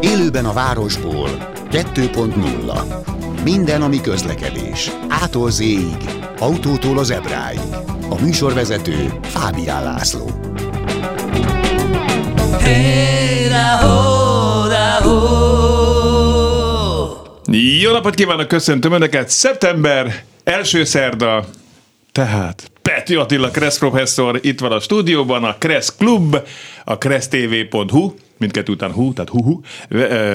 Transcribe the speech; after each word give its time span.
Élőben 0.00 0.44
a 0.44 0.52
városból 0.52 1.28
2.0 1.70 3.42
Minden, 3.44 3.82
ami 3.82 4.00
közlekedés. 4.00 4.90
Ától 5.08 5.50
z 5.50 5.62
autótól 6.38 6.98
az 6.98 7.10
ebráig. 7.10 7.60
A 8.08 8.20
műsorvezető 8.20 9.18
Fábián 9.22 9.82
László. 9.82 10.30
Jó 17.80 17.92
napot 17.92 18.14
kívánok, 18.14 18.48
köszöntöm 18.48 18.92
Önöket! 18.92 19.28
Szeptember 19.28 20.24
első 20.44 20.84
szerda, 20.84 21.44
tehát 22.12 22.70
Peti 23.08 23.20
Attila 23.20 23.50
Kressz 23.50 23.78
professzor 23.78 24.38
itt 24.42 24.60
van 24.60 24.72
a 24.72 24.80
stúdióban, 24.80 25.44
a 25.44 25.58
Kressz 25.58 25.96
Klub, 25.96 26.36
a 26.84 26.98
kressztv.hu, 26.98 28.14
mindkettő 28.38 28.72
után 28.72 28.92
hu, 28.92 29.12
tehát 29.12 29.30
hu-hu, 29.30 29.60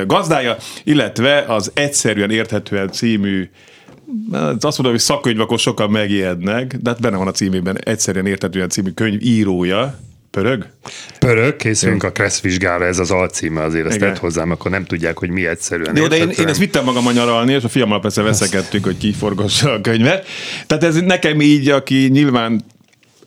gazdája, 0.07 0.57
illetve 0.83 1.45
az 1.47 1.71
Egyszerűen 1.73 2.31
Érthetően 2.31 2.91
című 2.91 3.49
hát 4.31 4.63
azt 4.63 4.77
mondom, 4.77 4.91
hogy 4.91 4.99
szakkönyv, 4.99 5.39
akkor 5.39 5.59
sokan 5.59 5.89
megijednek, 5.89 6.77
de 6.81 6.89
hát 6.89 7.01
benne 7.01 7.17
van 7.17 7.27
a 7.27 7.31
címében 7.31 7.77
Egyszerűen 7.83 8.25
Érthetően 8.25 8.69
című 8.69 8.89
könyv 8.89 9.21
írója, 9.21 9.99
Pörög? 10.33 10.65
Pörög, 11.19 11.55
készülünk 11.55 12.03
a 12.03 12.11
Kressz 12.11 12.41
vizsgára, 12.41 12.85
ez 12.85 12.99
az 12.99 13.11
alcíme 13.11 13.61
azért, 13.63 13.85
ezt 13.87 13.99
tett 13.99 14.17
hozzám, 14.17 14.51
akkor 14.51 14.71
nem 14.71 14.85
tudják, 14.85 15.17
hogy 15.17 15.29
mi 15.29 15.45
egyszerűen. 15.45 15.95
Jó, 15.95 16.07
de 16.07 16.15
én, 16.15 16.29
én 16.29 16.47
ezt 16.47 16.59
vittem 16.59 16.83
magam 16.83 17.07
a 17.07 17.11
nyaralni, 17.11 17.53
és 17.53 17.63
a 17.63 17.69
fiammal 17.69 18.01
persze 18.01 18.21
veszekedtük, 18.21 18.83
hogy 18.83 18.97
kiforgassa 18.97 19.71
a 19.71 19.81
könyvet. 19.81 20.27
Tehát 20.67 20.83
ez 20.83 20.95
nekem 20.95 21.41
így, 21.41 21.69
aki 21.69 22.07
nyilván 22.11 22.65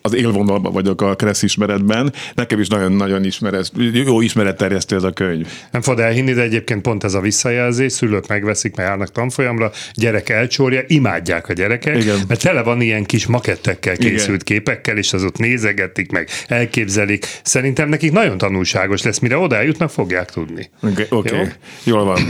az 0.06 0.14
élvonalban 0.14 0.72
vagyok 0.72 1.02
a 1.02 1.14
Kressz 1.14 1.42
ismeretben. 1.42 2.12
Nekem 2.34 2.60
is 2.60 2.68
nagyon-nagyon 2.68 3.24
ismeret, 3.24 3.72
jó 3.92 4.20
ismeretterjesztő 4.20 4.96
ez 4.96 5.02
a 5.02 5.10
könyv. 5.10 5.46
Nem 5.70 5.82
fog 5.82 5.98
elhinni, 5.98 6.32
de 6.32 6.42
egyébként 6.42 6.82
pont 6.82 7.04
ez 7.04 7.14
a 7.14 7.20
visszajelzés, 7.20 7.92
szülők 7.92 8.26
megveszik, 8.26 8.76
mert 8.76 8.88
járnak 8.88 9.12
tanfolyamra, 9.12 9.72
gyerek 9.94 10.28
elcsórja, 10.28 10.82
imádják 10.86 11.48
a 11.48 11.52
gyerekek, 11.52 12.02
Igen. 12.02 12.18
mert 12.28 12.42
tele 12.42 12.62
van 12.62 12.80
ilyen 12.80 13.04
kis 13.04 13.26
makettekkel 13.26 13.96
készült 13.96 14.42
Igen. 14.42 14.58
képekkel, 14.58 14.96
és 14.96 15.12
az 15.12 15.24
ott 15.24 15.38
nézegetik 15.38 16.10
meg, 16.10 16.28
elképzelik. 16.46 17.26
Szerintem 17.42 17.88
nekik 17.88 18.12
nagyon 18.12 18.38
tanulságos 18.38 19.02
lesz, 19.02 19.18
mire 19.18 19.36
oda 19.36 19.56
eljutnak, 19.56 19.90
fogják 19.90 20.30
tudni. 20.30 20.70
Oké, 20.82 21.06
okay, 21.10 21.32
okay. 21.38 21.48
jól 21.84 22.04
van. 22.04 22.20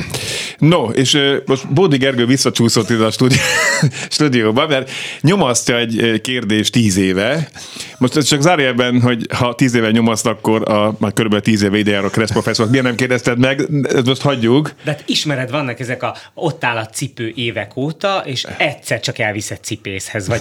No, 0.59 0.85
és 0.85 1.15
uh, 1.15 1.37
most 1.47 1.73
Bódi 1.73 1.97
Gergő 1.97 2.27
visszacsúszott 2.27 2.91
ide 2.91 3.05
a 3.05 3.11
stúdió, 3.11 3.39
stúdióba, 4.11 4.67
mert 4.67 4.91
nyomasztja 5.21 5.79
egy 5.79 6.21
kérdés 6.21 6.71
tíz 6.71 6.97
éve, 6.97 7.49
most 7.99 8.17
ez 8.17 8.25
csak 8.25 8.43
zárjelben, 8.43 9.01
hogy 9.01 9.27
ha 9.35 9.55
tíz 9.55 9.75
éve 9.75 9.91
nyomasz, 9.91 10.25
akkor 10.25 10.71
a, 10.71 10.95
már 10.99 11.13
körülbelül 11.13 11.45
tíz 11.45 11.63
éve 11.63 11.79
ide 11.79 11.99
a 11.99 12.09
Kressz 12.09 12.31
professzor. 12.31 12.71
Miért 12.71 12.85
nem 12.85 12.95
kérdezted 12.95 13.39
meg? 13.39 13.61
Ezt 13.83 14.07
most 14.07 14.23
hagyjuk. 14.23 14.73
De 14.85 14.91
hát 14.91 15.03
ismered, 15.07 15.51
vannak 15.51 15.81
ezek 15.81 16.03
a 16.03 16.17
ott 16.35 16.65
áll 16.65 16.77
a 16.77 16.87
cipő 16.87 17.33
évek 17.35 17.77
óta, 17.77 18.23
és 18.25 18.47
egyszer 18.57 19.01
csak 19.01 19.19
elviszed 19.19 19.59
cipészhez, 19.63 20.29
vagy 20.29 20.41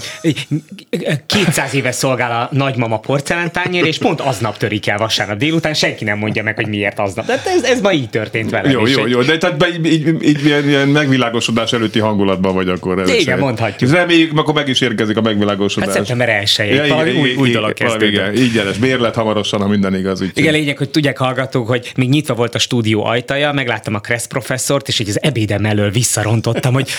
200 1.25 1.73
éve 1.73 1.91
szolgál 1.91 2.41
a 2.41 2.55
nagymama 2.55 2.99
porcelántányér, 2.99 3.85
és 3.85 3.97
pont 3.97 4.21
aznap 4.21 4.57
törik 4.57 4.87
el 4.87 4.97
vasárnap 4.97 5.37
délután, 5.37 5.73
senki 5.73 6.03
nem 6.03 6.17
mondja 6.17 6.43
meg, 6.43 6.55
hogy 6.55 6.67
miért 6.67 6.99
aznap. 6.99 7.25
De 7.25 7.41
ez, 7.45 7.63
ez 7.63 7.81
ma 7.81 7.91
így 7.91 8.09
történt 8.09 8.49
vele. 8.49 8.69
Jó, 8.69 8.87
jó, 8.87 9.07
jó, 9.07 9.21
de 9.21 9.37
tehát 9.37 9.67
így, 9.67 9.85
így, 9.85 10.23
így 10.23 10.45
ilyen, 10.45 10.67
ilyen 10.67 10.87
megvilágosodás 10.87 11.73
előtti 11.73 11.99
hangulatban 11.99 12.53
vagy 12.53 12.69
akkor. 12.69 12.93
Igen, 12.99 13.19
szerint. 13.19 13.39
mondhatjuk. 13.39 13.91
Reméljük, 13.91 14.37
akkor 14.37 14.53
meg 14.53 14.67
is 14.67 14.81
érkezik 14.81 15.17
a 15.17 15.21
megvilágosodás. 15.21 15.89
Hát 15.89 15.97
szeptember 15.97 16.29
1 16.29 16.53
ja, 16.57 17.05
új, 17.19 17.35
új 17.35 17.51
dolog 17.51 17.73
kezdődött. 17.73 18.37
Így 18.37 18.53
jeles, 18.53 18.77
bérlet 18.77 19.15
hamarosan, 19.15 19.61
ha 19.61 19.67
minden 19.67 19.95
igaz. 19.95 20.21
Úgy 20.21 20.31
igen, 20.33 20.53
lényeg, 20.53 20.77
hogy 20.77 20.89
tudják 20.89 21.17
hallgatók, 21.17 21.67
hogy 21.67 21.91
még 21.95 22.09
nyitva 22.09 22.33
volt 22.33 22.55
a 22.55 22.59
stúdió 22.59 23.05
ajtaja, 23.05 23.51
megláttam 23.51 23.95
a 23.95 23.99
Kressz 23.99 24.27
professzort, 24.27 24.87
és 24.87 24.99
így 24.99 25.09
az 25.09 25.21
ebédem 25.21 25.65
elől 25.65 25.89
visszarontottam, 25.89 26.73
hogy 26.73 26.89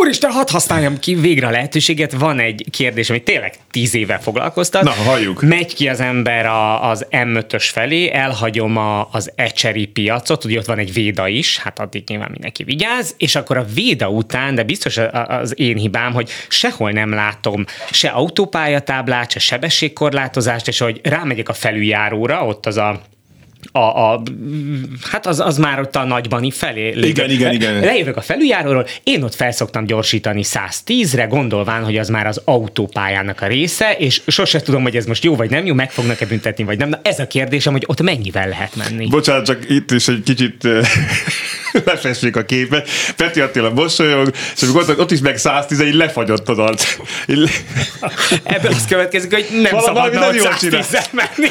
úristen, 0.00 0.30
hadd 0.30 0.50
használjam 0.50 0.98
ki 0.98 1.14
végre 1.14 1.46
a 1.46 1.50
lehetőséget. 1.50 2.12
Van 2.12 2.38
egy 2.38 2.64
kérdés, 2.70 3.10
amit 3.10 3.24
tényleg 3.24 3.54
tíz 3.70 3.94
éve 3.94 4.18
foglalkoztat. 4.18 4.82
Na, 4.82 4.90
halljuk. 4.90 5.42
Megy 5.42 5.74
ki 5.74 5.88
az 5.88 6.00
ember 6.00 6.46
a, 6.46 6.88
az 6.88 7.06
M5-ös 7.10 7.68
felé, 7.72 8.10
elhagyom 8.10 8.76
a, 8.76 9.08
az 9.12 9.32
ecseri 9.34 9.86
piacot, 9.86 10.44
ugye 10.44 10.58
ott 10.58 10.64
van 10.64 10.78
egy 10.78 10.92
véda 10.92 11.28
is, 11.28 11.58
hát 11.58 11.78
addig 11.78 12.02
nyilván 12.08 12.30
mindenki 12.30 12.64
vigyáz, 12.64 13.14
és 13.18 13.34
akkor 13.34 13.56
a 13.56 13.66
véda 13.74 14.08
után, 14.08 14.54
de 14.54 14.62
biztos 14.62 14.96
az 15.28 15.60
én 15.60 15.76
hibám, 15.76 16.12
hogy 16.12 16.30
sehol 16.48 16.90
nem 16.90 17.12
látom 17.12 17.64
se 17.90 18.08
autópályatáblát, 18.08 19.30
se 19.30 19.38
sebességkorlátozást, 19.38 20.68
és 20.68 20.78
hogy 20.78 21.00
rámegyek 21.02 21.48
a 21.48 21.52
felüljáróra, 21.52 22.46
ott 22.46 22.66
az 22.66 22.76
a 22.76 23.00
a, 23.72 23.78
a, 23.78 24.22
hát 25.10 25.26
az, 25.26 25.40
az 25.40 25.58
már 25.58 25.80
ott 25.80 25.96
a 25.96 26.04
nagybani 26.04 26.50
felé. 26.50 26.92
Lépek. 26.92 27.08
Igen, 27.08 27.30
igen, 27.30 27.52
igen. 27.52 27.80
Lejövök 27.80 28.16
a 28.16 28.20
felüljáróról, 28.20 28.86
én 29.02 29.22
ott 29.22 29.34
felszoktam 29.34 29.86
gyorsítani 29.86 30.42
110-re, 30.44 31.24
gondolván, 31.24 31.84
hogy 31.84 31.98
az 31.98 32.08
már 32.08 32.26
az 32.26 32.40
autópályának 32.44 33.40
a 33.40 33.46
része, 33.46 33.92
és 33.98 34.20
sose 34.26 34.60
tudom, 34.60 34.82
hogy 34.82 34.96
ez 34.96 35.06
most 35.06 35.24
jó 35.24 35.36
vagy 35.36 35.50
nem 35.50 35.66
jó, 35.66 35.74
meg 35.74 35.90
fognak-e 35.90 36.26
büntetni, 36.26 36.64
vagy 36.64 36.78
nem. 36.78 36.88
Na 36.88 37.00
ez 37.02 37.18
a 37.18 37.26
kérdésem, 37.26 37.72
hogy 37.72 37.84
ott 37.86 38.02
mennyivel 38.02 38.48
lehet 38.48 38.76
menni. 38.76 39.08
Bocsánat, 39.08 39.46
csak 39.46 39.70
itt 39.70 39.90
is 39.90 40.08
egy 40.08 40.22
kicsit 40.24 40.68
lefessék 41.84 42.36
a 42.36 42.44
képet. 42.44 42.88
Peti 43.16 43.40
Attila 43.40 43.70
mosolyog, 43.70 44.32
és 44.54 44.62
amikor 44.62 44.82
ott, 44.88 44.98
ott 44.98 45.10
is 45.10 45.20
meg 45.20 45.36
110, 45.36 45.80
így 45.80 45.94
lefagyott 45.94 46.48
az 46.48 46.58
arc. 46.58 46.96
Ebből 48.42 48.72
az 48.72 48.84
következik, 48.88 49.34
hogy 49.34 49.46
nem 49.62 49.80
szabadna 49.80 50.28
ott 50.28 50.38
110 50.38 51.08
menni. 51.10 51.50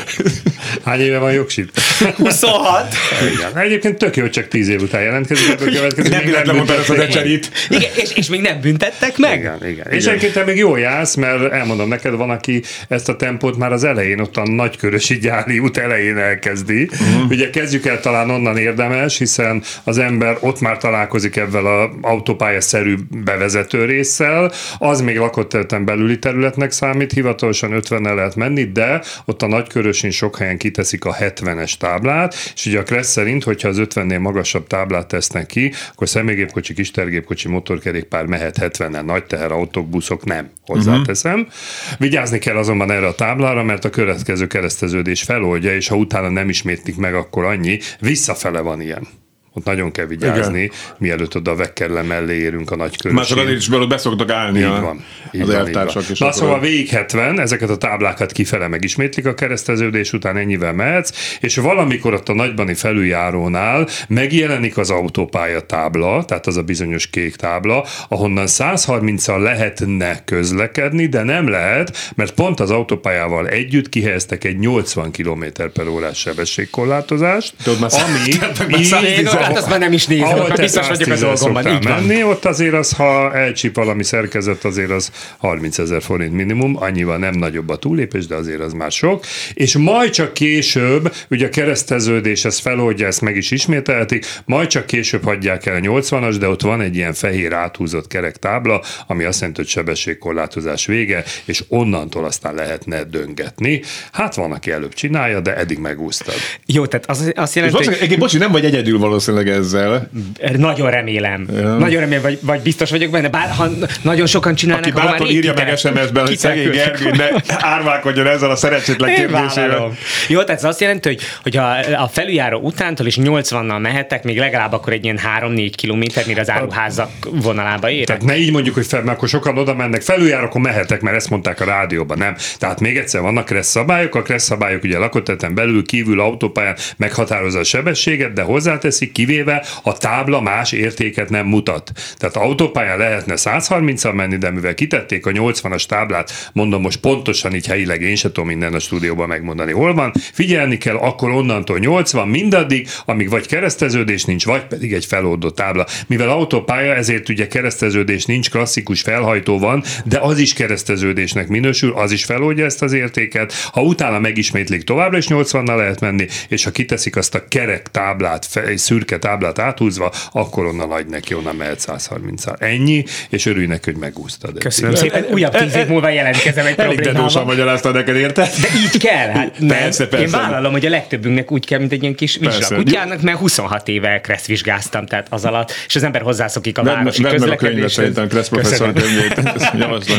Hány 0.86 1.00
éve 1.00 1.18
van 1.18 1.32
jogsit? 1.32 1.72
26. 2.12 2.94
Igen. 3.34 3.64
Egyébként 3.64 3.98
tök 3.98 4.16
jó, 4.16 4.30
csak 4.30 4.48
10 4.48 4.68
év 4.68 4.82
után 4.82 5.02
jelentkezik, 5.02 5.50
ebből 5.50 5.74
következik. 5.74 6.12
Nem 6.12 6.24
véletlen 6.24 6.56
mondtad 6.56 6.78
az 6.90 7.00
ecserit. 7.00 7.52
Igen, 7.70 7.90
és, 7.96 8.12
és 8.16 8.30
még 8.30 8.42
nem 8.42 8.62
büntettek 8.62 9.18
meg? 9.18 9.40
Igen, 9.40 9.68
igen. 9.68 9.92
És 9.92 10.06
egyébként 10.06 10.34
te 10.34 10.44
még 10.44 10.58
jó 10.58 10.76
jársz, 10.76 11.16
mert 11.16 11.52
elmondom 11.52 11.88
neked, 11.88 12.16
van, 12.16 12.30
aki 12.30 12.64
ezt 12.88 13.10
a 13.10 13.16
tempót 13.16 13.58
már 13.58 13.72
az 13.72 13.84
elején, 13.84 14.20
ott 14.20 14.38
a 14.38 14.44
nagykörösi 14.46 15.18
gyári 15.18 15.60
út 15.60 15.78
elején 15.78 16.18
elkezdi. 16.18 16.84
Uh-huh. 16.84 17.30
Ugye 17.30 17.50
kezdjük 17.50 17.86
el 17.86 18.00
talán 18.00 18.30
onnan 18.30 18.58
érdemes, 18.58 19.18
hiszen 19.18 19.64
az 19.84 19.98
ember 19.98 20.38
ott 20.40 20.60
már 20.60 20.78
találkozik 20.78 21.36
ebben 21.36 21.66
az 21.66 21.90
autópályaszerű 22.02 22.96
bevezető 23.10 23.86
résszel, 23.86 24.52
az 24.78 25.02
még 25.02 25.18
lakott 25.18 25.50
területen 25.50 25.86
belüli 25.86 26.20
területnek 26.20 26.72
számít, 26.72 27.12
hivatalosan 27.12 27.72
50 27.72 28.16
lehet 28.16 28.36
menni, 28.36 28.64
de 28.64 29.02
ott 29.26 29.42
a 29.42 29.48
nagykörösin 29.48 30.12
sok 30.12 30.38
helyen 30.38 30.58
kiteszik 30.58 31.06
a 31.06 31.16
70-es 31.16 31.74
táblát, 31.94 32.36
és 32.56 32.66
ugye 32.66 32.80
a 32.80 32.84
Kressz 32.84 33.12
szerint, 33.12 33.44
hogyha 33.44 33.68
az 33.68 33.78
50-nél 33.80 34.20
magasabb 34.20 34.68
táblát 34.68 35.08
tesznek 35.08 35.46
ki, 35.46 35.72
akkor 35.92 36.10
személygépkocsi, 36.10 36.74
kistergépkocsi, 36.74 37.48
motorkerékpár 37.48 38.26
mehet 38.26 38.58
70-en, 38.62 39.06
nagy 39.06 39.26
teherautók, 39.26 39.90
buszok 39.90 40.26
nem, 40.26 40.50
hozzáteszem. 40.66 41.40
Uh-huh. 41.40 41.54
Vigyázni 41.98 42.40
kell 42.40 42.58
azonban 42.58 42.92
erre 42.92 43.08
a 43.08 43.16
táblára, 43.16 43.64
mert 43.64 43.86
a 43.86 43.90
következő 43.90 44.48
kereszteződés 44.48 45.24
feloldja, 45.24 45.76
és 45.76 45.88
ha 45.88 45.96
utána 45.96 46.30
nem 46.30 46.50
ismétlik 46.50 46.96
meg, 46.96 47.16
akkor 47.16 47.44
annyi, 47.44 47.80
visszafele 48.00 48.60
van 48.60 48.82
ilyen 48.82 49.08
ott 49.54 49.66
nagyon 49.66 49.92
kell 49.92 50.06
vigyázni, 50.06 50.62
Igen. 50.62 50.76
mielőtt 50.98 51.36
oda 51.36 51.52
a 51.52 51.56
vekkerle 51.56 52.02
mellé 52.02 52.36
érünk 52.36 52.72
a 52.72 52.76
nagy 52.76 52.92
csak 52.92 53.38
azért 53.38 53.50
is 53.50 53.68
belőle 53.68 53.88
beszoktak 53.88 54.32
állni 54.32 54.60
így 54.60 54.66
a, 54.66 54.82
van, 54.82 55.06
így 55.32 55.42
az 55.42 55.50
eltársak. 55.50 56.04
Na 56.18 56.32
szóval 56.32 56.60
végig 56.60 56.90
70, 56.90 57.40
ezeket 57.40 57.70
a 57.70 57.78
táblákat 57.78 58.32
kifele 58.32 58.68
megismétlik 58.68 59.26
a 59.26 59.34
kereszteződés 59.34 60.14
után 60.14 60.38
ennyivel 60.38 60.74
mehetsz, 60.74 61.38
és 61.40 61.56
valamikor 61.56 62.14
ott 62.14 62.30
a 62.30 62.34
nagybani 62.34 62.74
felüljárónál 62.74 63.88
megjelenik 64.08 64.78
az 64.78 64.90
autópálya 64.90 65.62
tábla, 65.62 66.26
tehát 66.26 66.48
az 66.48 66.58
a 66.58 66.64
bizonyos 66.64 67.08
kék 67.08 67.36
tábla, 67.36 67.86
ahonnan 68.10 68.46
130-al 68.48 69.42
lehetne 69.42 70.24
közlekedni, 70.24 71.06
de 71.06 71.24
nem 71.24 71.50
lehet, 71.50 72.12
mert 72.16 72.34
pont 72.34 72.60
az 72.60 72.72
autópályával 72.72 73.48
együtt 73.48 73.90
kihelyeztek 73.90 74.44
egy 74.44 74.58
80 74.58 75.12
km 75.12 75.44
per 75.74 75.88
órás 75.88 76.18
sebességkorlátozást, 76.18 77.54
Tudod, 77.64 77.92
ami 77.92 78.20
így 78.78 79.26
hát 79.44 79.58
azt 79.58 79.70
már 79.70 79.80
nem 79.80 79.94
is 79.94 80.08
nézem, 80.08 80.40
akkor 80.40 80.56
biztos 80.56 80.88
vagyok 80.88 81.10
a 81.10 81.16
dolgomban. 81.16 81.68
Így 81.68 81.84
van. 81.84 82.04
menni, 82.04 82.24
ott 82.24 82.46
azért 82.46 82.74
az, 82.74 82.92
ha 82.92 83.34
elcsíp 83.34 83.76
valami 83.76 84.04
szerkezet, 84.04 84.66
azért 84.66 84.92
az 84.92 85.12
30 85.38 85.78
ezer 85.78 86.02
forint 86.02 86.34
minimum, 86.34 86.76
annyival 86.80 87.18
nem 87.18 87.34
nagyobb 87.34 87.70
a 87.70 87.76
túlépés, 87.76 88.28
de 88.28 88.36
azért 88.36 88.60
az 88.60 88.74
már 88.74 88.92
sok. 88.92 89.26
És 89.54 89.78
majd 89.78 90.12
csak 90.12 90.34
később, 90.34 91.14
ugye 91.30 91.46
a 91.46 91.50
kereszteződés 91.50 92.46
ezt 92.46 92.60
feloldja, 92.60 93.08
ezt 93.08 93.22
meg 93.22 93.36
is 93.36 93.52
ismételhetik, 93.52 94.26
majd 94.46 94.68
csak 94.68 94.86
később 94.86 95.24
hagyják 95.24 95.66
el 95.66 95.76
a 95.76 95.80
80-as, 95.80 96.36
de 96.40 96.48
ott 96.48 96.62
van 96.62 96.82
egy 96.82 96.96
ilyen 96.96 97.14
fehér 97.14 97.54
áthúzott 97.54 98.08
kerek 98.08 98.38
tábla, 98.38 98.82
ami 99.08 99.24
azt 99.24 99.40
jelenti, 99.40 99.62
hogy 99.62 99.70
sebességkorlátozás 99.70 100.86
vége, 100.86 101.24
és 101.46 101.64
onnantól 101.68 102.26
aztán 102.26 102.54
lehetne 102.54 103.04
döngetni. 103.04 103.82
Hát 104.12 104.36
van, 104.36 104.52
aki 104.52 104.72
előbb 104.72 104.94
csinálja, 104.94 105.40
de 105.40 105.56
eddig 105.56 105.78
megúsztad. 105.78 106.36
Jó, 106.66 106.86
tehát 106.86 107.10
az 107.10 107.32
azt 107.36 107.56
jelenti, 107.56 107.86
hogy... 107.86 108.18
Bocsi, 108.18 108.38
nem 108.38 108.52
vagy 108.52 108.66
egyedül 108.66 109.00
valószínűleg 109.00 109.33
valószínűleg 109.34 109.60
ezzel. 109.60 110.10
Nagyon 110.58 110.90
remélem. 110.90 111.48
Ja. 111.54 111.78
Nagyon 111.78 112.00
remélem, 112.00 112.22
vagy, 112.22 112.40
vagy 112.42 112.62
biztos 112.62 112.90
vagyok 112.90 113.12
benne, 113.12 113.30
bár 113.30 113.50
ha 113.50 113.70
nagyon 114.02 114.26
sokan 114.26 114.56
csinálnak, 114.56 114.86
Aki 114.86 115.06
bátor 115.06 115.30
írja 115.30 115.54
meg 115.54 115.78
SMS-ben, 115.78 116.26
hogy 116.26 116.38
szegény 116.38 116.70
Gergő, 116.70 117.12
ne 117.12 117.28
árválkodjon 117.48 118.28
ezzel 118.28 118.50
a 118.50 118.56
szerencsétlen 118.56 119.14
kérdésével. 119.14 119.92
Jó, 120.28 120.44
tehát 120.44 120.62
ez 120.62 120.64
azt 120.64 120.82
jelenti, 120.82 121.08
hogy, 121.08 121.22
hogy 121.44 121.58
a, 121.58 122.02
a 122.02 122.08
felüljáró 122.08 122.60
utántól 122.60 123.06
is 123.06 123.18
80-nal 123.22 123.82
mehetek, 123.82 124.24
még 124.24 124.38
legalább 124.38 124.74
akkor 124.74 124.94
egy 124.94 125.04
ilyen 125.04 125.20
3-4 125.40 125.72
kilométer, 125.76 126.24
mire 126.28 126.42
az 126.42 126.50
áruházak 126.50 127.10
vonalába 127.32 127.90
érek. 127.90 128.06
Tehát 128.06 128.24
ne 128.24 128.38
így 128.38 128.52
mondjuk, 128.52 128.76
hogy 128.76 128.86
fel, 128.86 129.02
mert 129.02 129.18
akkor 129.18 129.30
sokan 129.30 129.58
oda 129.58 129.74
mennek, 129.76 130.02
felüljár, 130.02 130.44
akkor 130.44 130.62
mehetek, 130.62 131.02
mert 131.02 131.16
ezt 131.16 131.30
mondták 131.30 131.62
a 131.62 131.66
rádióban, 131.66 132.18
nem. 132.18 132.36
Tehát 132.58 132.80
még 132.80 132.98
egyszer 132.98 133.22
vannak 133.22 133.46
kressz 133.46 133.70
szabályok, 133.70 134.16
a 134.16 134.22
kressz 134.22 134.44
szabályok 134.44 134.84
ugye 134.84 134.98
lakoteten 134.98 135.56
belül, 135.56 135.86
kívül, 135.86 136.20
autópályán 136.20 136.76
meghatározza 136.98 137.60
a 137.60 137.64
sebességet, 137.64 138.34
de 138.34 138.42
hozzáteszik, 138.42 139.12
kivéve 139.26 139.66
a 139.84 139.98
tábla 139.98 140.42
más 140.42 140.72
értéket 140.72 141.30
nem 141.30 141.46
mutat. 141.46 141.92
Tehát 142.18 142.36
autópályán 142.36 142.98
lehetne 142.98 143.34
130-al 143.38 144.14
menni, 144.14 144.38
de 144.38 144.50
mivel 144.50 144.74
kitették 144.74 145.26
a 145.26 145.32
80-as 145.32 145.86
táblát, 145.86 146.50
mondom 146.54 146.82
most 146.82 147.00
pontosan 147.00 147.56
így 147.56 147.68
helyileg, 147.68 148.02
én 148.02 148.16
se 148.16 148.32
tudom 148.32 148.48
minden 148.48 148.74
a 148.74 148.80
stúdióban 148.80 149.28
megmondani, 149.28 149.72
hol 149.72 149.94
van, 149.94 150.12
figyelni 150.34 150.78
kell, 150.78 150.96
akkor 150.96 151.30
onnantól 151.30 151.80
80 151.80 152.28
mindaddig, 152.28 152.88
amíg 153.06 153.30
vagy 153.30 153.48
kereszteződés 153.48 154.24
nincs, 154.26 154.46
vagy 154.46 154.64
pedig 154.64 154.94
egy 154.94 155.06
feloldott 155.06 155.56
tábla. 155.56 155.86
Mivel 156.08 156.30
autópálya, 156.30 156.96
ezért 156.96 157.30
ugye 157.30 157.48
kereszteződés 157.48 158.26
nincs, 158.26 158.50
klasszikus 158.50 159.02
felhajtó 159.02 159.60
van, 159.60 159.84
de 160.06 160.20
az 160.20 160.38
is 160.38 160.54
kereszteződésnek 160.54 161.48
minősül, 161.48 161.94
az 161.94 162.12
is 162.12 162.26
feloldja 162.26 162.66
ezt 162.66 162.82
az 162.82 162.94
értéket. 162.94 163.54
Ha 163.72 163.82
utána 163.82 164.20
megismétlik, 164.20 164.84
továbbra 164.84 165.18
is 165.18 165.26
80-nal 165.30 165.76
lehet 165.76 166.00
menni, 166.00 166.28
és 166.48 166.64
ha 166.64 166.72
kiteszik 166.72 167.16
azt 167.16 167.36
a 167.36 167.48
kerek 167.48 167.92
táblát, 167.92 168.48
egy 168.66 168.78
szürke 169.14 169.28
táblát 169.28 169.60
áthúzva, 169.60 170.12
akkor 170.32 170.66
onnan 170.66 170.92
adj 170.92 171.10
neki, 171.10 171.34
onnan 171.34 171.56
mehet 171.56 171.80
130 171.80 172.46
-al. 172.46 172.56
Ennyi, 172.60 173.04
és 173.30 173.46
örülj 173.46 173.66
neki, 173.66 173.92
hogy 173.92 174.00
megúsztad. 174.00 174.58
Köszönöm 174.58 174.96
szépen. 174.96 175.26
Újabb 175.32 175.56
tíz 175.56 175.76
év 175.76 175.88
múlva 175.88 176.10
jelentkezem 176.10 176.66
egy 176.66 176.80
Elég 176.80 177.00
dedósan 177.00 177.46
magyarázta 177.46 177.92
neked, 177.92 178.16
érted? 178.16 178.50
De 178.62 178.68
így 178.78 178.98
kell. 178.98 179.30
Hát. 179.30 179.52
Persze, 179.68 180.08
persze. 180.08 180.26
Én 180.26 180.32
vállalom, 180.32 180.72
hogy 180.72 180.86
a 180.86 180.90
legtöbbünknek 180.90 181.52
úgy 181.52 181.66
kell, 181.66 181.80
mint 181.80 181.92
egy 181.92 182.02
ilyen 182.02 182.16
kis 182.16 182.38
vizsgakutyának, 182.38 183.22
mert 183.22 183.38
26 183.38 183.88
éve 183.88 184.22
kressz 184.22 184.46
vizsgáztam, 184.46 185.06
tehát 185.06 185.28
az 185.30 185.46
alatt, 185.46 185.72
és 185.88 185.96
az 185.96 186.04
ember 186.04 186.22
hozzászokik 186.22 186.78
a 186.78 186.84
városi 186.84 187.24
könyvet, 187.24 187.90
szerintem 187.90 188.28
Kressz 188.28 188.50
professzor 188.50 188.94
könyvét. 188.94 189.42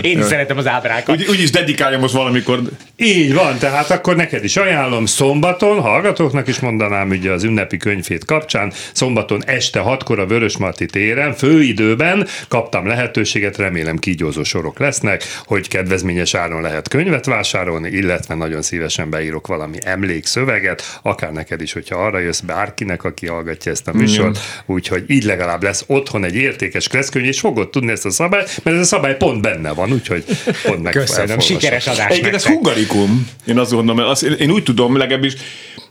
Én 0.13 0.23
szeretem 0.23 0.59
az 0.59 0.67
ábrákat. 0.67 1.17
Úgy, 1.17 1.27
úgyis 1.29 1.51
dedikálja 1.51 1.99
most 1.99 2.15
valamikor. 2.15 2.63
Így 2.97 3.35
van, 3.35 3.59
tehát 3.59 3.91
akkor 3.91 4.17
neked 4.17 4.45
is 4.45 4.57
ajánlom 4.57 5.07
szombaton, 5.07 5.81
hallgatóknak 5.81 6.49
is 6.49 6.59
mondanám 6.59 7.09
ugye 7.09 7.31
az 7.31 7.45
ünnepi 7.45 7.77
könyvét 7.77 8.25
kapcsán, 8.25 8.73
szombaton 8.93 9.45
este 9.45 9.81
hatkor 9.81 10.19
a 10.19 10.27
Vörösmarty 10.27 10.85
téren, 10.85 11.33
főidőben 11.33 12.27
kaptam 12.49 12.87
lehetőséget, 12.87 13.57
remélem 13.57 13.99
kígyózó 13.99 14.43
sorok 14.43 14.79
lesznek, 14.79 15.25
hogy 15.45 15.69
kedvezményes 15.69 16.35
áron 16.35 16.63
lehet 16.63 16.89
könyvet 16.89 17.25
vásárolni, 17.25 17.91
illetve 17.91 18.35
nagyon 18.35 18.63
szívesen 18.63 19.11
beírok 19.11 19.47
valami 19.47 19.77
emlékszöveget, 19.85 21.01
akár 21.03 21.33
neked 21.33 21.61
is, 21.61 21.73
hogyha 21.73 22.05
arra 22.05 22.19
jössz 22.19 22.41
bárkinek, 22.41 23.05
aki 23.05 23.27
hallgatja 23.27 23.73
ezt 23.73 23.89
a 23.89 23.93
műsort, 23.93 24.39
úgyhogy 24.67 25.05
így 25.07 25.25
legalább 25.25 25.63
lesz 25.63 25.85
otthon 25.87 26.25
egy 26.25 26.35
értékes 26.35 26.89
kreszkönyv, 26.89 27.27
és 27.27 27.41
fogod 27.41 27.71
tudni 27.71 27.91
ezt 27.91 28.05
a 28.05 28.11
szabályt, 28.11 28.61
mert 28.63 28.77
ez 28.77 28.83
a 28.83 28.87
szabály 28.87 29.17
pont 29.17 29.41
benne 29.43 29.73
van, 29.73 29.93
úgyhogy 29.93 30.25
pont 30.63 30.83
meg 30.83 30.93
Köszönöm, 30.93 31.39
sikeres 31.39 31.87
adás 31.87 32.11
Egyébként 32.11 32.35
ez 32.35 32.47
hungarikum, 32.47 33.29
én 33.47 33.59
azt 33.59 33.73
gondolom, 33.73 33.97
mert 33.97 34.09
azt, 34.09 34.23
én 34.23 34.51
úgy 34.51 34.63
tudom, 34.63 34.97
legalábbis 34.97 35.35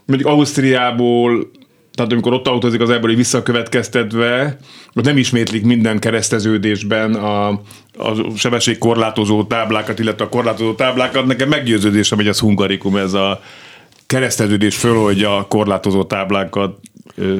mondjuk 0.04 0.30
Ausztriából 0.30 1.50
tehát 1.94 2.12
amikor 2.12 2.32
ott 2.32 2.48
autózik 2.48 2.80
az 2.80 2.90
ebből 2.90 3.14
visszakövetkeztetve, 3.14 4.56
hogy 4.92 5.04
nem 5.04 5.16
ismétlik 5.16 5.64
minden 5.64 5.98
kereszteződésben 5.98 7.14
a, 7.14 7.48
a 7.98 8.36
sebességkorlátozó 8.36 9.44
táblákat, 9.44 9.98
illetve 9.98 10.24
a 10.24 10.28
korlátozó 10.28 10.74
táblákat. 10.74 11.26
Nekem 11.26 11.48
meggyőződésem, 11.48 12.18
hogy 12.18 12.26
ez 12.26 12.38
hungarikum, 12.38 12.96
ez 12.96 13.12
a 13.12 13.40
kereszteződés 14.06 14.76
föloldja 14.76 15.36
a 15.36 15.46
korlátozó 15.46 16.04
táblákat 16.04 16.78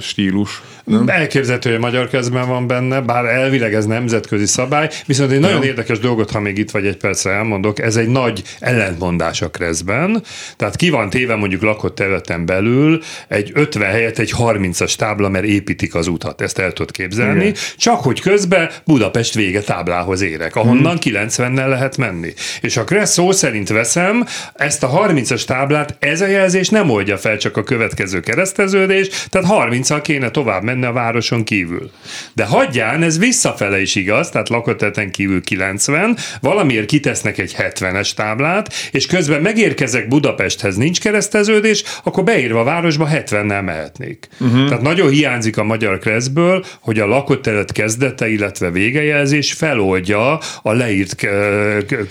stílus. 0.00 0.62
Nem? 0.84 1.08
Elképzelhető, 1.08 1.68
hogy 1.68 1.78
a 1.78 1.82
magyar 1.82 2.08
kezben 2.08 2.48
van 2.48 2.66
benne, 2.66 3.00
bár 3.00 3.24
elvileg 3.24 3.74
ez 3.74 3.86
nemzetközi 3.86 4.46
szabály, 4.46 4.90
viszont 5.06 5.30
egy 5.30 5.40
nagyon 5.40 5.62
érdekes 5.62 5.98
dolgot, 5.98 6.30
ha 6.30 6.40
még 6.40 6.58
itt 6.58 6.70
vagy 6.70 6.86
egy 6.86 6.96
percre 6.96 7.30
elmondok, 7.30 7.78
ez 7.78 7.96
egy 7.96 8.08
nagy 8.08 8.42
ellentmondás 8.60 9.42
a 9.42 9.50
kreszben, 9.50 10.22
tehát 10.56 10.76
ki 10.76 10.90
van 10.90 11.10
téve 11.10 11.34
mondjuk 11.34 11.62
lakott 11.62 11.94
területen 11.94 12.46
belül 12.46 13.02
egy 13.28 13.50
50 13.54 13.90
helyett 13.90 14.18
egy 14.18 14.32
30-as 14.38 14.94
tábla, 14.94 15.28
mert 15.28 15.44
építik 15.44 15.94
az 15.94 16.06
utat, 16.06 16.40
ezt 16.40 16.58
el 16.58 16.72
tudod 16.72 16.90
képzelni, 16.90 17.40
Igen. 17.40 17.54
csak 17.76 18.00
hogy 18.00 18.20
közben 18.20 18.70
Budapest 18.84 19.34
vége 19.34 19.60
táblához 19.60 20.20
érek, 20.20 20.56
ahonnan 20.56 20.98
hmm. 21.02 21.26
90-nel 21.28 21.68
lehet 21.68 21.96
menni. 21.96 22.32
És 22.60 22.76
a 22.76 22.84
kressz 22.84 23.12
szó 23.12 23.32
szerint 23.32 23.68
veszem, 23.68 24.26
ezt 24.54 24.82
a 24.82 24.90
30-as 25.06 25.44
táblát 25.44 25.96
ez 25.98 26.20
a 26.20 26.26
jelzés 26.26 26.68
nem 26.68 26.90
oldja 26.90 27.16
fel 27.16 27.36
csak 27.36 27.56
a 27.56 27.62
következő 27.62 28.20
kereszteződés, 28.20 29.08
tehát 29.28 29.70
30-al 29.70 30.00
kéne 30.02 30.30
tovább 30.30 30.62
menni 30.62 30.72
a 30.82 30.92
városon 30.92 31.44
kívül. 31.44 31.90
De 32.32 32.44
hagyján, 32.44 33.02
ez 33.02 33.18
visszafele 33.18 33.80
is 33.80 33.94
igaz, 33.94 34.28
tehát 34.28 34.48
lakoteten 34.48 35.10
kívül 35.10 35.42
90, 35.42 36.16
valamiért 36.40 36.86
kitesznek 36.86 37.38
egy 37.38 37.54
70-es 37.58 38.10
táblát, 38.10 38.74
és 38.90 39.06
közben 39.06 39.42
megérkezek 39.42 40.08
Budapesthez, 40.08 40.76
nincs 40.76 41.00
kereszteződés, 41.00 41.84
akkor 42.02 42.24
beírva 42.24 42.60
a 42.60 42.64
városba 42.64 43.08
70-nel 43.12 43.64
mehetnék. 43.64 44.28
Uh-huh. 44.40 44.68
Tehát 44.68 44.82
nagyon 44.82 45.08
hiányzik 45.08 45.56
a 45.56 45.64
magyar 45.64 45.98
kreszből, 45.98 46.64
hogy 46.80 46.98
a 46.98 47.06
lakótelet 47.06 47.72
kezdete, 47.72 48.28
illetve 48.28 48.70
végejelzés 48.70 49.52
feloldja 49.52 50.38
a 50.62 50.72
leírt, 50.72 51.26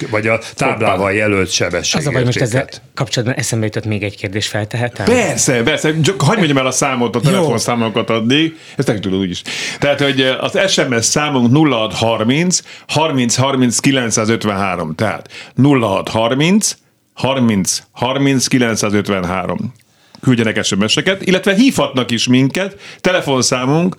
vagy 0.09 0.27
a 0.27 0.39
táblával 0.55 1.13
jelölt 1.13 1.51
sebességet. 1.51 2.07
Az 2.07 2.13
a 2.13 2.15
baj, 2.15 2.23
most 2.23 2.41
ezzel 2.41 2.67
kapcsolatban 2.93 3.37
eszembe 3.37 3.65
jutott 3.65 3.85
még 3.85 4.03
egy 4.03 4.17
kérdés, 4.17 4.47
feltehetem? 4.47 5.05
Persze, 5.05 5.63
persze, 5.63 5.99
csak 6.01 6.21
hagyd 6.21 6.37
mondjam 6.37 6.57
el 6.57 6.65
a 6.65 6.71
számot, 6.71 7.15
a 7.15 7.19
telefonszámokat 7.19 8.09
addig, 8.09 8.52
ezt 8.75 8.87
nem 8.87 9.01
tudod 9.01 9.19
úgyis. 9.19 9.41
Tehát, 9.79 10.01
hogy 10.01 10.21
az 10.21 10.71
SMS 10.71 11.05
számunk 11.05 11.69
0630 11.71 12.61
30 12.87 13.35
30 13.35 13.79
953, 13.79 14.95
tehát 14.95 15.29
0630 15.55 16.77
30 17.13 17.83
30 17.91 18.47
953 18.47 19.73
küldjenek 20.21 20.63
SMS-eket, 20.63 21.21
illetve 21.21 21.53
hívhatnak 21.53 22.11
is 22.11 22.27
minket, 22.27 22.79
telefonszámunk 23.01 23.95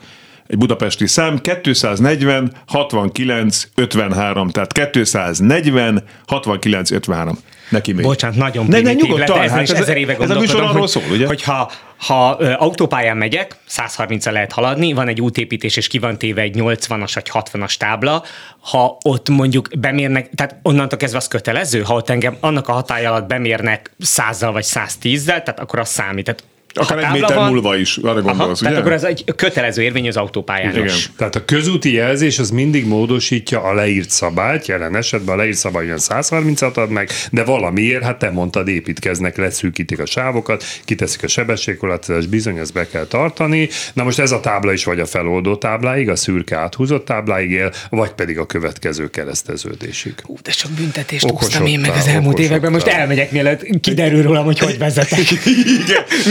egy 0.46 0.58
budapesti 0.58 1.06
szám 1.06 1.38
240 1.62 2.52
69 2.66 3.64
53, 3.74 4.48
tehát 4.50 4.90
240 4.90 6.04
69 6.26 6.90
53. 6.90 7.38
Neki 7.68 7.92
még. 7.92 8.04
Bocsánat, 8.04 8.36
nagyon 8.36 8.66
ne, 8.66 8.80
ne, 8.80 8.92
nyugodtan, 8.92 9.38
lett, 9.38 9.50
hát 9.50 9.60
ez, 9.60 9.70
ezer 9.70 9.96
éve 9.96 10.16
ez 10.20 10.30
a 10.30 10.38
műsor 10.38 10.62
arról 10.62 10.80
hogy, 10.80 10.88
szól, 10.88 11.02
ugye? 11.10 11.26
Hogyha 11.26 11.70
ha 11.96 12.28
autópályán 12.58 13.16
megyek, 13.16 13.56
130 13.66 14.24
lehet 14.24 14.52
haladni, 14.52 14.92
van 14.92 15.08
egy 15.08 15.20
útépítés, 15.20 15.76
és 15.76 15.86
ki 15.86 15.98
van 15.98 16.18
téve 16.18 16.40
egy 16.40 16.54
80-as 16.58 17.10
vagy 17.14 17.30
60-as 17.32 17.74
tábla, 17.74 18.24
ha 18.60 18.96
ott 19.02 19.28
mondjuk 19.28 19.68
bemérnek, 19.78 20.30
tehát 20.34 20.56
onnantól 20.62 20.98
kezdve 20.98 21.18
az 21.18 21.28
kötelező, 21.28 21.82
ha 21.82 21.94
ott 21.94 22.10
engem 22.10 22.36
annak 22.40 22.68
a 22.68 22.72
hatály 22.72 23.06
alatt 23.06 23.26
bemérnek 23.26 23.90
100-zal 24.04 24.50
vagy 24.52 24.64
110-zel, 24.66 25.24
tehát 25.24 25.60
akkor 25.60 25.78
az 25.78 25.88
számít. 25.88 26.24
Tehát 26.24 26.44
Akár 26.74 26.98
egy 26.98 27.12
méter 27.12 27.36
van, 27.36 27.48
múlva 27.48 27.76
is, 27.76 27.96
arra 27.96 28.20
gondolsz, 28.20 28.38
aha, 28.38 28.50
ugye? 28.50 28.60
Tehát 28.60 28.78
akkor 28.78 28.92
ez 28.92 29.04
egy 29.04 29.24
kötelező 29.36 29.82
érvény 29.82 30.08
az 30.08 30.16
autópályán 30.16 30.72
Igen. 30.72 30.84
is. 30.84 31.10
Tehát 31.16 31.34
a 31.34 31.44
közúti 31.44 31.92
jelzés 31.92 32.38
az 32.38 32.50
mindig 32.50 32.86
módosítja 32.86 33.62
a 33.62 33.74
leírt 33.74 34.10
szabályt, 34.10 34.66
jelen 34.66 34.96
esetben 34.96 35.34
a 35.34 35.38
leírt 35.38 35.56
szabály 35.56 35.84
olyan 35.84 35.98
130-at 36.00 36.74
ad 36.74 36.90
meg, 36.90 37.10
de 37.30 37.44
valamiért, 37.44 38.02
hát 38.02 38.18
te 38.18 38.30
mondtad, 38.30 38.68
építkeznek, 38.68 39.36
leszűkítik 39.36 39.98
a 39.98 40.06
sávokat, 40.06 40.64
kiteszik 40.84 41.22
a 41.22 41.28
sebességkorlátozást, 41.28 42.28
bizony, 42.28 42.56
ezt 42.56 42.72
be 42.72 42.86
kell 42.86 43.04
tartani. 43.04 43.68
Na 43.92 44.04
most 44.04 44.18
ez 44.18 44.32
a 44.32 44.40
tábla 44.40 44.72
is 44.72 44.84
vagy 44.84 45.00
a 45.00 45.06
feloldó 45.06 45.56
tábláig, 45.56 46.08
a 46.08 46.16
szürke 46.16 46.56
áthúzott 46.56 47.04
tábláig 47.04 47.50
él, 47.50 47.72
vagy 47.90 48.12
pedig 48.12 48.38
a 48.38 48.46
következő 48.46 49.10
kereszteződésig. 49.10 50.14
Hú, 50.22 50.36
de 50.42 50.52
sok 50.52 50.70
büntetést 50.70 51.30
hoztam 51.30 51.66
én 51.66 51.80
meg 51.80 51.90
az 51.90 52.06
elmúlt 52.06 52.38
években, 52.38 52.72
most 52.72 52.86
elmegyek, 52.86 53.30
mielőtt 53.30 53.80
kiderül 53.80 54.22
rólam, 54.22 54.44
hogy 54.44 54.58
hogy 54.58 54.78
vezetek. 54.78 55.18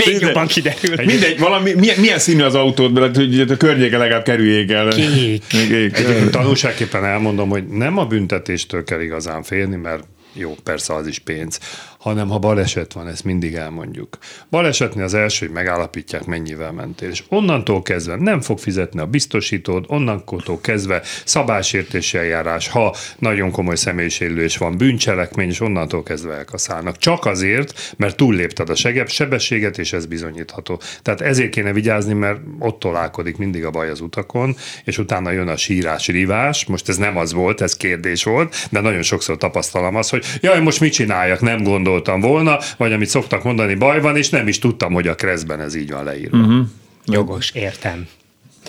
Még 0.06 0.33
jobban 0.34 0.48
kiderül. 0.48 1.06
Mindegy, 1.06 1.40
valami, 1.40 1.74
milyen, 1.74 2.00
milyen 2.00 2.20
színű 2.20 2.44
az 2.44 2.56
autód, 2.56 2.94
mert 2.94 3.16
hogy 3.16 3.40
a 3.40 3.58
környéke 3.58 3.98
legalább 3.98 4.24
kerüljék 4.24 4.72
el. 4.72 4.88
Kék. 4.88 5.48
Kék. 5.48 5.98
Egyébként 5.98 6.32
tanulságképpen 6.32 7.06
elmondom, 7.06 7.50
hogy 7.50 7.68
nem 7.68 7.98
a 7.98 8.06
büntetéstől 8.06 8.84
kell 8.84 9.02
igazán 9.02 9.44
félni, 9.44 9.76
mert 9.76 10.04
jó, 10.34 10.56
persze 10.64 10.94
az 10.94 11.08
is 11.08 11.20
pénz, 11.20 11.60
hanem 12.04 12.30
ha 12.30 12.40
baleset 12.40 12.94
van, 12.94 13.08
ezt 13.08 13.24
mindig 13.24 13.54
elmondjuk. 13.54 14.18
Balesetnél 14.50 15.04
az 15.04 15.14
első, 15.14 15.46
hogy 15.46 15.56
megállapítják, 15.56 16.26
mennyivel 16.26 16.72
mentél. 16.72 17.10
És 17.10 17.24
onnantól 17.30 17.82
kezdve 17.82 18.16
nem 18.16 18.42
fog 18.42 18.60
fizetni 18.60 19.00
a 19.00 19.06
biztosítód, 19.06 19.86
onnantól 19.88 20.62
kezdve 20.62 21.02
szabásértési 21.26 22.18
eljárás, 22.18 22.68
ha 22.68 22.96
nagyon 23.20 23.52
komoly 23.52 23.76
személyisérülés 23.76 24.58
van, 24.58 24.78
bűncselekmény, 24.78 25.50
és 25.50 25.60
onnantól 25.60 26.04
kezdve 26.04 26.34
elkaszálnak. 26.34 26.98
Csak 26.98 27.26
azért, 27.26 27.94
mert 27.98 28.18
túllépted 28.18 28.70
a 28.70 28.76
segebb 28.76 29.10
sebességet, 29.10 29.78
és 29.78 29.94
ez 29.94 30.06
bizonyítható. 30.06 30.82
Tehát 31.02 31.22
ezért 31.22 31.50
kéne 31.50 31.74
vigyázni, 31.74 32.14
mert 32.14 32.40
ott 32.60 32.80
találkodik 32.80 33.38
mindig 33.38 33.66
a 33.66 33.72
baj 33.72 33.90
az 33.90 34.00
utakon, 34.00 34.56
és 34.84 34.98
utána 34.98 35.32
jön 35.32 35.48
a 35.48 35.58
sírás, 35.58 36.08
rivás. 36.08 36.66
Most 36.66 36.90
ez 36.90 36.98
nem 36.98 37.18
az 37.18 37.34
volt, 37.34 37.62
ez 37.62 37.78
kérdés 37.78 38.24
volt, 38.24 38.68
de 38.72 38.80
nagyon 38.80 39.02
sokszor 39.02 39.38
tapasztalom 39.38 39.96
azt, 39.96 40.10
hogy 40.10 40.26
jaj, 40.42 40.62
most 40.62 40.80
mit 40.80 40.94
csináljak, 40.94 41.42
nem 41.42 41.64
gondoltam 41.94 42.32
volna, 42.32 42.60
vagy 42.78 42.94
amit 42.94 43.10
szoktak 43.10 43.44
mondani, 43.44 43.76
baj 43.76 44.02
van, 44.02 44.18
és 44.18 44.30
nem 44.30 44.48
is 44.48 44.60
tudtam, 44.60 44.94
hogy 44.94 45.08
a 45.08 45.16
kreszben 45.16 45.60
ez 45.60 45.76
így 45.76 45.92
van 45.92 46.04
leírva. 46.04 46.38
Uh-huh. 46.38 46.66
Jogos, 47.06 47.52
értem. 47.52 48.08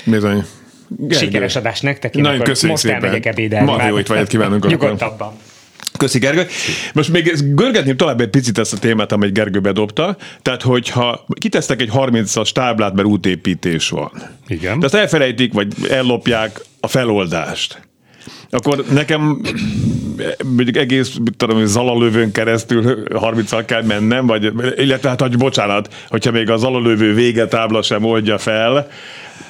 Bizony. 0.05 0.45
Gergő. 0.89 1.25
Sikeres 1.25 1.57
adás 1.57 1.81
nektek, 1.81 2.15
Nagyon 2.15 2.35
akkor 2.35 2.47
köszönjük 2.47 2.71
most 2.71 2.83
szépen. 2.83 3.05
elmegyek 3.05 3.27
ebédelni. 3.27 3.71
Ma 3.71 3.87
jó 3.87 3.99
étvágyat 3.99 4.27
kívánunk. 4.27 4.67
Nyugodtabban. 4.67 5.33
Köszi, 5.99 6.19
Gergő. 6.19 6.47
Most 6.95 7.13
még 7.13 7.55
görgetném 7.55 7.97
tovább 7.97 8.21
egy 8.21 8.29
picit 8.29 8.59
ezt 8.59 8.73
a 8.73 8.79
témát, 8.79 9.13
amit 9.13 9.33
Gergő 9.33 9.61
bedobta. 9.61 10.17
Tehát, 10.43 10.63
hogyha 10.63 11.27
kitesztek 11.39 11.81
egy 11.81 11.91
30-as 11.95 12.53
táblát, 12.53 12.95
mert 12.95 13.09
útépítés 13.09 13.89
van. 13.89 14.11
Igen. 14.47 14.79
De 14.79 14.85
azt 14.85 14.95
elfelejtik, 14.95 15.53
vagy 15.53 15.73
ellopják 15.91 16.61
a 16.81 16.87
feloldást. 16.87 17.81
Akkor 18.55 18.85
nekem 18.93 19.41
mondjuk 20.45 20.77
egész, 20.77 21.15
mit 21.25 21.37
tudom, 21.37 21.65
zalalövőn 21.65 22.33
keresztül 22.33 23.05
30 23.15 23.65
kell 23.65 23.83
mennem, 23.83 24.27
vagy, 24.27 24.53
illetve 24.77 25.09
hát, 25.09 25.21
hogy 25.21 25.37
bocsánat, 25.37 25.95
hogyha 26.09 26.31
még 26.31 26.51
a 26.51 26.57
zalalövő 26.57 27.15
végetábla 27.15 27.83
sem 27.83 28.05
oldja 28.05 28.39
fel, 28.39 28.89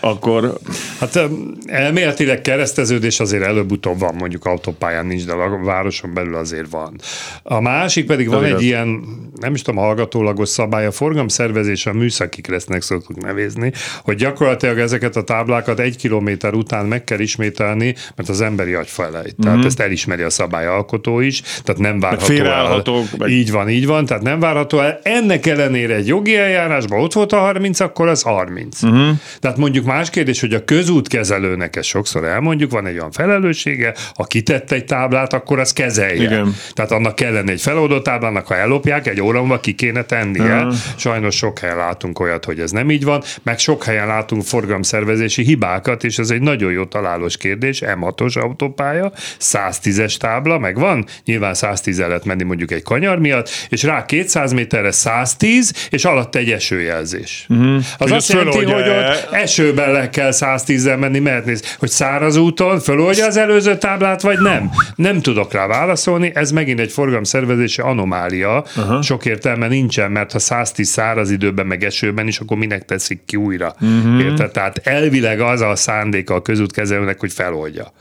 akkor 0.04 0.52
Hát 1.00 1.18
elméletileg 1.66 2.40
kereszteződés 2.40 3.20
azért 3.20 3.42
előbb-utóbb 3.42 3.98
van, 3.98 4.14
mondjuk 4.14 4.44
autópályán 4.44 5.06
nincs, 5.06 5.24
de 5.24 5.32
a 5.32 5.58
városon 5.64 6.14
belül 6.14 6.34
azért 6.34 6.70
van. 6.70 6.96
A 7.42 7.60
másik 7.60 8.06
pedig 8.06 8.28
van 8.28 8.46
igaz. 8.46 8.58
egy 8.60 8.64
ilyen, 8.66 9.02
nem 9.40 9.54
is 9.54 9.62
tudom, 9.62 9.80
hallgatólagos 9.84 10.48
szabály, 10.48 10.86
a 10.86 10.90
forgalomszervezés 10.90 11.86
a 11.86 11.92
műszaki 11.92 12.40
keresztnek 12.40 12.82
szoktuk 12.82 13.22
nevezni, 13.22 13.72
hogy 14.02 14.16
gyakorlatilag 14.16 14.78
ezeket 14.78 15.16
a 15.16 15.22
táblákat 15.22 15.80
egy 15.80 15.96
kilométer 15.96 16.54
után 16.54 16.86
meg 16.86 17.04
kell 17.04 17.18
ismételni, 17.18 17.94
mert 18.16 18.28
az 18.28 18.40
emberi 18.40 18.74
agy 18.74 18.88
felejt. 18.88 19.36
Tehát 19.42 19.56
Mhm. 19.58 19.66
ezt 19.66 19.80
elismeri 19.80 20.22
a 20.22 20.30
szabályalkotó 20.30 21.20
is, 21.20 21.40
tehát 21.40 21.80
nem 21.80 22.00
várható 22.00 22.32
el. 22.34 22.82
meg- 23.18 23.30
Így 23.30 23.50
van, 23.50 23.68
így 23.68 23.86
van, 23.86 24.06
tehát 24.06 24.22
nem 24.22 24.40
várható 24.40 24.78
el. 24.80 25.00
Ennek 25.02 25.46
ellenére 25.46 25.94
egy 25.94 26.06
jogi 26.06 26.36
eljárásban 26.36 27.00
ott 27.00 27.12
volt 27.12 27.32
a 27.32 27.38
30, 27.38 27.80
akkor 27.80 28.08
az 28.08 28.22
30. 28.22 28.82
Mhm. 28.82 28.92
Uh-huh. 28.94 29.16
Tehát 29.40 29.56
mondjuk 29.56 29.84
más 29.94 30.10
kérdés, 30.10 30.40
hogy 30.40 30.54
a 30.54 30.64
közútkezelőnek 30.64 31.76
ezt 31.76 31.88
sokszor 31.88 32.24
elmondjuk, 32.24 32.70
van 32.70 32.86
egy 32.86 32.98
olyan 32.98 33.10
felelőssége, 33.10 33.94
ha 34.14 34.24
kitett 34.24 34.72
egy 34.72 34.84
táblát, 34.84 35.32
akkor 35.32 35.58
az 35.58 35.72
kezelje. 35.72 36.22
Igen. 36.22 36.54
Tehát 36.72 36.90
annak 36.90 37.14
kellene 37.14 37.52
egy 37.52 37.60
feloldó 37.60 38.00
táblának, 38.00 38.46
ha 38.46 38.56
ellopják, 38.56 39.06
egy 39.06 39.20
óra 39.20 39.40
múlva 39.40 39.60
ki 39.60 39.72
kéne 39.72 40.02
tennie. 40.02 40.56
Aha. 40.56 40.72
Sajnos 40.96 41.36
sok 41.36 41.58
helyen 41.58 41.76
látunk 41.76 42.20
olyat, 42.20 42.44
hogy 42.44 42.60
ez 42.60 42.70
nem 42.70 42.90
így 42.90 43.04
van, 43.04 43.22
meg 43.42 43.58
sok 43.58 43.84
helyen 43.84 44.06
látunk 44.06 44.42
forgalomszervezési 44.42 45.42
hibákat, 45.42 46.04
és 46.04 46.18
ez 46.18 46.30
egy 46.30 46.40
nagyon 46.40 46.72
jó 46.72 46.84
találós 46.84 47.36
kérdés, 47.36 47.82
M6-os 47.84 48.38
autópálya, 48.40 49.12
110-es 49.40 50.16
tábla, 50.16 50.58
meg 50.58 50.78
van, 50.78 51.04
nyilván 51.24 51.54
110 51.54 52.00
el 52.00 52.08
lehet 52.08 52.24
menni 52.24 52.42
mondjuk 52.42 52.70
egy 52.70 52.82
kanyar 52.82 53.18
miatt, 53.18 53.50
és 53.68 53.82
rá 53.82 54.04
200 54.04 54.52
méterre 54.52 54.90
110, 54.90 55.88
és 55.90 56.04
alatt 56.04 56.34
egy 56.34 56.50
esőjelzés. 56.50 57.46
Uh-huh. 57.48 57.76
Az 57.76 57.84
Hogy 57.98 58.12
azt 58.12 58.32
jelenti, 58.32 58.64
hogy 58.64 58.88
ott 58.88 59.28
esőben 59.32 59.83
le 59.92 60.10
kell 60.10 60.30
110-el 60.32 60.98
menni, 60.98 61.18
mert 61.18 61.44
néz, 61.44 61.76
hogy 61.78 61.88
száraz 61.88 62.36
úton 62.36 62.80
föloldja 62.80 63.26
az 63.26 63.36
előző 63.36 63.78
táblát, 63.78 64.22
vagy 64.22 64.38
nem? 64.38 64.70
Nem 64.94 65.20
tudok 65.20 65.52
rá 65.52 65.66
válaszolni, 65.66 66.32
ez 66.34 66.50
megint 66.50 66.80
egy 66.80 66.92
forgalomszervezési 66.92 67.80
anomália, 67.80 68.64
uh-huh. 68.76 69.02
sok 69.02 69.24
értelme 69.24 69.68
nincsen, 69.68 70.10
mert 70.10 70.32
ha 70.32 70.38
110 70.38 70.88
száraz 70.88 71.30
időben, 71.30 71.66
meg 71.66 71.84
esőben 71.84 72.26
is, 72.26 72.38
akkor 72.38 72.56
minek 72.56 72.84
teszik 72.84 73.20
ki 73.26 73.36
újra? 73.36 73.74
Uh-huh. 73.80 74.20
Érted? 74.20 74.50
Tehát 74.50 74.80
elvileg 74.84 75.40
az 75.40 75.60
a 75.60 75.76
szándéka 75.76 76.34
a 76.34 76.42
közútkezelőnek, 76.42 77.20
hogy 77.20 77.32
feloldja. 77.32 77.92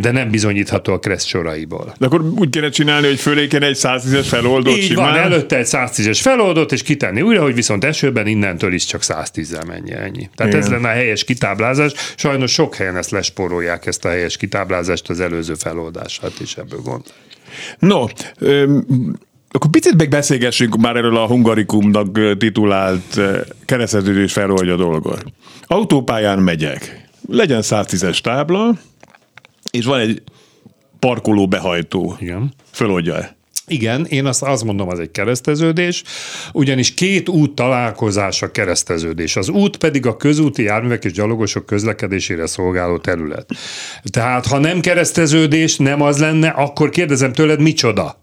De 0.00 0.10
nem 0.10 0.30
bizonyítható 0.30 0.92
a 0.92 0.98
kressz 0.98 1.24
soraiból. 1.24 1.94
de 1.98 2.06
akkor 2.06 2.22
úgy 2.36 2.50
kéne 2.50 2.68
csinálni, 2.68 3.06
hogy 3.06 3.18
fölé 3.20 3.46
kéne 3.46 3.66
egy 3.66 3.78
110-es 3.80 4.24
feloldót 4.28 4.76
Így 4.76 4.82
simán. 4.82 5.12
van, 5.12 5.20
előtte 5.20 5.56
egy 5.56 5.68
110-es 5.70 6.18
feloldott, 6.22 6.72
és 6.72 6.82
kitenni 6.82 7.22
újra, 7.22 7.42
hogy 7.42 7.54
viszont 7.54 7.84
esőben 7.84 8.26
innentől 8.26 8.72
is 8.72 8.84
csak 8.84 9.00
110-el 9.04 9.66
menj 9.66 9.92
ennyi. 9.92 10.30
Tehát 10.34 10.52
Igen. 10.52 10.64
ez 10.64 10.68
lenne 10.70 10.88
a 10.88 10.92
helyes 10.92 11.24
kitáblázás. 11.24 11.92
Sajnos 12.16 12.52
sok 12.52 12.74
helyen 12.74 12.96
ezt 12.96 13.10
lesporolják, 13.10 13.86
ezt 13.86 14.04
a 14.04 14.08
helyes 14.08 14.36
kitáblázást 14.36 15.08
az 15.08 15.20
előző 15.20 15.54
feloldását 15.54 16.32
is 16.40 16.56
ebből 16.56 16.80
gond. 16.80 17.04
No, 17.78 18.04
öm, 18.38 18.84
akkor 19.50 19.70
picit 19.70 19.96
még 19.96 20.08
beszélgessünk 20.08 20.76
már 20.76 20.96
erről 20.96 21.16
a 21.16 21.26
Hungarikumnak 21.26 22.36
titulált 22.38 23.20
kereszteződés 23.64 24.32
feloldja 24.32 24.76
dolgot. 24.76 25.24
Autópályán 25.66 26.38
megyek. 26.38 27.08
Legyen 27.28 27.60
110-es 27.62 28.18
tábla, 28.18 28.78
és 29.70 29.84
van 29.84 30.00
egy 30.00 30.22
parkoló 30.98 31.48
behajtó. 31.48 32.16
Igen. 32.20 32.52
Föloldja-e? 32.70 33.38
Igen, 33.70 34.06
én 34.06 34.26
azt, 34.26 34.42
azt 34.42 34.64
mondom, 34.64 34.88
az 34.88 34.98
egy 34.98 35.10
kereszteződés, 35.10 36.02
ugyanis 36.52 36.94
két 36.94 37.28
út 37.28 37.54
találkozása 37.54 38.50
kereszteződés. 38.50 39.36
Az 39.36 39.48
út 39.48 39.76
pedig 39.76 40.06
a 40.06 40.16
közúti 40.16 40.62
járművek 40.62 41.04
és 41.04 41.12
gyalogosok 41.12 41.66
közlekedésére 41.66 42.46
szolgáló 42.46 42.98
terület. 42.98 43.50
Tehát, 44.10 44.46
ha 44.46 44.58
nem 44.58 44.80
kereszteződés, 44.80 45.76
nem 45.76 46.02
az 46.02 46.18
lenne, 46.18 46.48
akkor 46.48 46.90
kérdezem 46.90 47.32
tőled, 47.32 47.60
micsoda? 47.60 48.19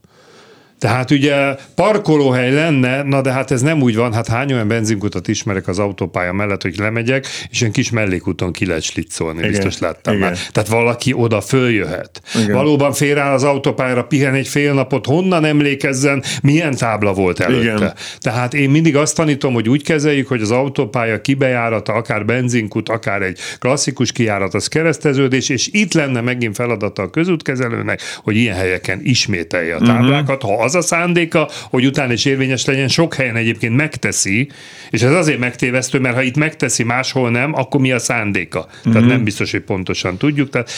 Tehát 0.79 1.11
ugye 1.11 1.55
parkolóhely 1.75 2.53
lenne, 2.53 3.03
na 3.03 3.21
de 3.21 3.31
hát 3.31 3.51
ez 3.51 3.61
nem 3.61 3.81
úgy 3.81 3.95
van, 3.95 4.13
hát 4.13 4.27
hány 4.27 4.53
olyan 4.53 4.67
benzinkutat 4.67 5.27
ismerek 5.27 5.67
az 5.67 5.79
autópálya 5.79 6.33
mellett, 6.33 6.61
hogy 6.61 6.77
lemegyek, 6.77 7.27
és 7.49 7.59
ilyen 7.59 7.71
kis 7.73 7.89
mellékúton 7.89 8.51
ki 8.51 8.65
lehet 8.65 8.81
slitcolni, 8.81 9.37
Igen, 9.37 9.51
biztos 9.51 9.79
láttam 9.79 10.15
igen. 10.15 10.27
már. 10.27 10.37
Tehát 10.51 10.69
valaki 10.69 11.13
oda 11.13 11.41
följöhet. 11.41 12.21
Igen. 12.35 12.55
Valóban 12.55 12.93
félreáll 12.93 13.33
az 13.33 13.43
autópályára, 13.43 14.03
pihen 14.03 14.33
egy 14.33 14.47
fél 14.47 14.73
napot, 14.73 15.05
honnan 15.05 15.45
emlékezzen, 15.45 16.23
milyen 16.41 16.75
tábla 16.75 17.13
volt 17.13 17.39
előtte. 17.39 17.75
Igen. 17.75 17.93
Tehát 18.19 18.53
én 18.53 18.69
mindig 18.69 18.95
azt 18.95 19.15
tanítom, 19.15 19.53
hogy 19.53 19.69
úgy 19.69 19.83
kezeljük, 19.83 20.27
hogy 20.27 20.41
az 20.41 20.51
autópálya 20.51 21.21
kibejárata, 21.21 21.93
akár 21.93 22.25
benzinkút, 22.25 22.89
akár 22.89 23.21
egy 23.21 23.39
klasszikus 23.59 24.11
kijárat, 24.11 24.53
az 24.53 24.67
kereszteződés, 24.67 25.49
és 25.49 25.69
itt 25.71 25.93
lenne 25.93 26.21
megint 26.21 26.55
feladata 26.55 27.01
a 27.01 27.09
közútkezelőnek, 27.09 28.01
hogy 28.23 28.35
ilyen 28.35 28.55
helyeken 28.55 28.99
ismételje 29.03 29.75
a 29.75 29.79
táblákat, 29.79 30.41
ha 30.41 30.66
az 30.67 30.75
a 30.75 30.81
szándéka, 30.81 31.49
hogy 31.69 31.85
utána 31.85 32.13
is 32.13 32.25
érvényes 32.25 32.65
legyen, 32.65 32.87
sok 32.87 33.13
helyen 33.13 33.35
egyébként 33.35 33.75
megteszi, 33.75 34.49
és 34.89 35.01
ez 35.01 35.11
azért 35.11 35.39
megtévesztő, 35.39 35.99
mert 35.99 36.15
ha 36.15 36.21
itt 36.21 36.37
megteszi, 36.37 36.83
máshol 36.83 37.29
nem, 37.29 37.53
akkor 37.53 37.79
mi 37.81 37.91
a 37.91 37.99
szándéka? 37.99 38.67
Tehát 38.83 39.07
nem 39.07 39.23
biztos, 39.23 39.51
hogy 39.51 39.61
pontosan 39.61 40.17
tudjuk. 40.17 40.49
Tehát 40.49 40.69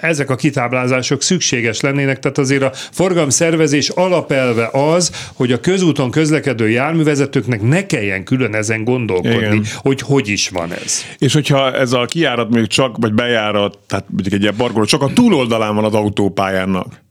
ezek 0.00 0.30
a 0.30 0.34
kitáblázások 0.34 1.22
szükséges 1.22 1.80
lennének, 1.80 2.18
tehát 2.18 2.38
azért 2.38 2.62
a 2.62 2.72
forgalomszervezés 2.72 3.88
alapelve 3.88 4.68
az, 4.72 5.26
hogy 5.34 5.52
a 5.52 5.60
közúton 5.60 6.10
közlekedő 6.10 6.70
járművezetőknek 6.70 7.62
ne 7.62 7.86
kelljen 7.86 8.24
külön 8.24 8.54
ezen 8.54 8.84
gondolkodni, 8.84 9.36
Igen. 9.36 9.64
hogy 9.76 10.00
hogy 10.00 10.28
is 10.28 10.48
van 10.48 10.72
ez. 10.72 11.04
És 11.18 11.32
hogyha 11.32 11.72
ez 11.72 11.92
a 11.92 12.04
kijárat 12.04 12.50
még 12.50 12.66
csak, 12.66 12.96
vagy 12.96 13.12
bejárat, 13.12 13.78
tehát 13.86 14.04
mondjuk 14.10 14.34
egy 14.34 14.42
ilyen 14.42 14.56
parkoló, 14.56 14.84
csak 14.84 15.02
a 15.02 15.12
túloldalán 15.12 15.74
van 15.74 15.84
az 15.84 15.94
autópályának. 15.94 17.06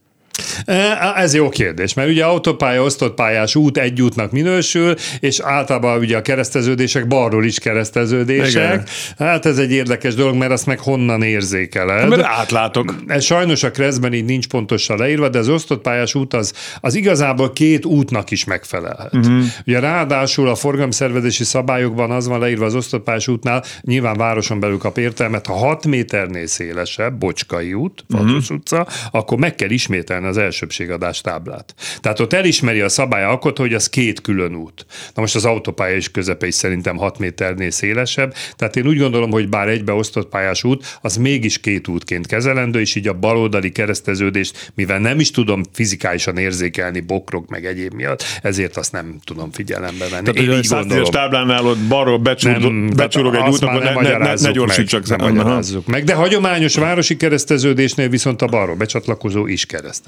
E, 0.65 1.13
Ez 1.15 1.33
jó 1.33 1.49
kérdés, 1.49 1.93
mert 1.93 2.09
ugye 2.09 2.25
autópálya, 2.25 2.83
osztott 2.83 3.13
pályás 3.13 3.55
út 3.55 3.77
egy 3.77 4.01
útnak 4.01 4.31
minősül, 4.31 4.95
és 5.19 5.39
általában 5.39 5.99
ugye 5.99 6.17
a 6.17 6.21
kereszteződések 6.21 7.07
balról 7.07 7.45
is 7.45 7.59
kereszteződések. 7.59 8.73
Igen. 8.73 8.83
Hát 9.17 9.45
ez 9.45 9.57
egy 9.57 9.71
érdekes 9.71 10.15
dolog, 10.15 10.35
mert 10.35 10.51
azt 10.51 10.65
meg 10.65 10.79
honnan 10.79 11.23
érzékeled. 11.23 12.09
Mert 12.09 12.21
átlátok. 12.23 12.95
Ez 13.07 13.23
sajnos 13.23 13.63
a 13.63 13.71
kreszben 13.71 14.13
így 14.13 14.25
nincs 14.25 14.47
pontosan 14.47 14.97
leírva, 14.97 15.29
de 15.29 15.37
az 15.37 15.49
osztott 15.49 15.81
pályás 15.81 16.15
út 16.15 16.33
az, 16.33 16.53
az 16.81 16.95
igazából 16.95 17.53
két 17.53 17.85
útnak 17.85 18.31
is 18.31 18.43
megfelelhet. 18.43 19.15
Uh-huh. 19.15 19.43
Ugye 19.65 19.79
ráadásul 19.79 20.49
a 20.49 20.55
forgalomszervezési 20.55 21.43
szabályokban 21.43 22.11
az 22.11 22.27
van 22.27 22.39
leírva 22.39 22.65
az 22.65 22.75
osztott 22.75 23.03
pályás 23.03 23.27
útnál, 23.27 23.63
nyilván 23.81 24.17
városon 24.17 24.59
belül 24.59 24.77
kap 24.77 24.97
értelmet, 24.97 25.45
ha 25.45 25.53
6 25.53 25.85
méternél 25.85 26.47
szélesebb, 26.47 27.13
Bocskai 27.13 27.73
út, 27.73 28.05
Fatus 28.09 28.31
uh-huh. 28.31 28.57
utca, 28.57 28.87
akkor 29.11 29.37
meg 29.37 29.55
kell 29.55 29.69
ismételni 29.69 30.26
az 30.27 30.37
elsőbségadás 30.37 31.21
táblát. 31.21 31.73
Tehát 31.99 32.19
ott 32.19 32.33
elismeri 32.33 32.81
a 32.81 32.89
szabályalkotó, 32.89 33.61
hogy 33.63 33.73
az 33.73 33.89
két 33.89 34.21
külön 34.21 34.55
út. 34.55 34.85
Na 35.13 35.21
most 35.21 35.35
az 35.35 35.45
autópálya 35.45 35.95
is 35.95 36.11
közepe 36.11 36.47
is 36.47 36.55
szerintem 36.55 36.97
6 36.97 37.19
méternél 37.19 37.71
szélesebb, 37.71 38.33
tehát 38.55 38.75
én 38.75 38.87
úgy 38.87 38.97
gondolom, 38.97 39.31
hogy 39.31 39.49
bár 39.49 39.67
egybeosztott 39.67 40.29
pályás 40.29 40.63
út, 40.63 40.97
az 41.01 41.15
mégis 41.15 41.59
két 41.59 41.87
útként 41.87 42.27
kezelendő, 42.27 42.79
és 42.79 42.95
így 42.95 43.07
a 43.07 43.13
baloldali 43.13 43.71
kereszteződést, 43.71 44.71
mivel 44.75 44.99
nem 44.99 45.19
is 45.19 45.31
tudom 45.31 45.63
fizikálisan 45.73 46.37
érzékelni 46.37 46.99
bokrok 46.99 47.49
meg 47.49 47.65
egyéb 47.65 47.93
miatt, 47.93 48.23
ezért 48.41 48.77
azt 48.77 48.91
nem 48.91 49.19
tudom 49.23 49.51
figyelembe 49.51 50.05
venni. 50.09 50.31
Tehát, 50.31 50.49
én 50.49 50.57
így 50.57 50.67
gondolom. 50.67 51.11
táblánál 51.11 51.65
ott 51.65 51.77
balról 51.77 52.17
becsúrog 52.17 53.35
egy 53.35 53.49
út, 53.49 53.61
akkor 53.61 53.83
ne, 53.83 53.93
ne, 53.93 54.17
ne, 54.17 54.33
ne 54.33 54.51
gyorsítsak. 54.51 55.07
Meg, 55.07 55.83
meg. 55.85 56.03
De 56.03 56.13
hagyományos 56.13 56.75
városi 56.75 57.17
kereszteződésnél 57.17 58.09
viszont 58.09 58.41
a 58.41 58.45
balról 58.45 58.75
becsatlakozó 58.75 59.47
is 59.47 59.65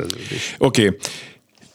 kereszteződés. 0.09 0.55
Oké. 0.57 0.85
Okay. 0.85 0.97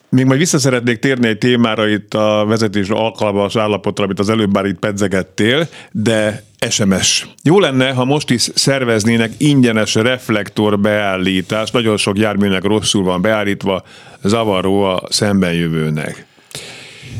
Még 0.09 0.25
majd 0.25 0.38
vissza 0.38 0.59
szeretnék 0.59 0.99
térni 0.99 1.29
egy 1.29 1.38
témára 1.38 1.88
itt 1.88 2.14
a 2.14 2.45
vezetés 2.49 2.88
alkalmas 2.88 3.57
állapotra, 3.57 4.05
amit 4.05 4.19
az 4.19 4.29
előbb 4.29 4.53
már 4.53 4.64
itt 4.64 4.79
pedzegettél, 4.79 5.69
de 5.91 6.45
SMS. 6.71 7.26
Jó 7.43 7.61
lenne, 7.61 7.93
ha 7.93 8.05
most 8.05 8.31
is 8.31 8.49
szerveznének 8.55 9.33
ingyenes 9.38 9.95
reflektor 9.95 10.81
beállítást, 10.81 11.73
nagyon 11.73 11.97
sok 11.97 12.19
járműnek 12.19 12.64
rosszul 12.64 13.03
van 13.03 13.23
beállítva, 13.23 13.83
zavaró 14.23 14.83
a 14.83 15.03
szembenjövőnek. 15.09 16.26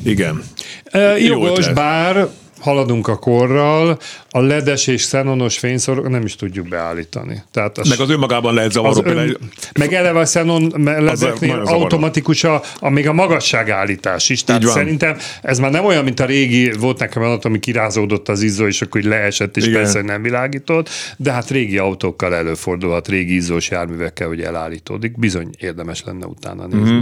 Igen. 0.05 0.43
E, 0.85 1.19
jogos, 1.19 1.73
bár 1.73 2.29
haladunk 2.61 3.09
a 3.09 3.17
korral, 3.17 3.99
a 4.37 4.41
ledes 4.41 4.87
és 4.87 5.03
xenonos 5.03 5.59
fényszorok 5.59 6.09
nem 6.09 6.25
is 6.25 6.37
tudjuk 6.37 6.69
beállítani. 6.69 7.43
Tehát 7.51 7.79
az, 7.79 7.89
meg 7.89 8.01
az 8.01 8.11
önmagában 8.11 8.55
lehet 8.55 8.73
zavaró. 8.73 9.03
Ön, 9.05 9.37
meg 9.79 9.93
eleve 9.93 10.19
a 10.19 10.23
xenon 10.23 10.73
ledeknél 10.85 11.61
automatikus 11.65 12.45
a, 12.45 12.63
a, 12.79 12.89
még 12.89 13.09
a 13.09 13.13
magasságállítás 13.13 14.29
is. 14.29 14.45
Tehát 14.45 14.63
szerintem 14.63 15.17
ez 15.43 15.59
már 15.59 15.71
nem 15.71 15.85
olyan, 15.85 16.05
mint 16.05 16.21
a 16.21 16.25
régi, 16.25 16.73
volt 16.73 16.99
nekem 16.99 17.23
olyan, 17.23 17.39
ami 17.43 17.59
kirázódott 17.59 18.29
az 18.29 18.43
izzó, 18.43 18.67
és 18.67 18.83
akkor 18.83 19.03
leesett, 19.03 19.57
és 19.57 19.67
Igen. 19.67 19.83
persze 19.83 20.03
nem 20.03 20.23
világított, 20.23 20.89
de 21.17 21.33
hát 21.33 21.51
régi 21.51 21.79
autókkal 21.79 22.35
előfordulhat, 22.35 23.09
régi 23.09 23.35
izzós 23.35 23.71
járművekkel, 23.71 24.29
hogy 24.29 24.41
elállítódik. 24.41 25.19
Bizony 25.19 25.51
érdemes 25.59 26.03
lenne 26.07 26.27
utána 26.27 26.67
nézni. 26.67 26.91
Mm-hmm. 26.91 27.01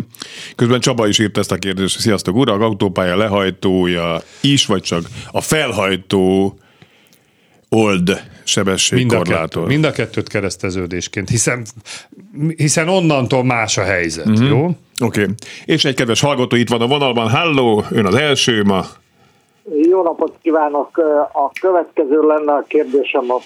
Közben 0.57 0.81
Csaba 0.81 1.07
is 1.07 1.19
írt 1.19 1.39
ezt 1.39 1.53
a 1.53 1.57
kérdést, 1.57 2.01
sziasztok 2.01 2.37
urak, 2.37 2.61
autópálya 2.61 3.17
lehajtója 3.17 4.23
is, 4.41 4.67
vagy 4.67 4.83
csak 4.83 5.05
a 5.31 5.41
felhajtó 5.41 6.57
old 7.75 8.21
sebességkorlátor. 8.45 9.67
Mind, 9.67 9.81
mind 9.81 9.85
a 9.85 9.91
kettőt 9.91 10.29
kereszteződésként, 10.29 11.29
hiszen, 11.29 11.65
hiszen 12.57 12.89
onnantól 12.89 13.45
más 13.45 13.79
a 13.79 13.83
helyzet, 13.83 14.29
mm-hmm. 14.29 14.47
jó? 14.47 14.65
Oké. 14.65 14.75
Okay. 15.21 15.35
És 15.65 15.85
egy 15.85 15.95
kedves 15.95 16.21
hallgató 16.21 16.57
itt 16.57 16.69
van 16.69 16.81
a 16.81 16.87
vonalban. 16.87 17.31
Halló, 17.31 17.85
ön 17.91 18.07
az 18.07 18.15
első 18.15 18.63
ma. 18.63 18.83
Jó 19.89 20.03
napot 20.03 20.35
kívánok! 20.43 20.99
A 21.33 21.51
következő 21.61 22.21
lenne 22.21 22.53
a 22.53 22.65
kérdésem 22.69 23.31
a 23.31 23.39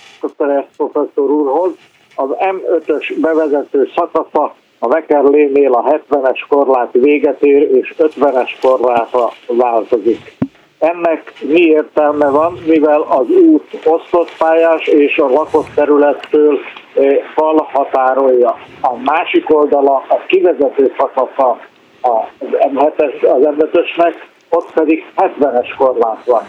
professzor 0.77 1.31
úrhoz. 1.31 1.71
Az 2.15 2.29
M5-ös 2.31 3.15
bevezető 3.21 3.91
szakasza 3.95 4.55
a 4.79 4.89
Vekerlénél 4.89 5.73
a 5.73 6.01
70-es 6.11 6.39
korlát 6.49 6.93
véget 6.93 7.43
ér, 7.43 7.63
és 7.63 7.95
50-es 7.99 8.51
korlátra 8.61 9.33
változik. 9.47 10.36
Ennek 10.79 11.33
mi 11.41 11.61
értelme 11.61 12.31
van, 12.31 12.59
mivel 12.67 13.01
az 13.01 13.31
út 13.31 13.79
osztott 13.85 14.37
pályás 14.39 14.87
és 14.87 15.19
a 15.19 15.29
lakott 15.29 15.69
területtől 15.75 16.59
eh, 16.95 17.17
fal 17.35 17.69
határolja. 17.73 18.59
A 18.81 18.97
másik 19.05 19.55
oldala 19.55 20.05
a 20.09 20.25
kivezető 20.27 20.95
szakasza 20.99 21.59
az 22.01 22.49
M7-ösnek, 22.75 24.15
ott 24.51 24.73
pedig 24.73 25.05
70-es 25.17 25.75
korlát 25.79 26.25
van. 26.25 26.43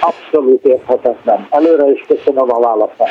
Abszolút 0.00 0.64
érthetetlen. 0.64 1.46
Előre 1.50 1.90
is 1.90 2.04
köszönöm 2.06 2.52
a 2.52 2.60
válaszát. 2.60 3.08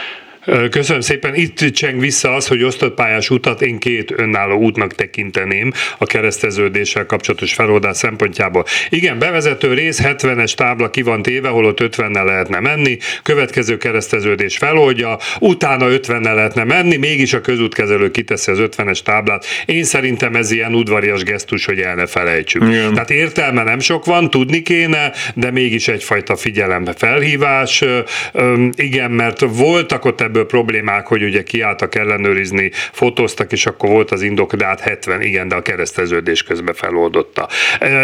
Köszönöm 0.70 1.02
szépen. 1.02 1.36
Itt 1.36 1.72
cseng 1.72 2.00
vissza 2.00 2.34
az, 2.34 2.48
hogy 2.48 2.64
osztott 2.64 2.96
pályás 2.96 3.30
utat 3.30 3.62
én 3.62 3.80
két 3.80 4.14
önálló 4.18 4.58
útnak 4.60 4.96
tekinteném 4.96 5.72
a 5.98 6.06
kereszteződéssel 6.06 7.06
kapcsolatos 7.06 7.54
feloldás 7.54 7.98
szempontjából. 7.98 8.66
Igen, 8.90 9.20
bevezető 9.20 9.74
rész 9.74 10.00
70-es 10.04 10.54
tábla 10.54 10.90
ki 10.90 11.02
van 11.02 11.22
téve, 11.22 11.50
holott 11.50 11.80
50-nel 11.82 12.26
lehetne 12.26 12.60
menni, 12.60 12.98
következő 13.24 13.78
kereszteződés 13.78 14.58
feloldja, 14.58 15.18
utána 15.40 15.86
50-nel 15.90 16.36
lehetne 16.36 16.64
menni, 16.64 16.98
mégis 16.98 17.34
a 17.34 17.42
közútkezelő 17.42 18.12
kiteszi 18.12 18.52
az 18.52 18.60
50-es 18.62 19.00
táblát. 19.00 19.46
Én 19.66 19.84
szerintem 19.84 20.36
ez 20.36 20.52
ilyen 20.52 20.76
udvarias 20.76 21.24
gesztus, 21.24 21.66
hogy 21.66 21.80
el 21.80 21.96
ne 21.96 22.06
felejtsük. 22.06 22.64
Igen. 22.64 22.94
Tehát 22.94 23.10
értelme 23.10 23.64
nem 23.64 23.80
sok 23.80 24.06
van, 24.06 24.30
tudni 24.30 24.62
kéne, 24.62 25.12
de 25.34 25.52
mégis 25.52 25.88
egyfajta 25.88 26.36
figyelembe 26.36 26.94
felhívás. 26.98 27.84
Igen, 28.76 29.12
mert 29.12 29.40
voltak 29.40 30.06
ott 30.06 30.22
ebből 30.34 30.46
problémák, 30.46 31.08
hogy 31.08 31.24
ugye 31.24 31.44
kiálltak 31.44 31.96
ellenőrizni, 31.96 32.72
fotóztak, 32.92 33.52
és 33.52 33.66
akkor 33.66 33.90
volt 33.90 34.12
az 34.12 34.22
indok, 34.22 34.56
de 34.56 34.66
hát 34.66 34.80
70, 34.80 35.22
igen, 35.22 35.48
de 35.48 35.56
a 35.56 35.62
kereszteződés 35.62 36.44
közben 36.44 36.74
feloldotta. 36.74 37.50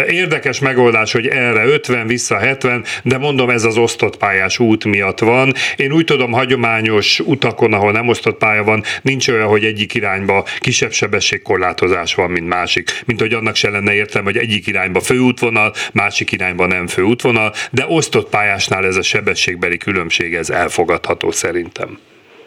Érdekes 0.08 0.58
megoldás, 0.58 1.12
hogy 1.12 1.26
erre 1.26 1.64
50, 1.64 2.06
vissza 2.06 2.38
70, 2.38 2.84
de 3.02 3.18
mondom, 3.18 3.50
ez 3.50 3.64
az 3.64 3.76
osztott 3.76 4.16
pályás 4.16 4.58
út 4.58 4.84
miatt 4.84 5.18
van. 5.18 5.52
Én 5.76 5.92
úgy 5.92 6.04
tudom, 6.04 6.32
hagyományos 6.32 7.20
utakon, 7.20 7.72
ahol 7.72 7.92
nem 7.92 8.08
osztott 8.08 8.38
pálya 8.38 8.64
van, 8.64 8.82
nincs 9.02 9.28
olyan, 9.28 9.48
hogy 9.48 9.64
egyik 9.64 9.94
irányba 9.94 10.44
kisebb 10.58 10.92
sebességkorlátozás 10.92 12.14
van, 12.14 12.30
mint 12.30 12.48
másik. 12.48 13.02
Mint 13.06 13.20
hogy 13.20 13.32
annak 13.32 13.56
se 13.56 13.70
lenne 13.70 13.94
értelme, 13.94 14.30
hogy 14.30 14.40
egyik 14.40 14.66
irányba 14.66 15.00
főútvonal, 15.00 15.72
másik 15.92 16.32
irányba 16.32 16.66
nem 16.66 16.86
főútvonal, 16.86 17.52
de 17.70 17.84
osztott 17.88 18.28
pályásnál 18.28 18.86
ez 18.86 18.96
a 18.96 19.02
sebességbeli 19.02 19.76
különbség, 19.76 20.34
ez 20.34 20.50
elfogadható 20.50 21.30
szerintem 21.30 21.98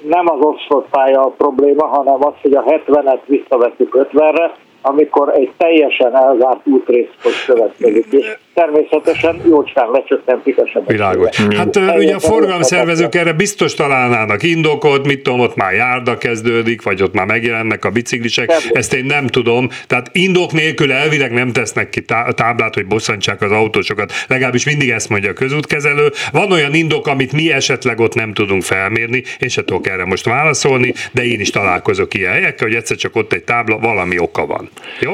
nem 0.04 0.26
az 0.30 0.46
osztott 0.46 0.90
pálya 0.90 1.22
a 1.22 1.34
probléma, 1.38 1.86
hanem 1.86 2.26
az, 2.26 2.34
hogy 2.42 2.54
a 2.54 2.64
70-et 2.64 3.22
visszavettük 3.26 4.08
50-re, 4.12 4.52
amikor 4.86 5.30
egy 5.36 5.52
teljesen 5.58 6.16
elzárt 6.16 6.60
útrészhoz 6.64 7.34
következik. 7.46 8.06
És 8.10 8.38
természetesen 8.54 9.42
jócskán 9.46 9.90
lecsökkentik 9.92 10.58
a 10.58 10.68
sebességet. 10.68 10.92
Világos. 10.92 11.38
Hát 11.58 11.98
ugye 11.98 12.16
a 12.16 12.20
forgalomszervezők 12.20 13.16
erre 13.16 13.34
biztos 13.34 13.74
találnának 13.74 14.44
indokot, 14.44 15.06
mit 15.06 15.24
tudom, 15.24 15.40
ott 15.40 15.56
már 15.56 15.74
járda 15.74 16.18
kezdődik, 16.18 16.84
vagy 16.84 17.02
ott 17.02 17.14
már 17.14 17.26
megjelennek 17.26 17.86
a 17.86 17.90
biciklisek, 17.90 18.52
ezt 18.72 18.94
én 18.94 19.06
nem 19.06 19.28
tudom. 19.28 19.70
Tehát 19.88 20.10
indok 20.12 20.52
nélkül 20.52 20.92
elvileg 20.92 21.32
nem 21.32 21.52
tesznek 21.52 21.90
ki 21.90 22.02
táblát, 22.36 22.74
hogy 22.74 22.86
bosszantsák 22.86 23.42
az 23.42 23.52
autósokat. 23.52 24.12
Legalábbis 24.28 24.66
mindig 24.66 24.90
ezt 24.90 25.10
mondja 25.10 25.30
a 25.30 25.34
közútkezelő. 25.34 26.12
Van 26.32 26.52
olyan 26.52 26.74
indok, 26.74 27.08
amit 27.08 27.32
mi 27.32 27.52
esetleg 27.52 28.00
ott 28.00 28.16
nem 28.16 28.34
tudunk 28.34 28.64
felmérni, 28.64 29.24
én 29.40 29.50
se 29.50 29.64
tudok 29.64 29.88
erre 29.88 30.06
most 30.06 30.26
válaszolni, 30.26 30.94
de 31.12 31.24
én 31.24 31.40
is 31.40 31.50
találkozok 31.50 32.14
ilyen 32.14 32.32
helyekkel, 32.32 32.68
hogy 32.68 32.76
egyszer 32.76 32.98
csak 32.98 33.16
ott 33.16 33.34
egy 33.34 33.44
tábla, 33.44 33.78
valami 33.78 34.20
oka 34.20 34.46
van. 34.46 34.70
Jó? 35.00 35.12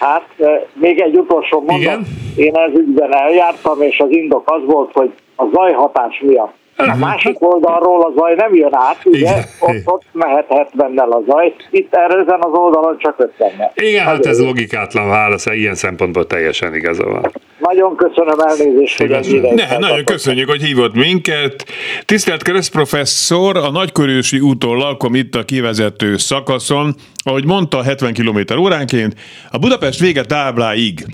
Hát 0.00 0.28
még 0.72 1.00
egy 1.00 1.16
utolsó 1.16 1.58
mondat. 1.58 1.80
Igen? 1.80 2.06
Én 2.36 2.54
ez 2.54 2.78
ügyben 2.78 3.14
eljártam, 3.14 3.82
és 3.82 3.98
az 3.98 4.10
indok 4.10 4.50
az 4.50 4.60
volt, 4.64 4.90
hogy 4.92 5.10
a 5.36 5.44
zajhatás 5.52 6.20
miatt 6.20 6.56
a 6.86 6.96
másik 6.96 7.36
oldalról 7.42 8.02
a 8.02 8.12
zaj 8.16 8.34
nem 8.34 8.54
jön 8.54 8.74
át, 8.74 9.00
ugye? 9.04 9.30
Ott, 9.60 9.82
ott 9.84 10.02
mehet 10.12 10.46
70-nel 10.48 11.08
a 11.08 11.22
zaj, 11.26 11.54
itt 11.70 11.94
erre 11.94 12.20
ezen 12.20 12.40
az 12.40 12.58
oldalon 12.58 12.98
csak 12.98 13.14
50 13.18 13.50
Igen, 13.74 14.04
hát 14.04 14.26
ez 14.26 14.44
logikátlan 14.44 15.08
válasz, 15.08 15.46
ilyen 15.46 15.74
szempontból 15.74 16.26
teljesen 16.26 16.74
igaza 16.74 17.04
van. 17.04 17.32
Nagyon 17.68 17.96
köszönöm 17.96 18.38
elnézést, 18.38 18.98
hogy 18.98 19.10
ennyire. 19.10 19.54
Ne, 19.54 19.78
nagyon 19.78 20.04
köszönjük, 20.04 20.48
hogy 20.48 20.62
hívott 20.62 20.94
minket. 20.94 21.64
Tisztelt 22.04 22.42
keresztprofesszor, 22.42 23.56
a 23.56 23.70
Nagykörősi 23.70 24.40
úton 24.40 24.76
lakom 24.76 25.14
itt 25.14 25.34
a 25.34 25.44
kivezető 25.44 26.16
szakaszon, 26.16 26.94
ahogy 27.24 27.44
mondta, 27.44 27.82
70 27.82 28.12
km 28.12 28.58
óránként, 28.58 29.14
a 29.50 29.58
Budapest 29.58 30.00
vége 30.00 30.24
tábláig, 30.24 31.06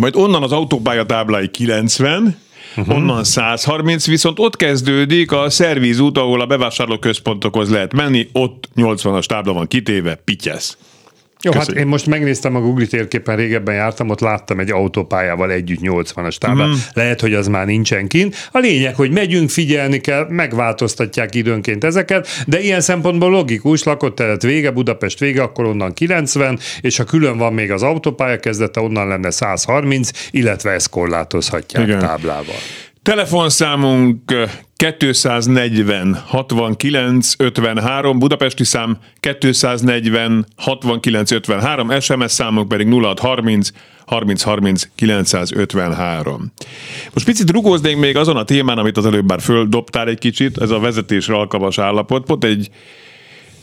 majd 0.00 0.16
onnan 0.16 0.42
az 0.42 0.52
autópálya 0.52 1.04
tábláig 1.04 1.50
90, 1.50 2.38
uh-huh. 2.76 2.96
onnan 2.96 3.24
130, 3.24 4.06
viszont 4.06 4.38
ott 4.38 4.56
kezdődik 4.56 5.32
a 5.32 5.50
szervízút, 5.50 6.18
ahol 6.18 6.40
a 6.40 6.46
bevásárlóközpontokhoz 6.46 7.70
lehet 7.70 7.92
menni, 7.92 8.28
ott 8.32 8.68
80-as 8.76 9.24
tábla 9.24 9.52
van 9.52 9.66
kitéve, 9.66 10.14
pityesz. 10.14 10.76
Jó, 11.42 11.50
hát 11.50 11.60
Köszönjük. 11.60 11.78
hát 11.78 11.84
én 11.84 11.86
most 11.86 12.06
megnéztem 12.06 12.56
a 12.56 12.60
Google 12.60 12.86
térképen, 12.86 13.36
régebben 13.36 13.74
jártam, 13.74 14.08
ott 14.08 14.20
láttam 14.20 14.58
egy 14.60 14.70
autópályával 14.70 15.50
együtt 15.50 15.80
80-as 15.82 16.36
táblát. 16.36 16.68
Mm. 16.68 16.72
Lehet, 16.92 17.20
hogy 17.20 17.34
az 17.34 17.46
már 17.48 17.66
nincsen 17.66 18.08
kint. 18.08 18.48
A 18.52 18.58
lényeg, 18.58 18.94
hogy 18.94 19.10
megyünk, 19.10 19.50
figyelni 19.50 20.00
kell, 20.00 20.26
megváltoztatják 20.28 21.34
időnként 21.34 21.84
ezeket, 21.84 22.28
de 22.46 22.60
ilyen 22.60 22.80
szempontból 22.80 23.30
logikus, 23.30 23.82
lakott 23.82 24.14
telet 24.14 24.42
vége, 24.42 24.70
Budapest 24.70 25.18
vége, 25.18 25.42
akkor 25.42 25.64
onnan 25.64 25.92
90, 25.92 26.58
és 26.80 26.96
ha 26.96 27.04
külön 27.04 27.38
van 27.38 27.52
még 27.52 27.70
az 27.70 27.82
autópálya 27.82 28.38
kezdete, 28.38 28.80
onnan 28.80 29.08
lenne 29.08 29.30
130, 29.30 30.10
illetve 30.30 30.70
ezt 30.70 30.88
korlátozhatják 30.88 31.86
Igen. 31.86 31.98
táblával. 31.98 32.54
Telefonszámunk 33.02 34.34
240 34.76 36.14
69 36.26 37.34
53, 37.38 38.18
budapesti 38.18 38.64
szám 38.64 38.98
240 39.38 40.46
69 40.56 41.30
53, 41.30 42.00
SMS 42.00 42.32
számunk 42.32 42.68
pedig 42.68 42.92
0630 42.92 43.70
30 44.06 44.42
30 44.42 44.88
953. 44.94 46.52
Most 47.12 47.26
picit 47.26 47.50
rugóznék 47.50 47.96
még 47.96 48.16
azon 48.16 48.36
a 48.36 48.44
témán, 48.44 48.78
amit 48.78 48.96
az 48.96 49.06
előbb 49.06 49.28
már 49.28 49.40
földobtál 49.40 50.08
egy 50.08 50.18
kicsit, 50.18 50.58
ez 50.58 50.70
a 50.70 50.78
vezetésre 50.78 51.34
alkalmas 51.34 51.78
állapot. 51.78 52.24
Pont 52.24 52.44
egy 52.44 52.70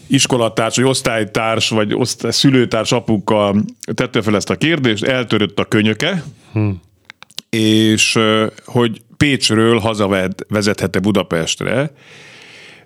iskolatárs, 0.08 0.76
vagy 0.76 0.86
osztálytárs, 0.86 1.70
vagy 1.70 1.94
osztály, 1.94 2.32
szülőtárs 2.32 2.92
apuka 2.92 3.56
tette 3.94 4.22
fel 4.22 4.36
ezt 4.36 4.50
a 4.50 4.56
kérdést, 4.56 5.04
eltörött 5.04 5.60
a 5.60 5.66
könyöke, 5.66 6.24
hmm. 6.52 6.82
És 7.50 8.20
hogy 8.66 9.02
Pécsről 9.18 9.78
hazavezethette 9.78 11.00
Budapestre, 11.00 11.92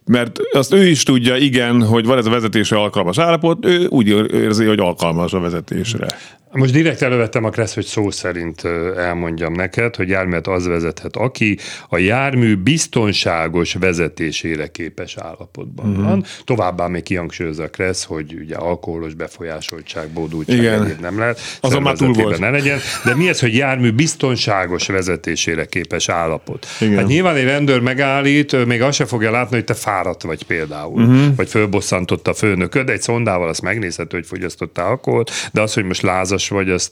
mert 0.05 0.39
azt 0.51 0.73
ő 0.73 0.87
is 0.87 1.03
tudja, 1.03 1.35
igen, 1.35 1.85
hogy 1.85 2.05
van 2.05 2.17
ez 2.17 2.25
a 2.25 2.29
vezetésre 2.29 2.77
alkalmas 2.77 3.17
állapot, 3.17 3.65
ő 3.65 3.85
úgy 3.85 4.07
érzi, 4.33 4.65
hogy 4.65 4.79
alkalmas 4.79 5.33
a 5.33 5.39
vezetésre. 5.39 6.07
Most 6.53 6.73
direkt 6.73 7.01
elővettem 7.01 7.43
a 7.43 7.49
Kressz, 7.49 7.73
hogy 7.73 7.85
szó 7.85 8.11
szerint 8.11 8.61
elmondjam 8.97 9.53
neked, 9.53 9.95
hogy 9.95 10.09
járművet 10.09 10.47
az 10.47 10.67
vezethet, 10.67 11.15
aki 11.15 11.57
a 11.89 11.97
jármű 11.97 12.55
biztonságos 12.55 13.73
vezetésére 13.73 14.67
képes 14.67 15.17
állapotban 15.17 15.89
uh-huh. 15.89 16.05
van. 16.05 16.23
Továbbá 16.43 16.87
még 16.87 17.03
kihangsúlyozza 17.03 17.63
a 17.63 17.67
Kressz, 17.67 18.03
hogy 18.03 18.35
ugye 18.39 18.55
alkoholos 18.55 19.13
befolyásoltság, 19.13 20.07
bódultság 20.09 20.57
Igen. 20.57 20.97
nem 21.01 21.19
lehet. 21.19 21.39
Azon 21.61 21.81
már 21.81 21.95
túl 21.95 22.13
volt. 22.13 22.39
Ne 22.39 22.49
legyen. 22.49 22.79
De 23.05 23.15
mi 23.15 23.29
ez, 23.29 23.39
hogy 23.39 23.55
jármű 23.55 23.91
biztonságos 23.91 24.87
vezetésére 24.87 25.65
képes 25.65 26.09
állapot? 26.09 26.67
Igen. 26.79 26.97
Hát 26.97 27.07
nyilván 27.07 27.35
egy 27.35 27.43
rendőr 27.43 27.79
megállít, 27.79 28.65
még 28.65 28.81
azt 28.81 28.97
se 28.97 29.05
fogja 29.05 29.31
látni, 29.31 29.55
hogy 29.55 29.65
te 29.65 29.73
fáradt 29.73 30.21
vagy 30.21 30.43
például, 30.43 31.01
uh-huh. 31.01 31.35
vagy 31.35 31.49
fölbosszantott 31.49 32.27
a 32.27 32.33
főnököd, 32.33 32.89
egy 32.89 33.01
szondával 33.01 33.47
azt 33.47 33.61
megnézhető, 33.61 34.17
hogy 34.17 34.27
fogyasztottál 34.27 34.87
alkoholt, 34.87 35.31
de 35.51 35.61
az, 35.61 35.73
hogy 35.73 35.83
most 35.83 36.01
lázas 36.01 36.42
gipszes 36.43 36.49
vagy, 36.49 36.69
azt 36.69 36.91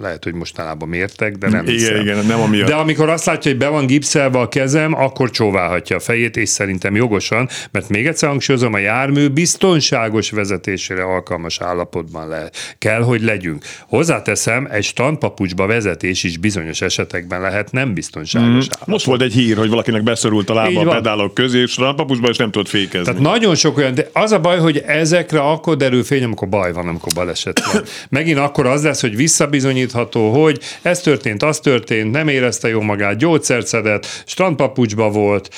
lehet, 0.00 0.24
hogy 0.24 0.34
mostanában 0.34 0.88
mértek, 0.88 1.36
de 1.36 1.48
nem 1.48 1.62
Igen, 1.62 1.74
hiszem. 1.74 2.00
igen, 2.00 2.26
nem 2.26 2.40
amiatt. 2.40 2.68
De 2.68 2.74
amikor 2.74 3.08
azt 3.08 3.24
látja, 3.24 3.50
hogy 3.50 3.60
be 3.60 3.68
van 3.68 3.86
gipszelve 3.86 4.38
a 4.38 4.48
kezem, 4.48 4.94
akkor 4.94 5.30
csóválhatja 5.30 5.96
a 5.96 6.00
fejét, 6.00 6.36
és 6.36 6.48
szerintem 6.48 6.94
jogosan, 6.94 7.48
mert 7.70 7.88
még 7.88 8.06
egyszer 8.06 8.28
hangsúlyozom, 8.28 8.74
a 8.74 8.78
jármű 8.78 9.28
biztonságos 9.28 10.30
vezetésére 10.30 11.02
alkalmas 11.02 11.60
állapotban 11.60 12.28
le, 12.28 12.50
kell, 12.78 13.02
hogy 13.02 13.22
legyünk. 13.22 13.64
Hozzáteszem, 13.88 14.68
egy 14.70 14.84
standpapucsba 14.84 15.66
vezetés 15.66 16.22
is 16.22 16.38
bizonyos 16.38 16.80
esetekben 16.80 17.40
lehet 17.40 17.72
nem 17.72 17.94
biztonságos 17.94 18.48
mm. 18.48 18.54
állapot. 18.54 18.86
Most 18.86 19.04
volt 19.04 19.22
egy 19.22 19.32
hír, 19.32 19.56
hogy 19.56 19.68
valakinek 19.68 20.02
beszorult 20.02 20.50
a 20.50 20.54
lába 20.54 20.80
a 20.80 20.94
pedálok 20.94 21.34
közé, 21.34 21.60
és 21.60 21.70
standpapucsba 21.70 22.28
és 22.28 22.36
nem 22.36 22.50
tudott 22.50 22.68
fékezni. 22.68 23.04
Tehát 23.04 23.20
nagyon 23.20 23.54
sok 23.54 23.76
olyan, 23.76 23.94
de 23.94 24.08
az 24.12 24.32
a 24.32 24.40
baj, 24.40 24.58
hogy 24.58 24.78
ezekre 24.86 25.40
akkor 25.40 25.76
derül 25.76 26.04
fény, 26.04 26.24
amikor 26.24 26.48
baj 26.48 26.72
van, 26.72 26.88
amikor 26.88 27.12
baleset 27.14 27.64
van. 27.72 27.82
Megint 28.20 28.38
akkor 28.38 28.66
az 28.66 28.84
lesz, 28.90 29.00
hogy 29.00 29.16
visszabizonyítható, 29.16 30.42
hogy 30.42 30.60
ez 30.82 31.00
történt, 31.00 31.42
az 31.42 31.60
történt, 31.60 32.10
nem 32.10 32.28
érezte 32.28 32.68
jó 32.68 32.80
magát, 32.80 33.16
gyógyszert 33.16 33.66
szedett, 33.66 34.06
strandpapucsba 34.26 35.10
volt, 35.10 35.48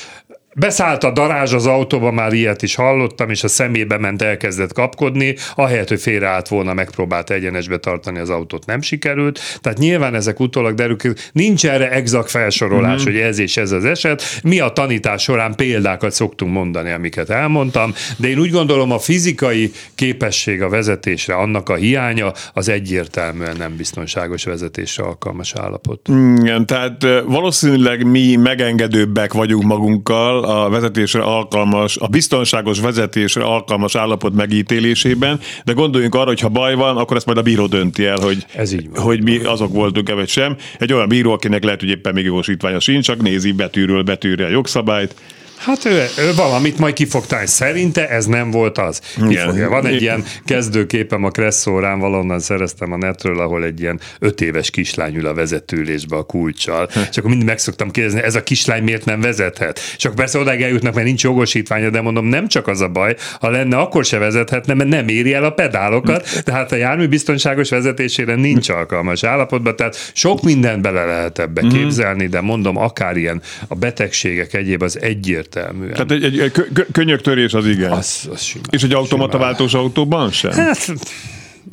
Beszállt 0.54 1.04
a 1.04 1.10
darázs 1.10 1.52
az 1.52 1.66
autóba, 1.66 2.10
már 2.10 2.32
ilyet 2.32 2.62
is 2.62 2.74
hallottam, 2.74 3.30
és 3.30 3.44
a 3.44 3.48
szemébe 3.48 3.98
ment, 3.98 4.22
elkezdett 4.22 4.72
kapkodni, 4.72 5.36
ahelyett, 5.54 5.88
hogy 5.88 6.00
félreállt 6.00 6.48
volna, 6.48 6.74
megpróbált 6.74 7.30
egyenesbe 7.30 7.76
tartani 7.76 8.18
az 8.18 8.30
autót, 8.30 8.66
nem 8.66 8.80
sikerült. 8.80 9.40
Tehát 9.60 9.78
nyilván 9.78 10.14
ezek 10.14 10.40
utólag 10.40 10.74
derül, 10.74 10.96
nincs 11.32 11.66
erre 11.66 11.90
exakt 11.90 12.30
felsorolás, 12.30 13.02
mm-hmm. 13.02 13.12
hogy 13.12 13.20
ez 13.20 13.38
és 13.38 13.56
ez 13.56 13.70
az 13.70 13.84
eset. 13.84 14.22
Mi 14.42 14.60
a 14.60 14.68
tanítás 14.68 15.22
során 15.22 15.54
példákat 15.54 16.12
szoktunk 16.12 16.52
mondani, 16.52 16.90
amiket 16.90 17.30
elmondtam, 17.30 17.94
de 18.16 18.28
én 18.28 18.38
úgy 18.38 18.50
gondolom 18.50 18.92
a 18.92 18.98
fizikai 18.98 19.70
képesség 19.94 20.62
a 20.62 20.68
vezetésre, 20.68 21.34
annak 21.34 21.68
a 21.68 21.74
hiánya, 21.74 22.32
az 22.52 22.68
egyértelműen 22.68 23.56
nem 23.56 23.76
biztonságos 23.76 24.44
vezetésre 24.44 25.04
alkalmas 25.04 25.54
állapot. 25.54 26.08
Igen, 26.40 26.66
tehát 26.66 27.06
valószínűleg 27.26 28.06
mi 28.06 28.36
megengedőbbek 28.36 29.32
vagyunk 29.32 29.62
magunkkal, 29.62 30.41
a 30.44 30.68
vezetésre 30.68 31.20
alkalmas, 31.22 31.96
a 31.96 32.06
biztonságos 32.06 32.80
vezetésre 32.80 33.42
alkalmas 33.44 33.94
állapot 33.94 34.34
megítélésében, 34.34 35.40
de 35.64 35.72
gondoljunk 35.72 36.14
arra, 36.14 36.26
hogy 36.26 36.40
ha 36.40 36.48
baj 36.48 36.74
van, 36.74 36.96
akkor 36.96 37.16
ezt 37.16 37.26
majd 37.26 37.38
a 37.38 37.42
bíró 37.42 37.66
dönti 37.66 38.04
el, 38.04 38.18
hogy, 38.20 38.46
Ez 38.54 38.72
így 38.72 38.90
van. 38.90 39.02
hogy 39.02 39.22
mi 39.22 39.38
azok 39.38 39.72
voltunk-e 39.72 40.14
vagy 40.14 40.28
sem. 40.28 40.56
Egy 40.78 40.92
olyan 40.92 41.08
bíró, 41.08 41.32
akinek 41.32 41.64
lehet, 41.64 41.80
hogy 41.80 41.88
éppen 41.88 42.14
még 42.14 42.24
jogosítványa 42.24 42.80
sincs, 42.80 43.04
csak 43.04 43.22
nézi 43.22 43.52
betűről 43.52 44.02
betűre 44.02 44.44
a 44.46 44.48
jogszabályt, 44.50 45.14
Hát 45.64 45.84
ő, 45.84 46.06
ő 46.18 46.34
valamit 46.36 46.78
majd 46.78 46.94
kifogtál, 46.94 47.46
szerinte 47.46 48.08
ez 48.08 48.26
nem 48.26 48.50
volt 48.50 48.78
az. 48.78 49.00
Kifogja. 49.28 49.68
Van 49.68 49.86
egy 49.86 50.02
ilyen 50.02 50.24
kezdőképem 50.44 51.24
a 51.24 51.30
Kresszórán, 51.30 51.98
valonnan 51.98 52.40
szereztem 52.40 52.92
a 52.92 52.96
netről, 52.96 53.40
ahol 53.40 53.64
egy 53.64 53.80
ilyen 53.80 54.00
öt 54.18 54.40
éves 54.40 54.70
kislány 54.70 55.14
ül 55.14 55.26
a 55.26 55.34
vezetőlésbe 55.34 56.16
a 56.16 56.22
kulcsal. 56.22 56.88
És 57.10 57.16
akkor 57.16 57.30
mindig 57.30 57.46
meg 57.46 57.58
szoktam 57.58 57.90
kérdezni, 57.90 58.22
ez 58.22 58.34
a 58.34 58.42
kislány 58.42 58.82
miért 58.82 59.04
nem 59.04 59.20
vezethet? 59.20 59.80
Csak 59.96 60.14
persze 60.14 60.38
odáig 60.38 60.62
eljutnak, 60.62 60.94
mert 60.94 61.06
nincs 61.06 61.22
jogosítványa, 61.22 61.90
de 61.90 62.00
mondom, 62.00 62.26
nem 62.26 62.48
csak 62.48 62.66
az 62.68 62.80
a 62.80 62.88
baj, 62.88 63.16
ha 63.40 63.50
lenne, 63.50 63.76
akkor 63.76 64.04
se 64.04 64.18
vezethetne, 64.18 64.74
mert 64.74 64.90
nem 64.90 65.08
éri 65.08 65.34
el 65.34 65.44
a 65.44 65.50
pedálokat, 65.50 66.42
tehát 66.44 66.72
a 66.72 66.76
jármű 66.76 67.06
biztonságos 67.06 67.70
vezetésére 67.70 68.34
nincs 68.34 68.68
alkalmas 68.68 69.24
állapotban, 69.24 69.76
tehát 69.76 70.10
sok 70.14 70.42
mindent 70.42 70.82
bele 70.82 71.04
lehet 71.04 71.38
ebbe 71.38 71.62
mhm. 71.62 71.74
képzelni, 71.74 72.26
de 72.26 72.40
mondom, 72.40 72.76
akár 72.76 73.16
ilyen 73.16 73.42
a 73.68 73.74
betegségek 73.74 74.54
egyéb 74.54 74.82
az 74.82 75.00
egyért 75.00 75.51
egyértelműen. 75.56 75.92
Tehát 75.92 76.10
egy, 76.10 76.24
egy, 76.24 76.38
egy 76.38 76.52
könyöktörés 76.92 77.54
az 77.54 77.66
igen. 77.66 77.90
Az, 77.90 78.28
az 78.32 78.40
simán, 78.40 78.68
És 78.70 78.82
egy 78.82 78.92
automata 78.92 79.32
simán. 79.32 79.46
váltós 79.46 79.74
autóban 79.74 80.30
sem? 80.30 80.52
Hát, 80.52 80.92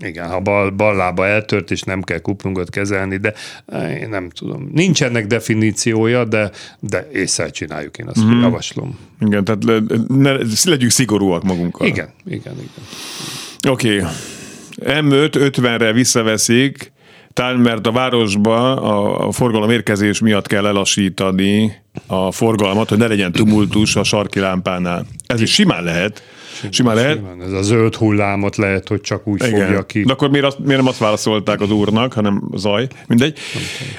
igen, 0.02 0.30
ha 0.30 0.40
bal, 0.40 0.70
bal 0.70 0.96
lába 0.96 1.28
eltört, 1.28 1.72
és 1.72 1.82
nem 1.82 2.02
kell 2.02 2.20
kuplungot 2.20 2.70
kezelni, 2.70 3.18
de 3.18 3.34
én 4.02 4.10
nem 4.10 4.30
tudom. 4.30 4.70
Nincs 4.74 5.04
ennek 5.04 5.28
definíciója, 5.28 6.26
de, 6.26 6.52
de 6.80 7.10
észre 7.14 7.50
csináljuk, 7.50 7.98
én 7.98 8.08
azt 8.08 8.24
mm. 8.24 8.42
javaslom. 8.42 8.98
Igen, 9.20 9.44
tehát 9.44 9.64
le, 9.64 9.80
ne, 10.08 10.32
legyünk 10.64 10.92
szigorúak 10.92 11.44
magunkkal. 11.44 11.88
Igen, 11.88 12.10
igen, 12.26 12.54
igen. 12.54 12.86
Oké. 13.70 14.00
Okay. 14.00 14.12
M5 14.82 15.52
50-re 15.56 15.92
visszaveszik, 15.92 16.92
talán 17.40 17.56
mert 17.56 17.88
a 17.88 17.92
városba 17.92 18.76
a, 18.76 19.28
a 19.28 19.32
forgalom 19.32 19.70
érkezés 19.70 20.20
miatt 20.20 20.48
kell 20.48 20.66
elassítani 20.66 21.74
a 22.08 22.32
forgalmat, 22.32 22.90
hogy 22.90 22.98
ne 22.98 23.08
legyen 23.08 23.32
tumultus 23.32 23.96
a 23.96 24.04
sarki 24.04 24.40
lámpánál. 24.40 25.06
Ez 25.26 25.42
is 25.42 25.54
simán 25.54 25.84
lehet. 25.84 26.24
Simán, 26.58 26.74
simán 26.74 26.96
lehet. 26.96 27.18
Simán. 27.18 27.42
Ez 27.42 27.52
a 27.52 27.62
zöld 27.62 27.96
hullámot 27.96 28.56
lehet, 28.56 28.88
hogy 28.88 29.02
csak 29.02 29.28
úgy 29.28 29.44
Igen. 29.44 29.60
fogja 29.60 29.86
ki. 29.86 30.04
De 30.04 30.12
akkor 30.12 30.30
miért, 30.30 30.46
azt, 30.46 30.60
miért 30.60 30.78
nem 30.78 30.88
azt 30.88 31.00
válaszolták 31.00 31.62
az 31.62 31.72
úrnak, 31.72 32.14
hanem 32.14 32.44
zaj, 32.56 32.88
mindegy. 33.08 33.38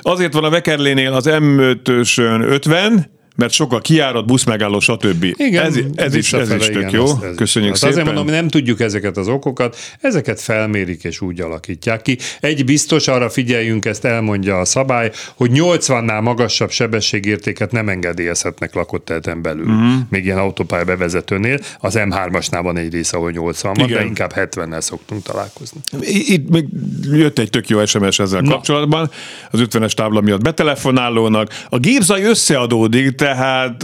Azért 0.00 0.32
van 0.32 0.44
a 0.44 0.50
Vekerlénél 0.50 1.12
az 1.12 1.28
M5-ösön 1.28 2.42
50, 2.42 3.10
mert 3.40 3.52
sok 3.52 3.72
a 3.72 3.80
kiárat, 3.80 4.26
buszmegálló, 4.26 4.80
stb. 4.80 5.24
Igen, 5.36 5.64
ez, 5.64 5.78
ez, 5.94 6.14
is, 6.14 6.32
ez 6.32 6.52
is 6.52 6.66
tök 6.66 6.76
igen, 6.76 6.90
jó. 6.90 7.04
Ez, 7.04 7.10
ez 7.22 7.36
Köszönjük 7.36 7.72
is. 7.72 7.78
szépen. 7.78 7.96
Azért 7.96 8.14
mondom, 8.14 8.34
nem 8.34 8.48
tudjuk 8.48 8.80
ezeket 8.80 9.16
az 9.16 9.28
okokat, 9.28 9.76
ezeket 10.00 10.40
felmérik 10.40 11.04
és 11.04 11.20
úgy 11.20 11.40
alakítják 11.40 12.02
ki. 12.02 12.18
Egy 12.40 12.64
biztos, 12.64 13.08
arra 13.08 13.30
figyeljünk, 13.30 13.84
ezt 13.84 14.04
elmondja 14.04 14.58
a 14.58 14.64
szabály, 14.64 15.10
hogy 15.34 15.50
80-nál 15.54 16.22
magasabb 16.22 16.70
sebességértéket 16.70 17.72
nem 17.72 17.88
engedélyezhetnek 17.88 18.74
lakott 18.74 19.04
telten 19.04 19.42
belül. 19.42 19.64
Uh-huh. 19.64 19.92
Még 20.08 20.24
ilyen 20.24 20.38
autópálya 20.38 20.84
bevezetőnél. 20.84 21.58
Az 21.78 21.94
M3-asnál 21.98 22.60
van 22.62 22.76
egy 22.76 22.92
része, 22.92 23.16
ahol 23.16 23.30
80 23.30 23.74
van, 23.74 23.90
de 23.90 24.04
inkább 24.04 24.32
70-nel 24.36 24.80
szoktunk 24.80 25.22
találkozni. 25.22 25.80
Itt 26.00 26.50
még 26.50 26.66
jött 27.12 27.38
egy 27.38 27.50
tök 27.50 27.68
jó 27.68 27.84
SMS 27.84 28.18
ezzel 28.18 28.40
Na. 28.40 28.50
kapcsolatban, 28.50 29.10
az 29.50 29.60
50-es 29.62 29.92
tábla 29.92 30.20
miatt 30.20 30.42
betelefonálónak. 30.42 31.48
A 31.68 31.78
gépzaj 31.78 32.22
összeadódik, 32.22 33.14
tehát 33.14 33.29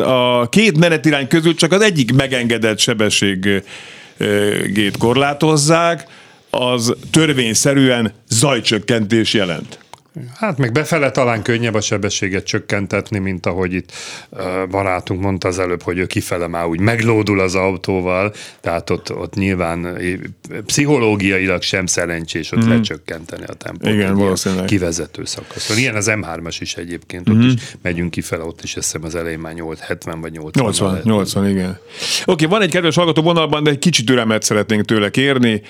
a 0.01 0.49
két 0.49 0.79
menetirány 0.79 1.29
közül 1.29 1.55
csak 1.55 1.73
az 1.73 1.81
egyik 1.81 2.13
megengedett 2.13 2.79
sebességét 2.79 3.65
korlátozzák, 4.99 6.07
az 6.51 6.95
törvényszerűen 7.11 8.13
zajcsökkentés 8.29 9.35
jelent. 9.35 9.86
Hát 10.35 10.59
meg 10.59 10.73
befele 10.73 11.11
talán 11.11 11.43
könnyebb 11.43 11.75
a 11.75 11.81
sebességet 11.81 12.45
csökkentetni, 12.45 13.19
mint 13.19 13.47
ahogy 13.47 13.73
itt 13.73 13.93
barátunk 14.71 15.21
mondta 15.21 15.49
az 15.49 15.59
előbb, 15.59 15.83
hogy 15.83 15.99
ő 15.99 16.07
kifele 16.07 16.47
már 16.47 16.67
úgy 16.67 16.81
meglódul 16.81 17.41
az 17.41 17.55
autóval, 17.55 18.33
tehát 18.61 18.91
ott, 18.91 19.15
ott 19.15 19.35
nyilván 19.35 19.99
pszichológiailag 20.67 21.63
sem 21.63 21.87
szerencsés 21.87 22.53
ott 22.53 22.65
mm. 22.65 22.69
lecsökkenteni 22.69 23.45
a 23.45 23.53
tempót. 23.53 23.93
Igen, 23.93 24.15
valószínűleg. 24.15 24.65
Kivezető 24.65 25.25
szakaszon. 25.25 25.79
Ilyen 25.79 25.95
az 25.95 26.11
M3-as 26.11 26.57
is 26.61 26.75
egyébként, 26.75 27.29
ott 27.29 27.37
mm. 27.37 27.49
is 27.49 27.55
megyünk 27.83 28.11
kifele, 28.11 28.43
ott 28.43 28.63
is 28.63 28.77
eszem 28.77 29.05
az 29.05 29.15
elején 29.15 29.39
már 29.39 29.55
8, 29.55 29.81
70 29.81 30.21
vagy 30.21 30.33
80. 30.33 30.65
80, 30.65 31.01
80 31.05 31.49
igen. 31.49 31.69
Oké, 31.71 32.45
okay, 32.45 32.47
van 32.47 32.63
egy 32.63 32.71
kedves 32.71 32.95
hallgató 32.95 33.23
vonalban, 33.23 33.63
de 33.63 33.71
egy 33.71 33.79
kicsit 33.79 34.07
türelmet 34.07 34.43
szeretnénk 34.43 34.85
tőle 34.85 35.11
kérni. 35.11 35.63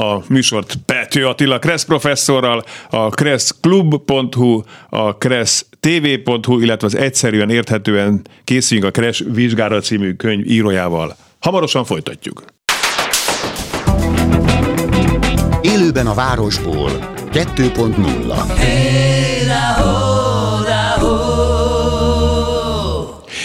A 0.00 0.22
műsort 0.28 0.74
Pető 0.86 1.26
Attila 1.26 1.58
Kressz 1.58 1.84
professzorral, 1.84 2.64
a 2.90 3.08
kresszklub.hu, 3.08 4.62
a 4.88 5.16
kressztv.hu, 5.16 6.60
illetve 6.60 6.86
az 6.86 6.96
egyszerűen 6.96 7.50
érthetően 7.50 8.26
készüljünk 8.44 8.88
a 8.88 9.00
Kressz 9.00 9.22
vizsgára 9.32 9.80
című 9.80 10.12
könyv 10.12 10.46
írójával. 10.46 11.16
Hamarosan 11.40 11.84
folytatjuk. 11.84 12.44
Élőben 15.60 16.06
a 16.06 16.14
városból 16.14 16.90
2.0 17.32 18.80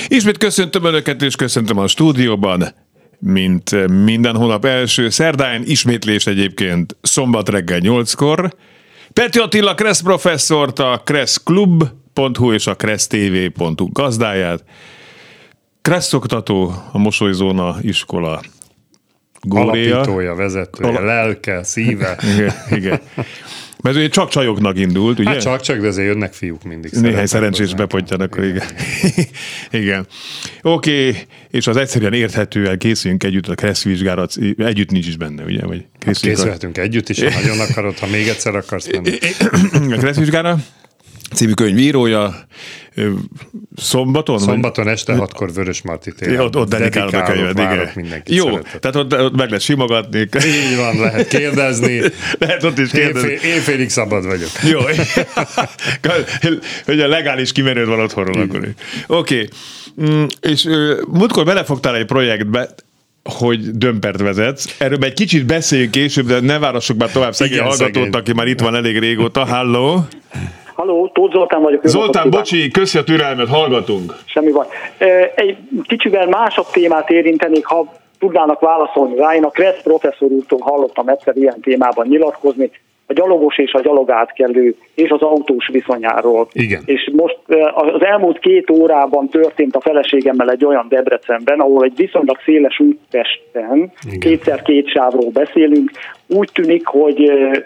Ismét 0.08 0.38
köszöntöm 0.38 0.84
Önöket, 0.84 1.22
és 1.22 1.36
köszöntöm 1.36 1.78
a 1.78 1.88
stúdióban, 1.88 2.74
mint 3.20 3.88
minden 4.04 4.36
hónap 4.36 4.66
első 4.66 5.10
szerdáján, 5.10 5.64
ismétlés 5.66 6.28
egyébként 6.28 6.96
szombat 7.02 7.50
reggel 7.50 7.80
8-kor. 7.82 8.56
Peti 9.14 9.40
Attila 9.40 9.76
Kressz 9.76 10.02
professzort, 10.02 10.80
a 10.80 11.02
kresszklub.hu 11.06 12.54
és 12.54 12.68
a 12.68 12.76
kressztv.hu 12.76 13.92
gazdáját, 13.92 14.64
Kressz 15.82 16.14
oktató, 16.14 16.74
a 16.92 16.98
Mosolyzóna 16.98 17.76
iskola 17.82 18.42
góréja. 19.42 19.96
Alapítója, 19.96 20.36
vezetője, 20.36 20.90
Ala- 20.90 21.04
lelke, 21.06 21.64
szíve. 21.64 22.18
Igen, 22.34 22.54
igen. 22.70 23.02
Mert 23.86 23.98
ugye 23.98 24.08
csak 24.08 24.30
csajoknak 24.30 24.80
indult, 24.80 25.20
ugye? 25.20 25.30
Hát 25.30 25.42
csak, 25.42 25.62
csak, 25.62 25.80
de 25.80 25.88
azért 25.88 26.08
jönnek 26.08 26.34
fiúk 26.34 26.64
mindig. 26.64 26.92
Néhány 26.92 27.26
szerencsés 27.26 27.66
hozzá. 27.66 27.76
bepontjan, 27.78 28.22
akkor 28.22 28.44
igen. 28.44 28.68
igen. 29.72 30.08
Oké, 30.62 31.10
okay. 31.10 31.22
és 31.52 31.68
az 31.68 31.78
egyszerűen 31.78 32.14
érthetően 32.14 32.78
készüljünk 32.78 33.24
együtt 33.24 33.48
a 33.48 33.56
Kressz 33.56 33.86
együtt 34.58 34.90
nincs 34.90 35.08
is 35.08 35.18
benne, 35.18 35.44
ugye? 35.44 35.66
Vagy 35.66 35.86
a, 36.06 36.12
Készülhetünk 36.12 36.78
együtt 36.78 37.10
is, 37.10 37.24
ha 37.24 37.30
nagyon 37.30 37.60
akarod, 37.60 38.00
ha 38.00 38.08
még 38.08 38.28
egyszer 38.28 38.56
akarsz 38.56 38.88
menni. 38.92 39.12
a 39.94 39.98
Kressz 39.98 40.18
vizsgára 40.18 40.58
című 41.36 41.54
könyv 41.54 41.78
írója 41.78 42.36
szombaton? 43.76 44.40
Szombaton 44.40 44.88
este 44.88 45.16
hatkor 45.16 45.54
Vörös 45.54 45.82
Marti 45.82 46.14
téren. 46.14 46.40
Ott, 46.40 46.56
ott 46.56 46.70
dedikálod 46.70 47.14
a 47.14 47.24
könyvet, 47.24 47.96
igen. 47.96 48.22
Jó, 48.26 48.60
tehát 48.60 48.96
ott, 48.96 49.20
ott 49.20 49.36
meg 49.36 49.46
lehet 49.46 49.62
simogatni. 49.62 50.20
Így 50.20 50.76
van, 50.78 51.00
lehet 51.00 51.28
kérdezni. 51.28 52.02
Lehet 52.40 52.64
ott 52.64 52.78
is 52.78 52.90
kérdezni. 52.90 53.30
Éjfél, 53.30 53.50
éjfélig 53.50 53.90
szabad 53.90 54.26
vagyok. 54.26 54.50
Jó. 54.70 54.80
hogy 56.86 57.00
a 57.00 57.08
legális 57.08 57.52
kimenőd 57.52 57.88
van 57.88 58.00
otthonról 58.00 58.42
akkor. 58.42 58.74
Oké. 59.08 59.08
Okay. 59.08 59.50
Mm, 60.02 60.26
és 60.42 60.68
múltkor 61.08 61.46
belefogtál 61.46 61.96
egy 61.96 62.06
projektbe, 62.06 62.70
hogy 63.24 63.72
dömpert 63.72 64.22
vezetsz. 64.22 64.76
Erről 64.78 65.04
egy 65.04 65.14
kicsit 65.14 65.46
beszéljünk 65.46 65.92
később, 65.92 66.28
de 66.28 66.40
ne 66.40 66.60
várassuk 66.60 66.98
már 66.98 67.12
tovább 67.12 67.36
szegény 67.36 67.54
Igen, 67.54 67.66
hallgatót, 67.66 67.94
szegény. 67.94 68.12
aki 68.12 68.34
már 68.34 68.48
itt 68.48 68.60
van 68.60 68.76
elég 68.76 69.00
régóta. 69.00 69.46
Halló! 69.46 70.08
Halló, 70.86 71.08
Tóth 71.14 71.34
Zoltán 71.34 71.62
vagyok. 71.62 71.88
Zoltán, 71.88 72.30
bocsi, 72.30 72.72
köszi 72.72 72.98
a 72.98 73.04
türelmet, 73.04 73.48
hallgatunk. 73.48 74.14
Semmi 74.26 74.52
baj. 74.52 74.66
Egy 75.36 75.58
kicsivel 75.84 76.28
másabb 76.28 76.66
témát 76.72 77.10
érintenék, 77.10 77.66
ha 77.66 77.94
tudnának 78.20 78.60
válaszolni 78.60 79.16
rá. 79.16 79.36
Én 79.36 79.44
a 79.44 79.50
Kressz 79.50 79.82
professzor 79.84 80.32
úrtól 80.32 80.60
hallottam 80.60 81.08
egyszer 81.08 81.36
ilyen 81.38 81.60
témában 81.62 82.08
nyilatkozni, 82.08 82.72
a 83.08 83.14
gyalogos 83.14 83.58
és 83.58 83.74
a 83.74 83.82
gyalogátkelő 83.82 84.76
és 84.96 85.10
az 85.10 85.22
autós 85.22 85.68
viszonyáról. 85.68 86.48
Igen. 86.52 86.82
És 86.86 87.12
most 87.16 87.38
az 87.74 88.04
elmúlt 88.04 88.40
két 88.40 88.70
órában 88.70 89.30
történt 89.30 89.76
a 89.76 89.82
feleségemmel 89.82 90.50
egy 90.50 90.66
olyan 90.66 90.86
Debrecenben, 90.90 91.60
ahol 91.60 91.84
egy 91.84 91.96
viszonylag 91.96 92.38
széles 92.46 92.80
úttesten, 92.80 93.92
Igen. 94.08 94.20
kétszer 94.20 94.62
két 94.62 94.90
sávról 94.90 95.30
beszélünk, 95.30 95.92
úgy 96.28 96.50
tűnik, 96.54 96.88
hogy 96.88 97.20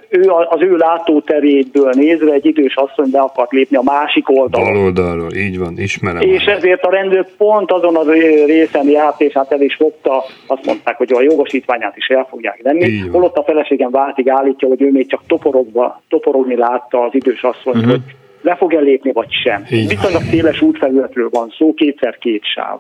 ő 0.10 0.30
az 0.50 0.62
ő 0.62 0.76
látóteréből 0.76 1.90
nézve 1.92 2.32
egy 2.34 2.46
idős 2.46 2.76
asszony 2.76 3.10
be 3.12 3.20
akart 3.20 3.52
lépni 3.52 3.78
a 3.78 3.82
másik 3.84 4.30
oldalon. 4.30 4.74
Bal 4.74 4.84
oldalról, 4.84 5.34
így 5.34 5.60
van, 5.60 5.74
ismerem. 5.78 6.22
És 6.22 6.46
ezért 6.46 6.84
a 6.84 6.90
rendőr 6.90 7.28
pont 7.38 7.72
azon 7.72 7.96
az 7.96 8.08
részen 8.46 8.90
járt, 8.90 9.22
és 9.22 9.34
hát 9.34 9.52
el 9.52 9.62
is 9.62 9.76
fogta, 9.76 10.24
azt 10.48 10.66
mondták, 10.66 10.98
hogy 10.98 11.12
a 11.14 11.22
jogosítványát 11.22 11.98
is 11.98 12.08
el 12.08 12.28
fogják 12.30 12.60
venni. 12.64 12.98
Holott 13.12 13.38
a 13.38 13.44
feleségem 13.44 13.92
váltig 13.92 14.30
állítja, 14.30 14.68
hogy 14.68 14.82
ő 14.82 14.92
még 14.92 15.10
csak 15.10 15.22
toporogva, 15.28 16.02
toporogni 16.10 16.56
látta 16.56 17.04
az 17.04 17.12
idős 17.14 17.44
asszonyt, 17.44 17.76
uh-huh. 17.76 17.92
hogy 17.92 18.02
le 18.42 18.56
fog-e 18.56 18.80
lépni, 18.80 19.12
vagy 19.12 19.32
sem. 19.44 19.66
Viszonylag 19.70 20.22
széles 20.22 20.62
útfelületről 20.62 21.30
van 21.32 21.54
szó, 21.58 21.74
kétszer 21.74 22.18
két 22.18 22.44
sáv. 22.44 22.80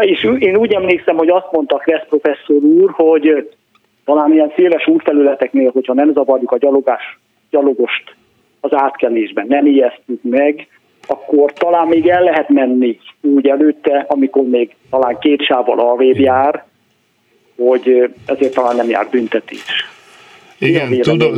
És 0.00 0.28
én 0.38 0.56
úgy 0.56 0.72
emlékszem, 0.72 1.16
hogy 1.16 1.28
azt 1.28 1.52
mondta 1.52 1.76
Kressz 1.76 2.06
professzor 2.08 2.62
úr, 2.62 2.90
hogy 2.90 3.48
talán 4.04 4.32
ilyen 4.32 4.52
széles 4.56 4.86
útfelületeknél, 4.86 5.70
hogyha 5.70 5.94
nem 5.94 6.12
zavarjuk 6.12 6.52
a 6.52 6.58
gyalogás, 6.58 7.18
gyalogost 7.50 8.14
az 8.60 8.70
átkelésben, 8.74 9.46
nem 9.48 9.66
ijesztjük 9.66 10.22
meg, 10.22 10.68
akkor 11.06 11.52
talán 11.52 11.86
még 11.86 12.08
el 12.08 12.22
lehet 12.22 12.48
menni 12.48 12.98
úgy 13.20 13.48
előtte, 13.48 14.04
amikor 14.08 14.42
még 14.42 14.74
talán 14.90 15.18
két 15.20 15.42
sávval 15.42 15.78
arrébb 15.78 16.18
jár, 16.18 16.64
hogy 17.56 18.10
ezért 18.26 18.54
talán 18.54 18.76
nem 18.76 18.88
jár 18.88 19.08
büntetés. 19.10 19.88
Igen, 20.58 21.00
tudok, 21.00 21.36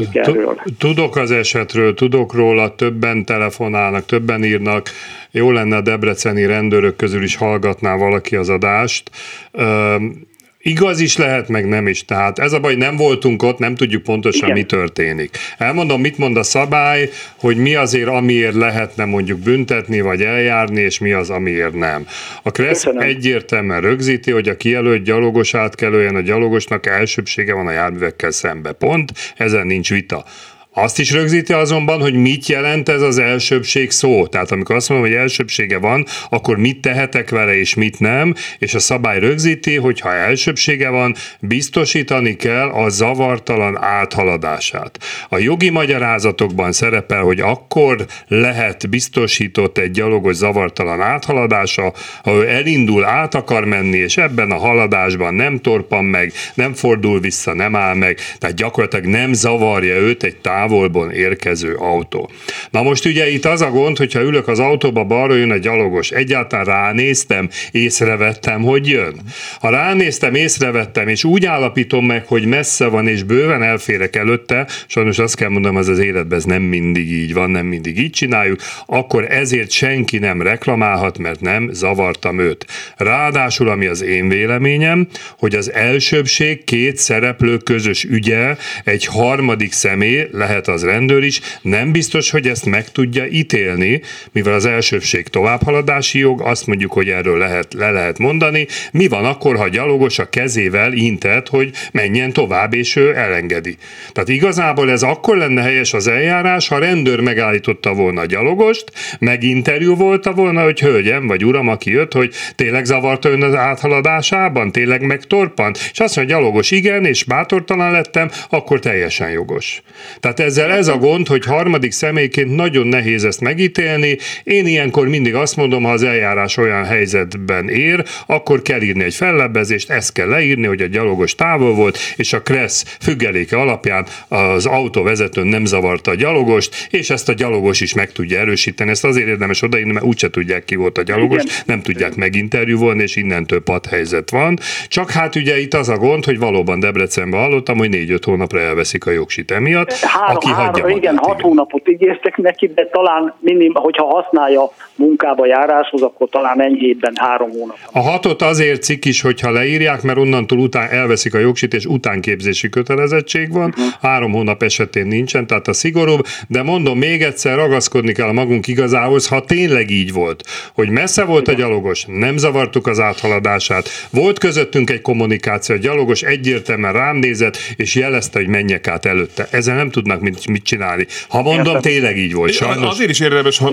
tudok 0.79 1.17
az 1.17 1.31
esetről, 1.31 1.95
tudok 1.95 2.35
róla, 2.35 2.75
többen 2.75 3.25
telefonálnak, 3.25 4.05
többen 4.05 4.45
írnak. 4.45 4.87
Jó 5.31 5.51
lenne 5.51 5.77
a 5.77 5.81
debreceni 5.81 6.47
rendőrök 6.47 6.97
közül 6.97 7.23
is 7.23 7.37
hallgatná 7.37 7.97
valaki 7.97 8.37
az 8.37 8.49
adást. 8.49 9.11
Üm, 9.53 10.31
Igaz 10.65 11.01
is 11.01 11.17
lehet, 11.17 11.49
meg 11.49 11.69
nem 11.69 11.87
is. 11.87 12.05
Tehát 12.05 12.39
ez 12.39 12.53
a 12.53 12.61
baj, 12.61 12.75
nem 12.75 12.97
voltunk 12.97 13.43
ott, 13.43 13.59
nem 13.59 13.75
tudjuk 13.75 14.03
pontosan, 14.03 14.49
Igen. 14.49 14.57
mi 14.57 14.65
történik. 14.65 15.37
Elmondom, 15.59 16.01
mit 16.01 16.19
mond 16.19 16.37
a 16.37 16.43
szabály, 16.43 17.11
hogy 17.37 17.57
mi 17.57 17.75
azért, 17.75 18.09
amiért 18.09 18.55
lehetne 18.55 19.05
mondjuk 19.05 19.39
büntetni, 19.39 20.01
vagy 20.01 20.23
eljárni, 20.23 20.81
és 20.81 20.99
mi 20.99 21.13
az, 21.13 21.31
amiért 21.31 21.75
nem. 21.75 22.07
A 22.43 22.51
KRESZ 22.51 22.87
egyértelműen 22.99 23.81
rögzíti, 23.81 24.31
hogy 24.31 24.49
a 24.49 24.57
kijelölt 24.57 25.03
gyalogos 25.03 25.55
átkelőjen 25.55 26.15
a 26.15 26.21
gyalogosnak 26.21 26.87
elsőbsége 26.87 27.55
van 27.55 27.67
a 27.67 27.71
járművekkel 27.73 28.31
szembe. 28.31 28.73
Pont, 28.73 29.13
ezen 29.37 29.67
nincs 29.67 29.91
vita. 29.91 30.25
Azt 30.75 30.99
is 30.99 31.13
rögzíti 31.13 31.53
azonban, 31.53 32.01
hogy 32.01 32.15
mit 32.15 32.47
jelent 32.47 32.89
ez 32.89 33.01
az 33.01 33.19
elsőbség 33.19 33.91
szó. 33.91 34.27
Tehát 34.27 34.51
amikor 34.51 34.77
azt 34.77 34.89
mondom, 34.89 35.09
hogy 35.09 35.17
elsőbsége 35.17 35.79
van, 35.79 36.07
akkor 36.31 36.57
mit 36.57 36.81
tehetek 36.81 37.31
vele 37.31 37.57
és 37.57 37.75
mit 37.75 38.01
nem, 38.01 38.35
és 38.59 38.75
a 38.75 38.79
szabály 38.79 39.19
rögzíti, 39.19 39.77
hogy 39.77 40.01
ha 40.01 40.13
elsőbsége 40.15 40.89
van, 40.89 41.15
biztosítani 41.41 42.37
kell 42.37 42.69
a 42.69 42.89
zavartalan 42.89 43.79
áthaladását. 43.83 44.99
A 45.29 45.39
jogi 45.39 45.71
magyarázatokban 45.71 46.73
szerepel, 46.73 47.23
hogy 47.23 47.41
akkor 47.41 48.07
lehet 48.29 48.89
biztosított 48.89 49.79
egy 49.79 49.91
gyalogos 49.91 50.35
zavartalan 50.35 51.01
áthaladása, 51.01 51.93
ha 52.23 52.33
ő 52.33 52.49
elindul, 52.49 53.05
át 53.05 53.35
akar 53.35 53.65
menni, 53.65 53.99
és 53.99 54.17
ebben 54.17 54.51
a 54.51 54.59
haladásban 54.59 55.35
nem 55.35 55.59
torpan 55.59 56.05
meg, 56.05 56.33
nem 56.55 56.75
fordul 56.75 57.21
vissza, 57.21 57.55
nem 57.55 57.77
áll 57.77 57.95
meg, 57.95 58.19
tehát 58.39 58.57
gyakorlatilag 58.57 59.07
nem 59.07 59.33
zavarja 59.33 59.95
őt 59.95 60.23
egy 60.23 60.37
távolból 60.63 61.11
érkező 61.11 61.75
autó. 61.75 62.31
Na 62.71 62.83
most 62.83 63.05
ugye 63.05 63.31
itt 63.31 63.45
az 63.45 63.61
a 63.61 63.71
gond, 63.71 63.97
hogyha 63.97 64.21
ülök 64.21 64.49
az 64.49 64.59
autóba, 64.59 65.05
balra 65.05 65.35
jön 65.35 65.53
egy 65.53 65.61
gyalogos, 65.61 66.11
egyáltalán 66.11 66.65
ránéztem, 66.65 67.49
észrevettem, 67.71 68.63
hogy 68.63 68.89
jön. 68.89 69.15
Ha 69.61 69.71
ránéztem, 69.71 70.35
észrevettem, 70.35 71.09
és 71.09 71.25
úgy 71.25 71.45
állapítom 71.45 72.07
meg, 72.07 72.27
hogy 72.27 72.45
messze 72.47 72.87
van, 72.87 73.09
és 73.09 73.23
bőven 73.23 73.63
elférek 73.63 74.17
előtte, 74.17 74.67
sajnos 74.87 75.19
azt 75.19 75.37
kell 75.37 75.49
mondanom, 75.49 75.79
ez 75.79 75.89
az 75.89 75.99
életben 75.99 76.39
ez 76.39 76.45
nem 76.45 76.63
mindig 76.63 77.13
így 77.13 77.33
van, 77.33 77.51
nem 77.51 77.67
mindig 77.67 77.99
így 77.99 78.11
csináljuk, 78.11 78.61
akkor 78.87 79.25
ezért 79.31 79.71
senki 79.71 80.19
nem 80.19 80.43
reklamálhat, 80.43 81.19
mert 81.19 81.41
nem 81.41 81.69
zavartam 81.73 82.39
őt. 82.39 82.67
Ráadásul, 82.97 83.69
ami 83.69 83.87
az 83.87 84.03
én 84.03 84.29
véleményem, 84.29 85.09
hogy 85.39 85.55
az 85.55 85.73
elsőbség 85.73 86.65
két 86.65 86.97
szereplő 86.97 87.57
közös 87.57 88.05
ügye, 88.05 88.57
egy 88.85 89.05
harmadik 89.05 89.73
személy, 89.73 90.27
lehet 90.33 90.52
az 90.61 90.85
rendőr 90.85 91.23
is, 91.23 91.41
nem 91.63 91.93
biztos, 91.93 92.31
hogy 92.31 92.47
ezt 92.47 92.67
meg 92.67 92.91
tudja 92.91 93.27
ítélni, 93.27 94.01
mivel 94.33 94.55
az 94.55 94.65
elsőbség 94.65 95.29
továbbhaladási 95.29 96.19
jog, 96.19 96.41
azt 96.41 96.67
mondjuk, 96.67 96.93
hogy 96.93 97.09
erről 97.09 97.39
lehet, 97.39 97.75
le 97.75 97.91
lehet 97.91 98.19
mondani. 98.19 98.67
Mi 98.93 99.09
van 99.09 99.25
akkor, 99.25 99.57
ha 99.57 99.69
gyalogos 99.69 100.19
a 100.19 100.29
kezével 100.29 100.93
intett, 100.93 101.49
hogy 101.49 101.71
menjen 101.93 102.33
tovább, 102.33 102.75
és 102.75 102.97
ő 102.97 103.17
elengedi. 103.17 103.77
Tehát 104.13 104.29
igazából 104.29 104.91
ez 104.91 105.03
akkor 105.03 105.37
lenne 105.37 105.63
helyes 105.63 105.93
az 105.93 106.07
eljárás, 106.07 106.69
ha 106.69 106.79
rendőr 106.79 107.21
megállította 107.21 107.95
volna 107.95 108.21
a 108.21 108.27
gyalogost, 108.27 108.85
meginterjú 109.19 109.97
volta 109.97 110.33
volna, 110.33 110.63
hogy 110.63 110.81
hölgyem 110.81 111.27
vagy 111.27 111.45
uram, 111.45 111.69
aki 111.69 111.91
jött, 111.91 112.13
hogy 112.13 112.35
tényleg 112.55 112.85
zavarta 112.85 113.29
ön 113.29 113.43
az 113.43 113.55
áthaladásában, 113.55 114.73
tényleg 114.73 115.03
megtorpant, 115.03 115.79
és 115.93 116.01
azt 116.01 116.17
mondja, 116.17 116.37
gyalogos 116.37 116.71
igen, 116.71 117.05
és 117.05 117.25
bátortalan 117.25 117.91
lettem, 117.91 118.31
akkor 118.49 118.79
teljesen 118.79 119.31
jogos. 119.31 119.83
Tehát 120.21 120.41
ezzel 120.43 120.71
ez 120.71 120.89
a 120.89 120.97
gond, 120.97 121.27
hogy 121.27 121.45
harmadik 121.45 121.93
személyként 121.93 122.55
nagyon 122.55 122.87
nehéz 122.87 123.25
ezt 123.25 123.41
megítélni. 123.41 124.19
Én 124.45 124.67
ilyenkor 124.67 125.09
mindig 125.09 125.35
azt 125.35 125.57
mondom, 125.57 125.83
ha 125.83 125.91
az 125.91 126.03
eljárás 126.03 126.57
olyan 126.57 126.85
helyzetben 126.85 127.69
ér, 127.69 128.05
akkor 128.27 128.63
kell 128.63 128.81
írni 128.81 129.05
egy 129.05 129.15
fellebbezést, 129.15 129.91
ezt 129.91 130.13
kell 130.13 130.29
leírni, 130.29 130.67
hogy 130.67 130.81
a 130.81 130.87
gyalogos 130.87 131.35
távol 131.35 131.75
volt, 131.75 131.99
és 132.17 132.33
a 132.33 132.43
Kressz 132.43 132.97
függeléke 133.01 133.57
alapján 133.57 134.07
az 134.29 134.67
autóvezető 134.67 135.43
nem 135.43 135.65
zavarta 135.65 136.11
a 136.11 136.15
gyalogost, 136.15 136.87
és 136.91 137.11
ezt 137.11 137.29
a 137.29 137.33
gyalogos 137.33 137.81
is 137.81 137.95
meg 137.95 138.13
tudja 138.13 138.39
erősíteni. 138.39 138.91
Ezt 138.91 139.05
azért 139.05 139.29
érdemes 139.29 139.63
odaírni, 139.63 139.93
mert 139.93 140.05
úgyse 140.05 140.31
tudják 140.31 140.65
ki 140.65 140.75
volt 140.75 140.99
a 140.99 141.03
gyalogos, 141.03 141.43
Igen. 141.43 141.55
nem 141.67 141.83
tudják 141.83 142.15
meginterjúvolni, 142.15 143.03
és 143.03 143.17
innentől 143.17 143.61
padhelyzet 143.61 144.31
van. 144.31 144.59
Csak 144.89 145.11
hát 145.11 145.37
ugye 145.37 145.61
itt 145.61 145.75
az 145.75 145.89
a 145.89 145.97
gond, 145.97 146.25
hogy 146.25 146.39
valóban 146.39 146.81
Debrecenben 146.81 147.41
hallottam, 147.41 147.79
hogy 147.79 147.89
négy-öt 147.89 148.25
hónapra 148.25 148.61
elveszik 148.61 149.07
a 149.07 149.11
jogsit 149.11 149.51
emiatt, 149.51 149.93
Három, 150.33 150.51
aki 150.53 150.63
hagyja 150.63 150.63
három, 150.63 150.81
magát, 150.81 150.97
igen, 150.97 151.17
hat 151.17 151.41
hónapot 151.41 151.89
ígértek 151.89 152.37
neki, 152.37 152.71
de 152.75 152.89
talán 152.93 153.35
minim, 153.41 153.75
hogyha 153.75 154.05
használja 154.05 154.71
munkába 154.97 155.47
járáshoz, 155.47 156.03
akkor 156.03 156.29
talán 156.29 156.63
enyhébben 156.63 157.13
három 157.17 157.51
hónap. 157.51 157.77
A 157.93 158.01
hatot 158.01 158.43
azért 158.43 158.83
cikk 158.83 159.05
is, 159.05 159.21
hogyha 159.21 159.51
leírják, 159.51 160.03
mert 160.03 160.19
onnantól 160.19 160.59
után 160.59 160.89
elveszik 160.91 161.35
a 161.35 161.39
jogsit, 161.39 161.75
és 161.75 161.85
utánképzési 161.85 162.69
kötelezettség 162.69 163.53
van. 163.53 163.75
Három 164.01 164.33
hónap 164.33 164.63
esetén 164.63 165.07
nincsen, 165.07 165.47
tehát 165.47 165.69
a 165.69 165.73
szigorúbb, 165.73 166.25
de 166.49 166.63
mondom 166.63 166.99
még 166.99 167.23
egyszer, 167.23 167.57
ragaszkodni 167.57 168.13
kell 168.13 168.29
a 168.29 168.33
magunk 168.33 168.67
igazához, 168.67 169.29
ha 169.29 169.41
tényleg 169.41 169.91
így 169.91 170.13
volt, 170.13 170.43
hogy 170.75 170.89
messze 170.89 171.25
volt 171.25 171.49
a 171.49 171.53
gyalogos, 171.53 172.05
nem 172.09 172.37
zavartuk 172.37 172.87
az 172.87 173.01
áthaladását, 173.01 173.89
volt 174.11 174.39
közöttünk 174.39 174.91
egy 174.91 175.01
kommunikáció, 175.01 175.75
a 175.75 175.79
gyalogos 175.79 176.23
egyértelműen 176.23 176.93
rám 176.93 177.17
nézett, 177.17 177.57
és 177.77 177.95
jelezte, 177.95 178.39
hogy 178.39 178.49
menjek 178.49 178.89
át 178.89 179.05
előtte. 179.05 179.47
Ezzel 179.51 179.77
nem 179.77 179.91
tudnak 179.91 180.21
mit, 180.23 180.47
mit 180.47 180.63
csinálni. 180.63 181.07
Ha 181.29 181.43
mondom, 181.43 181.67
Értem. 181.67 181.81
tényleg 181.81 182.17
így 182.19 182.33
volt. 182.33 182.53
Sajnos. 182.53 182.91
Azért 182.91 183.11
is 183.11 183.21
érdemes, 183.21 183.59
ha, 183.59 183.73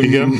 igen. 0.00 0.32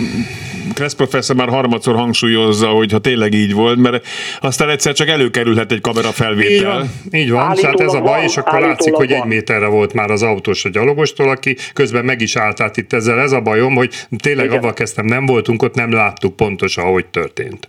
Kressz 0.75 0.94
professzor 0.94 1.37
már 1.37 1.49
harmadszor 1.49 1.94
hangsúlyozza, 1.94 2.66
hogy 2.68 2.92
ha 2.92 2.99
tényleg 2.99 3.33
így 3.35 3.53
volt, 3.53 3.79
mert 3.79 4.07
aztán 4.40 4.68
egyszer 4.68 4.92
csak 4.94 5.09
előkerülhet 5.09 5.72
egy 5.72 5.81
kamera 5.81 6.09
Így 6.09 6.14
felvétel. 6.14 6.77
van, 6.79 6.90
így 7.20 7.31
van. 7.31 7.40
Hát 7.40 7.51
Állítólag 7.51 7.81
ez 7.81 7.94
a 7.94 8.01
baj, 8.01 8.16
van, 8.16 8.22
és 8.29 8.37
akkor 8.37 8.53
látszik, 8.53 8.68
állítólag 8.68 8.99
hogy 9.01 9.12
egy 9.12 9.18
van. 9.18 9.29
méterre 9.29 9.66
volt 9.66 9.92
már 9.92 10.11
az 10.11 10.22
autós 10.22 10.64
a 10.64 10.68
gyalogostól, 10.68 11.29
aki 11.31 11.57
közben 11.72 12.05
meg 12.05 12.20
is 12.20 12.37
állt 12.37 12.61
át 12.61 12.77
itt 12.77 12.92
ezzel. 12.92 13.20
Ez 13.20 13.33
a 13.33 13.40
bajom, 13.40 13.75
hogy 13.75 13.94
tényleg 14.18 14.51
avval 14.51 14.72
kezdtem, 14.72 15.05
nem 15.05 15.27
voltunk 15.27 15.62
ott, 15.62 15.75
nem 15.75 15.92
láttuk 15.92 16.37
pontosan, 16.37 16.85
ahogy 16.85 17.07
történt. 17.07 17.68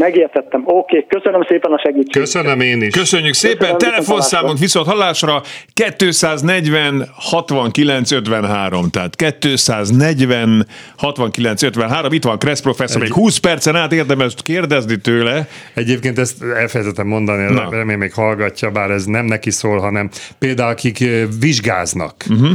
Megértettem. 0.00 0.62
Oké, 0.64 1.06
köszönöm 1.08 1.42
szépen 1.48 1.72
a 1.72 1.78
segítséget. 1.78 2.12
Köszönöm 2.12 2.60
én 2.60 2.82
is. 2.82 2.94
Köszönjük 2.94 3.34
szépen, 3.34 3.58
Köszönöm, 3.58 3.78
telefonszámunk 3.78 4.58
viszont 4.58 4.86
hallásra 4.86 5.42
240 5.96 7.08
69 7.14 8.10
53, 8.10 8.90
tehát 8.90 9.16
240 9.16 10.66
69 10.96 11.62
53, 11.62 12.12
itt 12.12 12.24
van 12.24 12.38
Kressz 12.38 12.60
professzor, 12.60 13.00
még 13.00 13.12
20 13.12 13.36
percen 13.36 13.76
át 13.76 13.92
érdemes 13.92 14.34
kérdezni 14.42 14.96
tőle. 14.96 15.48
Egyébként 15.74 16.18
ezt 16.18 16.42
elfelejtettem 16.42 17.06
mondani, 17.06 17.52
Na. 17.52 17.68
remélem 17.70 17.98
még 17.98 18.12
hallgatja, 18.12 18.70
bár 18.70 18.90
ez 18.90 19.04
nem 19.04 19.24
neki 19.24 19.50
szól, 19.50 19.78
hanem 19.78 20.10
például 20.38 20.70
akik 20.70 21.04
vizsgáznak, 21.40 22.24
uh-huh. 22.30 22.50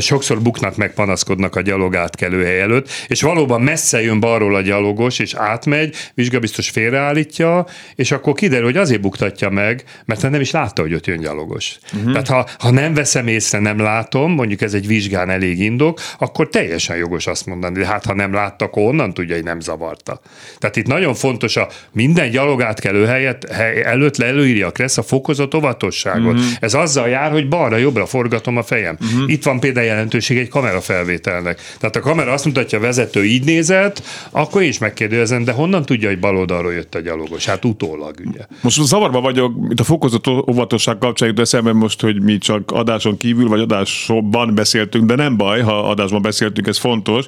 Sokszor 0.00 0.42
buknak 0.42 0.76
meg, 0.76 0.94
panaszkodnak 0.94 1.56
a 1.56 1.60
gyalog 1.60 1.96
átkelőhely 1.96 2.60
előtt, 2.60 2.90
és 3.06 3.22
valóban 3.22 3.60
messze 3.60 4.02
jön 4.02 4.20
balról 4.20 4.54
a 4.54 4.60
gyalogos, 4.60 5.18
és 5.18 5.34
átmegy, 5.34 5.94
vizsgabiztos 6.14 6.70
félreállítja, 6.70 7.66
és 7.94 8.10
akkor 8.10 8.32
kiderül, 8.32 8.64
hogy 8.64 8.76
azért 8.76 9.00
buktatja 9.00 9.50
meg, 9.50 9.84
mert 10.04 10.30
nem 10.30 10.40
is 10.40 10.50
látta, 10.50 10.82
hogy 10.82 10.94
ott 10.94 11.06
jön 11.06 11.20
gyalogos. 11.20 11.78
Uh-huh. 11.94 12.12
Tehát 12.12 12.28
ha, 12.28 12.48
ha 12.58 12.70
nem 12.70 12.94
veszem 12.94 13.26
észre, 13.26 13.58
nem 13.58 13.78
látom, 13.78 14.32
mondjuk 14.32 14.60
ez 14.60 14.74
egy 14.74 14.86
vizsgán 14.86 15.30
elég 15.30 15.60
indok, 15.60 16.00
akkor 16.18 16.48
teljesen 16.48 16.96
jogos 16.96 17.26
azt 17.26 17.46
mondani, 17.46 17.78
de 17.78 17.86
hát 17.86 18.04
ha 18.04 18.14
nem 18.14 18.32
látta, 18.32 18.64
akkor 18.64 18.82
onnan 18.82 19.14
tudja, 19.14 19.34
hogy 19.34 19.44
nem 19.44 19.60
zavarta. 19.60 20.20
Tehát 20.58 20.76
itt 20.76 20.86
nagyon 20.86 21.14
fontos 21.14 21.56
a 21.56 21.68
minden 21.92 22.30
gyalogátkelő 22.30 23.06
helyet, 23.06 23.52
hely 23.52 23.82
előtt 23.82 24.16
leelőírja 24.16 24.66
a 24.66 24.70
Kressz 24.70 24.98
a 24.98 25.02
fokozott 25.02 25.54
óvatosságot. 25.54 26.34
Uh-huh. 26.34 26.52
Ez 26.60 26.74
azzal 26.74 27.08
jár, 27.08 27.30
hogy 27.30 27.48
balra-jobbra 27.48 28.06
forgatom 28.06 28.56
a 28.56 28.62
fejem. 28.62 28.98
Uh-huh. 29.00 29.30
Itt 29.30 29.44
van 29.44 29.60
például 29.72 29.94
jelentőség 29.94 30.38
egy 30.38 30.48
kamerafelvételnek. 30.48 31.60
Tehát 31.78 31.96
a 31.96 32.00
kamera 32.00 32.32
azt 32.32 32.44
mutatja, 32.44 32.78
a 32.78 32.80
vezető 32.80 33.24
így 33.24 33.44
nézett, 33.44 34.02
akkor 34.30 34.62
én 34.62 34.68
is 34.68 34.78
megkérdezem, 34.78 35.44
de 35.44 35.52
honnan 35.52 35.84
tudja, 35.84 36.08
hogy 36.08 36.18
bal 36.18 36.36
oldalról 36.36 36.72
jött 36.72 36.94
a 36.94 37.00
gyalogos? 37.00 37.46
Hát 37.46 37.64
utólag, 37.64 38.14
ugye. 38.26 38.40
Most 38.60 38.82
zavarba 38.82 39.20
vagyok, 39.20 39.52
itt 39.70 39.80
a 39.80 39.84
fokozott 39.84 40.26
óvatosság 40.26 40.98
kapcsán 40.98 41.28
jut 41.28 41.38
eszembe 41.38 41.72
most, 41.72 42.00
hogy 42.00 42.22
mi 42.22 42.38
csak 42.38 42.70
adáson 42.70 43.16
kívül, 43.16 43.48
vagy 43.48 43.60
adásban 43.60 44.54
beszéltünk, 44.54 45.04
de 45.04 45.14
nem 45.14 45.36
baj, 45.36 45.60
ha 45.60 45.88
adásban 45.88 46.22
beszéltünk, 46.22 46.66
ez 46.66 46.78
fontos. 46.78 47.26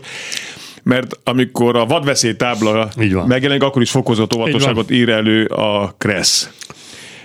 Mert 0.83 1.19
amikor 1.25 1.77
a 1.77 1.87
vadveszélytábla 1.87 2.89
Így 3.01 3.13
van. 3.15 3.27
megjelenik, 3.27 3.63
akkor 3.63 3.83
is 3.83 3.91
fokozott 3.91 4.35
óvatosságot 4.35 4.91
ír 4.91 5.09
elő 5.09 5.45
a 5.45 5.95
Kressz. 5.99 6.49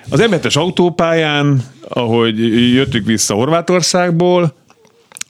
Az 0.09 0.19
m 0.19 0.59
autópályán, 0.59 1.61
ahogy 1.89 2.39
jöttük 2.73 3.05
vissza 3.05 3.33
Horvátországból, 3.33 4.53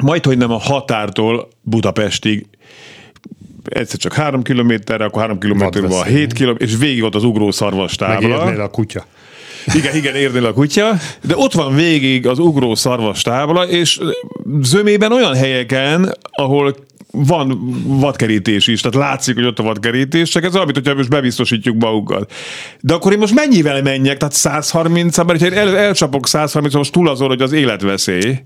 majd, 0.03 0.25
hogy 0.25 0.37
nem 0.37 0.51
a 0.51 0.57
határtól 0.57 1.47
Budapestig 1.61 2.45
egyszer 3.69 3.99
csak 3.99 4.13
három 4.13 4.41
kilométerre, 4.41 5.05
akkor 5.05 5.21
három 5.21 5.39
kilométerre 5.39 5.79
van 5.79 5.89
Vadveszély. 5.89 6.17
hét 6.17 6.33
kilométer, 6.33 6.67
és 6.67 6.77
végig 6.77 7.03
ott 7.03 7.15
az 7.15 7.23
ugró 7.23 7.51
szarvastábla. 7.51 8.41
A 8.41 8.69
kutya. 8.69 9.05
Igen, 9.73 9.95
igen, 9.95 10.15
érnél 10.15 10.45
a 10.45 10.53
kutya, 10.53 10.91
de 11.23 11.33
ott 11.37 11.53
van 11.53 11.75
végig 11.75 12.27
az 12.27 12.39
ugró 12.39 12.75
szarvas 12.75 13.21
tábla, 13.21 13.67
és 13.67 13.99
zömében 14.61 15.11
olyan 15.11 15.35
helyeken, 15.35 16.17
ahol 16.31 16.75
van 17.11 17.73
vadkerítés 17.85 18.67
is, 18.67 18.81
tehát 18.81 19.09
látszik, 19.09 19.35
hogy 19.35 19.45
ott 19.45 19.59
a 19.59 19.63
vadkerítés, 19.63 20.29
csak 20.29 20.43
ez 20.43 20.53
olyan, 20.53 20.65
mint 20.65 20.77
hogyha 20.77 20.95
most 20.95 21.09
bebiztosítjuk 21.09 21.75
magunkat. 21.77 22.31
De 22.81 22.93
akkor 22.93 23.11
én 23.11 23.17
most 23.17 23.33
mennyivel 23.33 23.81
menjek? 23.81 24.17
Tehát 24.17 24.33
130 24.33 25.17
mert 25.17 25.39
ha 25.39 25.45
én 25.45 25.53
el, 25.53 25.77
elcsapok 25.77 26.27
130 26.27 26.73
most 26.73 26.91
túl 26.91 27.09
azon, 27.09 27.27
hogy 27.27 27.41
az 27.41 27.51
életveszély. 27.51 28.37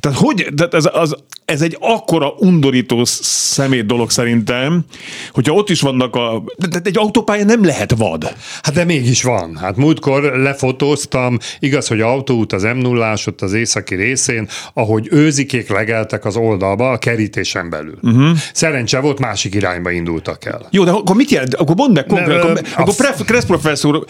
Tehát 0.00 0.18
hogy, 0.18 0.46
tehát 0.56 0.74
ez, 0.74 0.88
az, 0.92 1.16
ez 1.44 1.62
egy 1.62 1.76
akkora 1.80 2.34
undorító 2.38 3.04
szemét 3.04 3.86
dolog 3.86 4.10
szerintem, 4.10 4.84
hogyha 5.32 5.52
ott 5.52 5.70
is 5.70 5.80
vannak 5.80 6.16
a... 6.16 6.42
De 6.68 6.80
egy 6.84 6.98
autópálya 6.98 7.44
nem 7.44 7.64
lehet 7.64 7.94
vad. 7.96 8.34
Hát 8.62 8.74
de 8.74 8.84
mégis 8.84 9.22
van. 9.22 9.56
Hát 9.56 9.76
múltkor 9.76 10.22
lefotóztam, 10.22 11.38
igaz, 11.58 11.86
hogy 11.86 12.00
autóút 12.00 12.52
az 12.52 12.62
m 12.62 12.78
0 12.78 13.14
ott 13.26 13.40
az 13.40 13.52
északi 13.52 13.94
részén, 13.94 14.48
ahogy 14.74 15.08
őzikék 15.10 15.68
legeltek 15.68 16.24
az 16.24 16.36
oldalba 16.36 16.90
a 16.90 16.98
kerítésen 16.98 17.70
belül. 17.70 17.98
Uh-huh. 18.02 18.38
Szerencse 18.52 19.00
volt, 19.00 19.18
másik 19.18 19.54
irányba 19.54 19.90
indultak 19.90 20.44
el. 20.44 20.66
Jó, 20.70 20.84
de 20.84 20.90
akkor 20.90 21.16
mit 21.16 21.30
jelent? 21.30 21.54
Akkor 21.54 21.76
mondd 21.76 21.92
meg 21.92 22.06
konkrétan, 22.06 22.46
Nem, 22.46 22.50
akkor, 22.50 22.62
ö, 22.76 22.80
akkor 22.80 22.94
pref, 22.94 23.24
Kressz 23.24 23.44
professzor, 23.44 24.04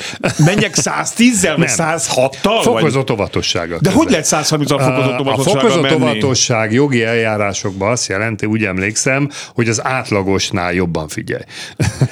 menjek 0.44 0.74
110-zel, 0.76 1.54
vagy 1.56 1.70
Nem. 1.76 1.96
106-tal? 1.98 2.40
Vagy? 2.42 2.62
Fokozott 2.62 3.11
óvatossággal. 3.11 3.78
De 3.78 3.88
közben. 3.88 4.02
hogy 4.02 4.11
lehet 4.11 4.24
130 4.24 4.70
al 4.70 4.78
fokozott 4.78 5.18
A 5.18 5.20
óvatossággal 5.20 5.60
fokozott 5.61 5.83
menni? 5.83 5.94
óvatosság 5.94 6.73
jogi 6.73 7.03
eljárásokban 7.03 7.90
azt 7.90 8.09
jelenti, 8.09 8.46
úgy 8.46 8.64
emlékszem, 8.64 9.31
hogy 9.55 9.68
az 9.68 9.85
átlagosnál 9.85 10.73
jobban 10.73 11.09
figyelj. 11.09 11.42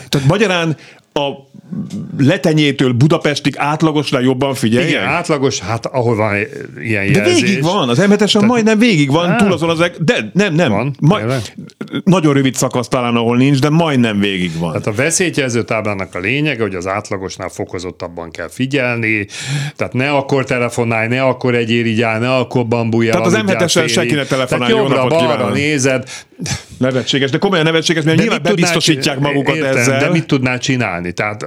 Tehát 0.08 0.26
magyarán 0.28 0.76
a 1.12 1.47
letenyétől 2.18 2.92
Budapestig 2.92 3.54
átlagosnál 3.56 4.22
jobban 4.22 4.54
figyeljen? 4.54 4.88
Igen, 4.88 5.02
átlagos, 5.02 5.58
hát 5.58 5.86
ahol 5.86 6.16
van 6.16 6.36
ilyen 6.82 7.12
De 7.12 7.18
jelzés. 7.18 7.40
végig 7.42 7.62
van, 7.62 7.88
az 7.88 7.98
m 7.98 8.44
majdnem 8.46 8.78
végig 8.78 9.10
van, 9.10 9.36
túl 9.36 9.52
azon 9.52 9.70
az, 9.70 9.90
de 9.98 10.30
nem, 10.32 10.54
nem. 10.54 10.70
Van, 10.70 10.94
Ma, 11.00 11.16
tényleg? 11.18 11.42
nagyon 12.04 12.34
rövid 12.34 12.54
szakasz 12.54 12.88
talán, 12.88 13.16
ahol 13.16 13.36
nincs, 13.36 13.58
de 13.58 13.68
majdnem 13.68 14.18
végig 14.20 14.58
van. 14.58 14.70
Tehát 14.70 14.86
a 14.86 14.92
veszélyjelző 14.92 15.62
táblának 15.64 16.14
a 16.14 16.18
lényege, 16.18 16.62
hogy 16.62 16.74
az 16.74 16.86
átlagosnál 16.86 17.48
fokozottabban 17.48 18.30
kell 18.30 18.48
figyelni, 18.48 19.26
tehát 19.76 19.92
ne 19.92 20.10
akkor 20.10 20.44
telefonálj, 20.44 21.08
ne 21.08 21.22
akkor 21.22 21.54
egy 21.54 21.70
irigyál, 21.70 22.18
ne 22.18 22.34
akkor 22.34 22.66
bambulj 22.66 23.08
el. 23.08 23.12
Tehát 23.12 23.26
az 23.26 23.38
M7-esen 23.46 23.68
félig. 23.68 23.88
senki 23.90 24.14
ne 24.14 24.24
telefonálj, 24.24 24.72
Tehát 24.72 24.86
jobbra-balra 24.86 25.32
kívánok. 25.34 25.54
nézed, 25.54 26.08
Nevetséges, 26.78 27.30
de 27.30 27.38
komolyan 27.38 27.64
nevetséges, 27.64 28.04
mert 28.04 28.16
de 28.16 28.22
nyilván 28.22 28.42
bebiztosítják 28.42 29.16
csinálni? 29.16 29.36
magukat 29.36 29.56
Értem, 29.56 29.76
ezzel. 29.76 30.00
De 30.00 30.10
mit 30.10 30.26
tudnál 30.26 30.58
csinálni? 30.58 31.12
Tehát 31.12 31.44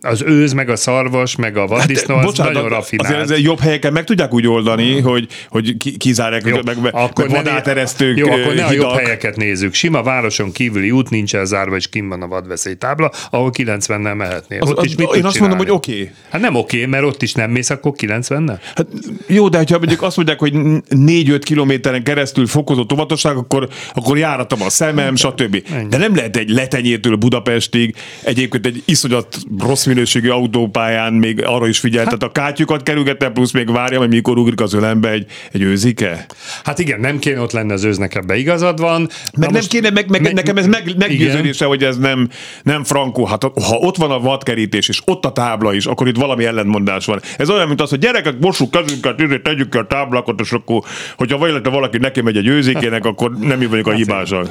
az 0.00 0.22
őz, 0.22 0.52
meg 0.52 0.68
a 0.68 0.76
szarvas, 0.76 1.36
meg 1.36 1.56
a 1.56 1.66
vaddisznó, 1.66 2.16
az 2.16 2.24
Bocsánat, 2.24 2.52
nagyon 2.52 2.72
azért 2.72 2.80
rafinált. 2.80 3.30
ez 3.30 3.40
jobb 3.40 3.60
helyeken 3.60 3.92
meg 3.92 4.04
tudják 4.04 4.34
úgy 4.34 4.46
oldani, 4.46 5.00
hogy, 5.00 5.28
hogy 5.48 5.76
ki- 5.76 5.96
kizárják, 5.96 6.42
Jó, 6.46 6.56
meg, 6.64 6.76
akkor 6.92 7.28
meg 7.28 7.44
vadáteresztők, 7.44 8.18
Jó, 8.18 8.30
akkor 8.30 8.54
ne 8.54 8.64
a 8.64 8.72
jobb 8.72 8.90
helyeket 8.90 9.36
nézzük. 9.36 9.74
Sima 9.74 10.02
városon 10.02 10.52
kívüli 10.52 10.90
út 10.90 11.10
nincs 11.10 11.34
elzárva, 11.34 11.76
és 11.76 11.88
kim 11.88 12.08
van 12.08 12.22
a 12.22 12.26
vadveszélytábla, 12.26 13.10
ahol 13.30 13.50
90-nel 13.58 14.16
mehetnél. 14.16 14.60
Az, 14.60 14.70
ott 14.70 14.78
az, 14.78 14.84
is 14.84 14.96
mit 14.96 15.14
én 15.14 15.24
azt 15.24 15.38
mondom, 15.38 15.58
hogy 15.58 15.66
csinálni? 15.66 15.70
oké. 15.70 15.92
Okay. 15.92 16.10
Hát 16.30 16.40
nem 16.40 16.54
oké, 16.54 16.86
mert 16.86 17.04
ott 17.04 17.22
is 17.22 17.32
nem 17.32 17.50
mész, 17.50 17.70
akkor 17.70 17.92
90-nel? 17.96 18.58
Hát, 18.74 18.86
jó, 19.26 19.48
de 19.48 19.58
ha 19.58 19.78
mondjuk 19.78 20.02
azt 20.02 20.16
mondják, 20.16 20.38
hogy 20.38 20.52
4-5 20.54 21.40
kilométeren 21.44 22.02
keresztül 22.02 22.46
fokozott 22.46 22.92
óvatosság, 22.92 23.36
akkor, 23.36 23.68
akkor 23.94 24.18
járatom 24.18 24.61
a 24.66 24.70
szemem, 24.70 25.16
stb. 25.16 25.62
De 25.88 25.96
nem 25.96 26.14
lehet 26.14 26.36
egy 26.36 26.50
letenyértől 26.50 27.16
Budapestig, 27.16 27.94
egyébként 28.22 28.66
egy 28.66 28.82
iszonyat 28.84 29.38
rossz 29.58 29.84
minőségű 29.84 30.28
autópályán 30.28 31.12
még 31.12 31.44
arra 31.44 31.68
is 31.68 31.78
figyelt, 31.78 32.08
hát, 32.08 32.18
tehát 32.18 32.36
a 32.36 32.40
kátyukat 32.40 32.82
kerülgettem, 32.82 33.32
plusz 33.32 33.52
még 33.52 33.70
várja, 33.70 33.98
hogy 33.98 34.08
mikor 34.08 34.38
ugrik 34.38 34.60
az 34.60 34.74
ölembe 34.74 35.10
egy, 35.10 35.26
egy 35.52 35.62
őzike. 35.62 36.26
Hát 36.64 36.78
igen, 36.78 37.00
nem 37.00 37.18
kéne 37.18 37.40
ott 37.40 37.52
lenne 37.52 37.72
az 37.72 37.84
őznek 37.84 38.14
ebbe 38.14 38.36
igazad 38.36 38.80
van. 38.80 39.08
Meg 39.38 39.50
nem 39.50 39.62
kéne, 39.68 39.90
meg, 39.90 40.10
meg, 40.10 40.22
meg 40.22 40.34
nekem 40.34 40.56
ez 40.56 40.66
meg, 40.66 40.94
meggyőződése, 40.98 41.64
hogy 41.64 41.84
ez 41.84 41.98
nem, 41.98 42.28
nem 42.62 42.84
frankó. 42.84 43.24
Hát 43.24 43.42
ha 43.42 43.76
ott 43.76 43.96
van 43.96 44.10
a 44.10 44.20
vadkerítés, 44.20 44.88
és 44.88 45.00
ott 45.04 45.24
a 45.24 45.32
tábla 45.32 45.74
is, 45.74 45.86
akkor 45.86 46.08
itt 46.08 46.16
valami 46.16 46.44
ellentmondás 46.44 47.06
van. 47.06 47.20
Ez 47.36 47.50
olyan, 47.50 47.66
mint 47.66 47.80
az, 47.80 47.90
hogy 47.90 47.98
gyerekek, 47.98 48.34
mossuk 48.40 48.70
kezünket, 48.70 49.42
tegyük 49.42 49.70
ki 49.70 49.78
a 49.78 49.86
táblákat, 49.86 50.40
és 50.40 50.52
akkor, 50.52 50.82
hogyha 51.16 51.38
vagy 51.38 51.60
valaki 51.62 51.98
neki 51.98 52.20
megy 52.20 52.36
egy 52.36 52.46
őzékének, 52.46 53.04
akkor 53.04 53.32
nem 53.40 53.58
mi 53.58 53.66
vagyok 53.66 53.86
a 53.86 53.94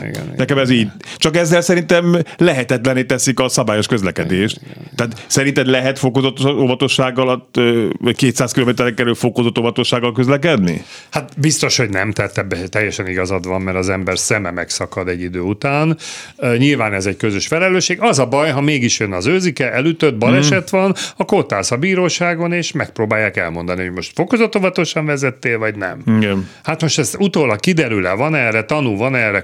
hibása. 0.06 0.34
Nekem 0.38 0.58
ez 0.58 0.70
így. 0.70 0.88
Csak 1.18 1.36
ezzel 1.36 1.62
szerintem 1.62 2.18
lehetetlené 2.38 3.04
teszik 3.04 3.40
a 3.40 3.50
szabályos 3.50 3.88
közlekedést. 3.88 4.60
Tehát 4.96 5.26
szerinted 5.28 5.68
lehet 5.68 6.00
fokozott 6.00 6.46
óvatossággal, 6.46 7.50
200 8.16 8.52
km 8.52 8.70
kerül 8.96 9.16
fokozott 9.16 9.60
óvatossággal 9.60 10.12
közlekedni? 10.12 10.84
Hát 11.10 11.32
biztos, 11.38 11.78
hogy 11.78 11.90
nem, 11.90 12.12
tehát 12.12 12.38
ebben 12.38 12.70
teljesen 12.70 13.08
igazad 13.08 13.48
van, 13.48 13.62
mert 13.62 13.78
az 13.78 13.90
ember 13.90 14.18
szeme 14.18 14.52
megszakad 14.52 15.08
egy 15.08 15.22
idő 15.22 15.40
után. 15.40 15.98
Nyilván 16.58 16.94
ez 16.94 17.06
egy 17.06 17.18
közös 17.18 17.48
felelősség. 17.48 17.98
Az 18.02 18.20
a 18.20 18.26
baj, 18.26 18.50
ha 18.50 18.62
mégis 18.62 19.00
jön 19.00 19.12
az 19.12 19.26
őzike, 19.26 19.72
elütött, 19.72 20.18
baleset 20.18 20.76
mm. 20.76 20.80
van, 20.80 20.96
akkor 21.18 21.38
ott 21.38 21.52
állsz 21.52 21.72
a 21.72 21.78
bíróságon, 21.78 22.52
és 22.52 22.72
megpróbálják 22.72 23.38
elmondani, 23.38 23.82
hogy 23.82 23.92
most 23.92 24.12
fokozott 24.16 24.58
óvatosan 24.58 25.06
vezettél, 25.06 25.58
vagy 25.58 25.76
nem. 25.76 26.02
Igen. 26.18 26.50
Hát 26.64 26.82
most 26.82 27.00
ez 27.00 27.16
utólag 27.18 27.60
kiderül-e, 27.60 28.14
van 28.14 28.36
erre 28.36 28.64
tanú, 28.64 28.98
van 28.98 29.16
erre 29.16 29.42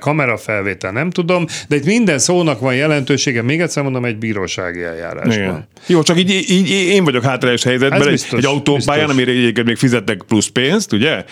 kamerafelvétel, 0.47 0.91
nem 0.91 1.09
tudom, 1.09 1.45
de 1.67 1.75
itt 1.75 1.85
minden 1.85 2.19
szónak 2.19 2.59
van 2.59 2.75
jelentősége, 2.75 3.41
még 3.41 3.61
egyszer 3.61 3.83
mondom, 3.83 4.05
egy 4.05 4.17
bírósági 4.17 4.83
eljárásban. 4.83 5.33
Igen. 5.33 5.67
Jó, 5.87 6.03
csak 6.03 6.19
így, 6.19 6.29
így, 6.49 6.69
én 6.69 7.03
vagyok 7.03 7.23
hátrányos 7.23 7.63
helyzetben, 7.63 8.09
biztos, 8.09 8.39
egy 8.39 8.45
autópályán, 8.45 9.09
amire 9.09 9.31
egyébként 9.31 9.67
még 9.67 9.75
fizettek 9.75 10.23
plusz 10.27 10.47
pénzt, 10.47 10.93
ugye? 10.93 11.23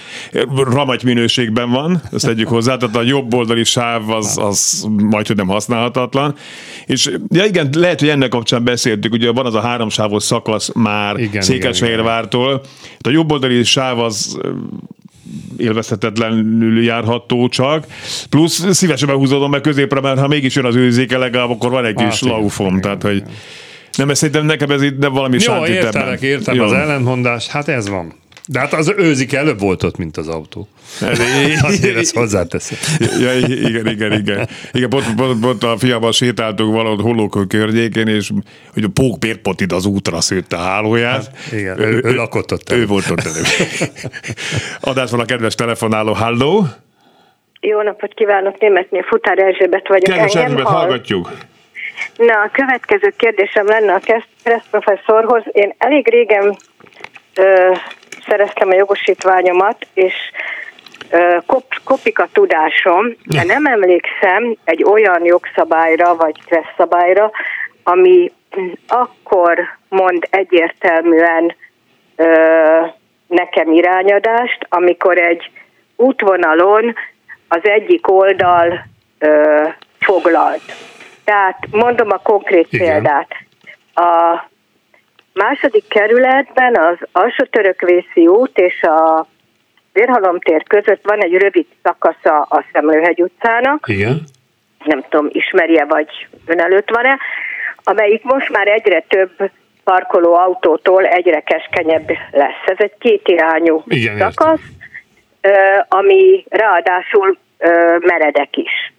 Ramagy 0.55 1.03
minőségben 1.03 1.69
van, 1.69 2.01
ezt 2.13 2.25
tegyük 2.25 2.47
hozzá, 2.47 2.77
tehát 2.77 2.95
a 2.95 3.01
jobb 3.01 3.33
oldali 3.33 3.63
sáv 3.63 4.09
az, 4.09 4.37
az 4.37 4.87
majd, 4.97 5.27
hogy 5.27 5.35
nem 5.35 5.47
használhatatlan. 5.47 6.35
És 6.85 7.11
ja 7.29 7.45
igen, 7.45 7.69
lehet, 7.77 7.99
hogy 7.99 8.09
ennek 8.09 8.29
kapcsán 8.29 8.63
beszéltük, 8.63 9.13
ugye 9.13 9.31
van 9.31 9.45
az 9.45 9.53
a 9.53 9.61
háromsávos 9.61 10.23
szakasz 10.23 10.71
már 10.73 11.15
Székesfehérvártól. 11.39 12.61
A 12.99 13.09
jobb 13.09 13.31
oldali 13.31 13.63
sáv 13.63 13.99
az 13.99 14.37
élvezhetetlenül 15.57 16.83
járható 16.83 17.47
csak. 17.47 17.85
Plusz 18.29 18.73
szívesen 18.73 19.07
behúzódom 19.07 19.51
meg 19.51 19.61
középre, 19.61 19.99
mert 19.99 20.19
ha 20.19 20.27
mégis 20.27 20.55
jön 20.55 20.65
az 20.65 20.75
őzéke, 20.75 21.17
legalább 21.17 21.49
akkor 21.49 21.69
van 21.69 21.85
egy 21.85 21.95
kis 21.95 22.21
laufom, 22.21 22.81
tehát 22.81 23.01
hogy 23.01 23.23
nem, 23.97 24.09
ezt 24.09 24.19
szerintem 24.19 24.45
nekem 24.45 24.69
ez 24.69 24.81
itt 24.81 24.97
de 24.97 25.07
valami 25.07 25.37
Jó, 25.39 25.65
értelek, 25.65 26.21
értem 26.21 26.55
Jó. 26.55 26.63
az 26.63 26.73
ellentmondás, 26.73 27.47
hát 27.47 27.67
ez 27.67 27.89
van. 27.89 28.13
De 28.47 28.59
hát 28.59 28.73
az 28.73 28.93
őzik 28.97 29.33
előbb 29.33 29.59
volt 29.59 29.83
ott, 29.83 29.97
mint 29.97 30.17
az 30.17 30.27
autó. 30.27 30.67
Azért 31.61 31.97
ezt 31.97 32.15
hozzáteszem. 32.15 32.77
Ja, 33.19 33.33
igen, 33.37 33.87
igen, 33.87 34.11
igen. 34.11 34.47
igen 34.71 34.89
pont, 34.89 35.15
pont, 35.15 35.39
pont 35.39 35.63
a 35.63 35.77
fiammal 35.77 36.11
sétáltunk 36.11 36.73
valahol 36.75 37.01
Holókő 37.01 37.43
környékén, 37.43 38.07
és 38.07 38.29
hogy 38.73 38.83
a 38.83 38.89
Pók 38.93 39.19
Pérpotid 39.19 39.71
az 39.71 39.85
útra 39.85 40.21
szőtt 40.21 40.53
a 40.53 40.57
hálóját. 40.57 41.25
Hát, 41.25 41.51
igen, 41.51 41.79
ő, 41.79 41.83
ő, 41.83 42.01
ő 42.03 42.13
lakott 42.13 42.51
ott 42.51 42.71
Ő 42.71 42.85
volt 42.85 43.09
ott 43.09 43.23
előbb. 43.23 43.45
Adás 44.91 45.11
van 45.11 45.19
a 45.19 45.25
kedves 45.25 45.55
telefonáló, 45.55 46.13
halló! 46.13 46.63
Jó 47.59 47.81
napot 47.81 48.13
kívánok, 48.13 48.59
németnél 48.59 49.03
Futár 49.03 49.39
Erzsébet 49.39 49.87
vagyok. 49.87 50.03
Kedves 50.03 50.35
Erzsébet, 50.35 50.65
hallgatjuk. 50.65 51.31
Na, 52.17 52.33
a 52.33 52.49
következő 52.53 53.13
kérdésem 53.17 53.65
lenne 53.65 53.93
a 53.93 53.99
Kereszt 53.99 54.65
professzorhoz. 54.71 55.43
Én 55.51 55.73
elég 55.77 56.09
régen 56.09 56.57
ö, 57.35 57.64
szereztem 58.35 58.69
a 58.69 58.75
jogosítványomat, 58.75 59.87
és 59.93 60.13
kop, 61.45 61.63
kopik 61.83 62.19
a 62.19 62.27
tudásom, 62.33 63.15
de 63.25 63.43
nem 63.43 63.65
emlékszem 63.65 64.55
egy 64.63 64.83
olyan 64.83 65.25
jogszabályra 65.25 66.15
vagy 66.15 66.35
stresszabályra, 66.41 67.31
ami 67.83 68.31
akkor 68.87 69.59
mond 69.89 70.27
egyértelműen 70.29 71.55
ö, 72.15 72.25
nekem 73.27 73.71
irányadást, 73.71 74.65
amikor 74.69 75.17
egy 75.17 75.51
útvonalon 75.95 76.95
az 77.47 77.61
egyik 77.63 78.11
oldal 78.11 78.85
ö, 79.19 79.61
foglalt. 79.99 80.73
Tehát 81.23 81.57
mondom 81.71 82.11
a 82.11 82.17
konkrét 82.17 82.67
Igen. 82.69 82.87
példát. 82.87 83.29
A 83.93 84.43
második 85.35 85.87
kerületben 85.87 86.75
az 86.75 86.97
alsó 87.11 87.43
törökvészi 87.43 88.27
út 88.27 88.57
és 88.57 88.81
a 88.81 89.27
Vérhalomtér 89.93 90.63
között 90.63 91.03
van 91.03 91.23
egy 91.23 91.33
rövid 91.33 91.65
szakasza 91.83 92.41
a 92.41 92.65
Szemlőhegy 92.73 93.21
utcának. 93.21 93.87
Igen. 93.87 94.21
Nem 94.85 95.03
tudom, 95.09 95.27
ismerje 95.31 95.85
vagy 95.85 96.27
ön 96.45 96.59
előtt 96.59 96.89
van-e, 96.89 97.17
amelyik 97.83 98.23
most 98.23 98.49
már 98.49 98.67
egyre 98.67 98.99
több 99.07 99.49
parkoló 99.83 100.33
autótól 100.33 101.05
egyre 101.05 101.39
keskenyebb 101.39 102.09
lesz. 102.31 102.63
Ez 102.65 102.75
egy 102.77 102.97
kétirányú 102.99 103.83
Igen, 103.87 104.17
szakasz, 104.17 104.59
értem. 105.41 105.85
ami 105.89 106.45
ráadásul 106.49 107.37
meredek 107.99 108.57
is 108.57 108.93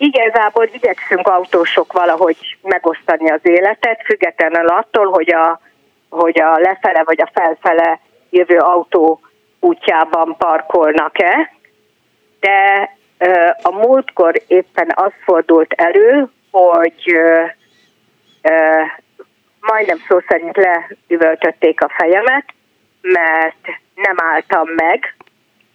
igazából 0.00 0.68
igyekszünk 0.72 1.26
autósok 1.28 1.92
valahogy 1.92 2.36
megosztani 2.62 3.30
az 3.30 3.40
életet, 3.42 4.02
függetlenül 4.04 4.68
attól, 4.68 5.10
hogy 5.10 5.32
a, 5.32 5.60
hogy 6.08 6.40
a 6.40 6.58
lefele 6.58 7.02
vagy 7.04 7.20
a 7.20 7.30
felfele 7.32 8.00
jövő 8.30 8.56
autó 8.56 9.20
útjában 9.60 10.36
parkolnak-e. 10.36 11.52
De 12.40 12.90
a 13.62 13.70
múltkor 13.70 14.42
éppen 14.46 14.92
az 14.94 15.12
fordult 15.24 15.72
elő, 15.72 16.28
hogy 16.50 17.20
majdnem 19.60 19.98
szó 20.08 20.18
szerint 20.28 20.56
leüvöltötték 20.56 21.82
a 21.82 21.92
fejemet, 21.96 22.44
mert 23.00 23.66
nem 23.94 24.16
álltam 24.16 24.68
meg, 24.76 25.14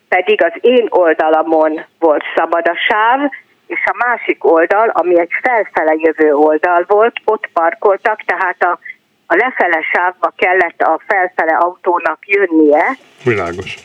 pedig 0.08 0.44
az 0.44 0.54
én 0.62 0.88
oldalamon 0.90 1.86
volt 2.00 2.24
szabad 2.36 2.68
a 2.68 2.76
sáv, 2.88 3.30
és 3.68 3.80
a 3.86 4.06
másik 4.08 4.44
oldal, 4.44 4.90
ami 4.90 5.20
egy 5.20 5.32
felfele 5.42 5.96
jövő 5.98 6.34
oldal 6.34 6.86
volt, 6.88 7.16
ott 7.26 7.50
parkoltak, 7.54 8.22
tehát 8.26 8.64
a, 8.64 8.80
a 9.28 9.36
lefele 9.36 9.82
sávba 9.94 10.34
kellett 10.36 10.82
a 10.82 11.00
felfele 11.08 11.56
autónak 11.56 12.18
jönnie. 12.26 12.98
Világos. 13.24 13.76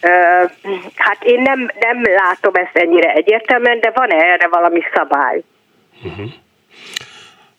Ö, 0.00 0.08
hát 0.96 1.22
én 1.22 1.42
nem, 1.42 1.68
nem 1.80 2.02
látom 2.02 2.54
ezt 2.54 2.76
ennyire 2.76 3.12
egyértelműen, 3.12 3.80
de 3.80 3.90
van-e 3.94 4.16
erre 4.16 4.48
valami 4.48 4.82
szabály? 4.94 5.42
Uh-huh. 6.04 6.30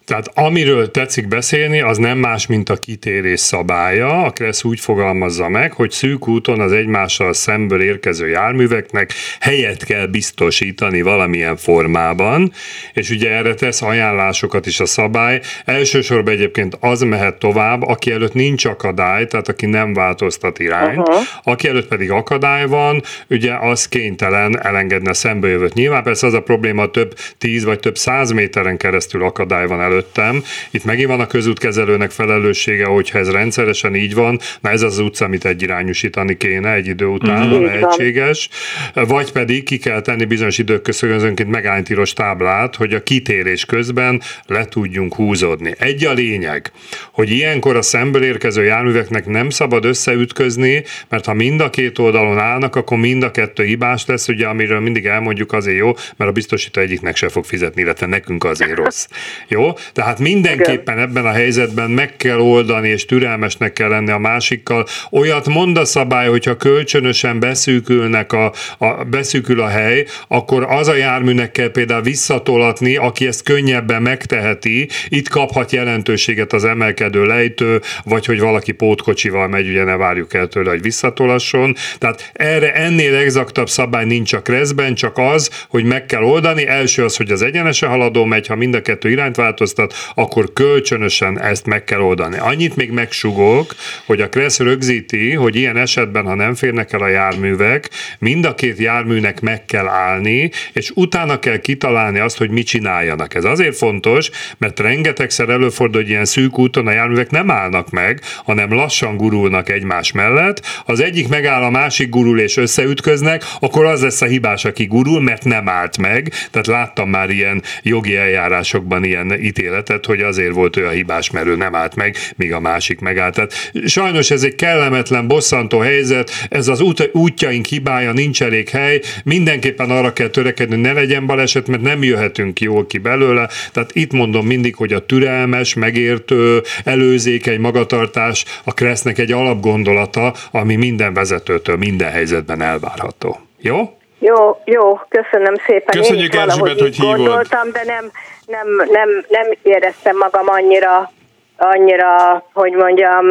Tehát 0.09 0.31
amiről 0.33 0.91
tetszik 0.91 1.27
beszélni, 1.27 1.81
az 1.81 1.97
nem 1.97 2.17
más, 2.17 2.47
mint 2.47 2.69
a 2.69 2.75
kitérés 2.75 3.39
szabálya. 3.39 4.23
A 4.23 4.29
Kressz 4.29 4.63
úgy 4.63 4.79
fogalmazza 4.79 5.49
meg, 5.49 5.73
hogy 5.73 5.91
szűk 5.91 6.27
úton 6.27 6.59
az 6.59 6.71
egymással 6.71 7.33
szemből 7.33 7.81
érkező 7.81 8.27
járműveknek 8.27 9.13
helyet 9.39 9.85
kell 9.85 10.05
biztosítani 10.05 11.01
valamilyen 11.01 11.55
formában, 11.55 12.51
és 12.93 13.09
ugye 13.09 13.29
erre 13.31 13.53
tesz 13.53 13.81
ajánlásokat 13.81 14.65
is 14.65 14.79
a 14.79 14.85
szabály. 14.85 15.41
Elsősorban 15.65 16.33
egyébként 16.33 16.77
az 16.79 17.01
mehet 17.01 17.39
tovább, 17.39 17.81
aki 17.81 18.11
előtt 18.11 18.33
nincs 18.33 18.65
akadály, 18.65 19.25
tehát 19.25 19.47
aki 19.47 19.65
nem 19.65 19.93
változtat 19.93 20.59
irányt, 20.59 20.97
uh-huh. 20.97 21.23
aki 21.43 21.67
előtt 21.67 21.87
pedig 21.87 22.11
akadály 22.11 22.67
van, 22.67 23.01
ugye 23.29 23.53
az 23.53 23.87
kénytelen 23.87 24.65
elengedni 24.65 25.09
a 25.09 25.13
szembejövőt. 25.13 25.73
Nyilván 25.73 26.03
persze 26.03 26.27
az 26.27 26.33
a 26.33 26.41
probléma, 26.41 26.91
több 26.91 27.15
tíz 27.37 27.63
vagy 27.63 27.79
több 27.79 27.97
száz 27.97 28.31
méteren 28.31 28.77
keresztül 28.77 29.23
akadály 29.23 29.67
van 29.67 29.81
előtt, 29.81 29.97
előttem. 29.99 30.43
Itt 30.71 30.83
megint 30.83 31.07
van 31.07 31.19
a 31.19 31.27
közútkezelőnek 31.27 32.11
felelőssége, 32.11 32.85
hogyha 32.85 33.19
ez 33.19 33.31
rendszeresen 33.31 33.95
így 33.95 34.13
van, 34.13 34.39
na 34.61 34.69
ez 34.69 34.81
az 34.81 34.99
utca, 34.99 35.25
amit 35.25 35.45
egyirányúsítani 35.45 36.37
kéne 36.37 36.73
egy 36.73 36.87
idő 36.87 37.05
után, 37.05 37.47
mm-hmm. 37.47 37.63
lehetséges. 37.63 38.49
Vagy 38.93 39.31
pedig 39.31 39.63
ki 39.63 39.77
kell 39.77 40.01
tenni 40.01 40.25
bizonyos 40.25 40.57
idők 40.57 40.81
közönként 40.81 41.49
megállítíros 41.49 42.13
táblát, 42.13 42.75
hogy 42.75 42.93
a 42.93 43.03
kitérés 43.03 43.65
közben 43.65 44.21
le 44.45 44.65
tudjunk 44.65 45.15
húzódni. 45.15 45.73
Egy 45.77 46.05
a 46.05 46.13
lényeg, 46.13 46.71
hogy 47.11 47.29
ilyenkor 47.29 47.75
a 47.75 47.81
szemből 47.81 48.23
érkező 48.23 48.63
járműveknek 48.63 49.25
nem 49.25 49.49
szabad 49.49 49.85
összeütközni, 49.85 50.83
mert 51.09 51.25
ha 51.25 51.33
mind 51.33 51.61
a 51.61 51.69
két 51.69 51.99
oldalon 51.99 52.39
állnak, 52.39 52.75
akkor 52.75 52.97
mind 52.97 53.23
a 53.23 53.31
kettő 53.31 53.63
hibás 53.63 54.05
lesz, 54.05 54.27
ugye 54.27 54.47
amiről 54.47 54.79
mindig 54.79 55.05
elmondjuk 55.05 55.53
azért 55.53 55.77
jó, 55.77 55.91
mert 56.17 56.29
a 56.29 56.33
biztosító 56.33 56.81
egyiknek 56.81 57.15
se 57.15 57.29
fog 57.29 57.45
fizetni, 57.45 57.81
illetve 57.81 58.05
nekünk 58.05 58.43
azért 58.43 58.75
rossz. 58.75 59.07
Jó? 59.47 59.73
Tehát 59.93 60.19
mindenképpen 60.19 60.99
ebben 60.99 61.25
a 61.25 61.31
helyzetben 61.31 61.91
meg 61.91 62.15
kell 62.17 62.39
oldani, 62.39 62.89
és 62.89 63.05
türelmesnek 63.05 63.73
kell 63.73 63.89
lenni 63.89 64.11
a 64.11 64.17
másikkal. 64.17 64.85
Olyat 65.11 65.47
mond 65.47 65.77
a 65.77 65.85
szabály, 65.85 66.27
hogyha 66.27 66.57
kölcsönösen 66.57 67.39
beszűkülnek 67.39 68.33
a, 68.33 68.53
a, 68.77 69.03
beszűkül 69.03 69.61
a 69.61 69.67
hely, 69.67 70.05
akkor 70.27 70.63
az 70.63 70.87
a 70.87 70.95
járműnek 70.95 71.51
kell 71.51 71.71
például 71.71 72.01
visszatolatni, 72.01 72.95
aki 72.95 73.27
ezt 73.27 73.43
könnyebben 73.43 74.01
megteheti, 74.01 74.89
itt 75.07 75.29
kaphat 75.29 75.71
jelentőséget 75.71 76.53
az 76.53 76.65
emelkedő 76.65 77.25
lejtő, 77.25 77.81
vagy 78.03 78.25
hogy 78.25 78.39
valaki 78.39 78.71
pótkocsival 78.71 79.47
megy, 79.47 79.67
ugye 79.69 79.83
ne 79.83 79.95
várjuk 79.95 80.33
el 80.33 80.47
tőle, 80.47 80.69
hogy 80.69 80.81
visszatolasson. 80.81 81.75
Tehát 81.97 82.31
erre 82.33 82.73
ennél 82.73 83.15
exaktabb 83.15 83.69
szabály 83.69 84.05
nincs 84.05 84.33
a 84.33 84.41
kreszben, 84.41 84.95
csak 84.95 85.17
az, 85.17 85.65
hogy 85.69 85.83
meg 85.83 86.05
kell 86.05 86.23
oldani. 86.23 86.67
Első 86.67 87.03
az, 87.03 87.17
hogy 87.17 87.31
az 87.31 87.41
egyenese 87.41 87.85
haladó 87.85 88.25
megy, 88.25 88.47
ha 88.47 88.55
mind 88.55 88.73
a 88.73 88.81
kettő 88.81 89.09
irányt 89.09 89.35
változtat, 89.35 89.78
akkor 90.15 90.53
kölcsönösen 90.53 91.39
ezt 91.41 91.65
meg 91.65 91.83
kell 91.83 91.99
oldani. 91.99 92.37
Annyit 92.37 92.75
még 92.75 92.91
megsugok, 92.91 93.75
hogy 94.05 94.21
a 94.21 94.29
Kressz 94.29 94.59
rögzíti, 94.59 95.33
hogy 95.33 95.55
ilyen 95.55 95.77
esetben, 95.77 96.25
ha 96.25 96.35
nem 96.35 96.55
férnek 96.55 96.93
el 96.93 97.01
a 97.01 97.07
járművek, 97.07 97.89
mind 98.19 98.45
a 98.45 98.55
két 98.55 98.77
járműnek 98.77 99.41
meg 99.41 99.65
kell 99.65 99.87
állni, 99.87 100.51
és 100.73 100.91
utána 100.95 101.39
kell 101.39 101.57
kitalálni 101.57 102.19
azt, 102.19 102.37
hogy 102.37 102.49
mit 102.49 102.67
csináljanak. 102.67 103.35
Ez 103.35 103.43
azért 103.43 103.77
fontos, 103.77 104.29
mert 104.57 104.79
rengetegszer 104.79 105.49
előfordul, 105.49 106.01
hogy 106.01 106.09
ilyen 106.09 106.25
szűk 106.25 106.59
úton 106.59 106.87
a 106.87 106.91
járművek 106.91 107.29
nem 107.29 107.51
állnak 107.51 107.89
meg, 107.89 108.21
hanem 108.43 108.73
lassan 108.73 109.17
gurulnak 109.17 109.69
egymás 109.69 110.11
mellett. 110.11 110.61
Az 110.85 110.99
egyik 110.99 111.27
megáll, 111.27 111.63
a 111.63 111.69
másik 111.69 112.09
gurul 112.09 112.39
és 112.39 112.57
összeütköznek, 112.57 113.43
akkor 113.59 113.85
az 113.85 114.01
lesz 114.01 114.21
a 114.21 114.25
hibás, 114.25 114.65
aki 114.65 114.85
gurul, 114.85 115.21
mert 115.21 115.43
nem 115.43 115.69
állt 115.69 115.97
meg. 115.97 116.33
Tehát 116.51 116.67
láttam 116.67 117.09
már 117.09 117.29
ilyen 117.29 117.61
jogi 117.81 118.15
eljárásokban 118.15 119.03
ilyen 119.03 119.33
ítéletet, 119.41 119.68
hogy 120.05 120.21
azért 120.21 120.53
volt 120.53 120.75
a 120.75 120.89
hibás, 120.89 121.31
mert 121.31 121.45
ő 121.45 121.55
nem 121.55 121.75
állt 121.75 121.95
meg, 121.95 122.15
míg 122.35 122.53
a 122.53 122.59
másik 122.59 122.99
megállt. 122.99 123.35
Tehát 123.35 123.71
sajnos 123.85 124.31
ez 124.31 124.43
egy 124.43 124.55
kellemetlen, 124.55 125.27
bosszantó 125.27 125.79
helyzet, 125.79 126.31
ez 126.49 126.67
az 126.67 126.81
út, 126.81 127.09
útjaink 127.13 127.65
hibája, 127.65 128.11
nincs 128.11 128.43
elég 128.43 128.69
hely, 128.69 129.01
mindenképpen 129.23 129.89
arra 129.89 130.13
kell 130.13 130.27
törekedni, 130.27 130.73
hogy 130.73 130.83
ne 130.83 130.93
legyen 130.93 131.25
baleset, 131.25 131.67
mert 131.67 131.81
nem 131.81 132.03
jöhetünk 132.03 132.59
jól 132.59 132.85
ki 132.85 132.97
belőle. 132.97 133.49
Tehát 133.71 133.89
itt 133.93 134.11
mondom 134.11 134.45
mindig, 134.45 134.75
hogy 134.75 134.93
a 134.93 135.05
türelmes, 135.05 135.73
megértő, 135.73 136.61
előzékeny 136.83 137.59
magatartás 137.59 138.45
a 138.63 138.73
Kresznek 138.73 139.17
egy 139.17 139.31
alapgondolata, 139.31 140.33
ami 140.51 140.75
minden 140.75 141.13
vezetőtől 141.13 141.77
minden 141.77 142.11
helyzetben 142.11 142.61
elvárható. 142.61 143.39
Jó? 143.61 143.93
Jó, 144.19 144.61
jó, 144.65 144.99
köszönöm 145.09 145.55
szépen. 145.67 146.01
Köszönjük, 146.01 146.33
Én 146.33 146.39
is 146.39 146.45
Erzsébet, 146.45 146.79
hogy 146.79 146.95
hívott. 146.95 147.15
gondoltam, 147.15 147.71
de 147.71 147.83
nem, 147.85 148.11
nem, 148.49 148.67
nem, 148.89 149.25
nem 149.27 149.57
éreztem 149.61 150.17
magam 150.17 150.49
annyira 150.49 151.11
annyira, 151.59 152.43
hogy 152.53 152.71
mondjam, 152.73 153.25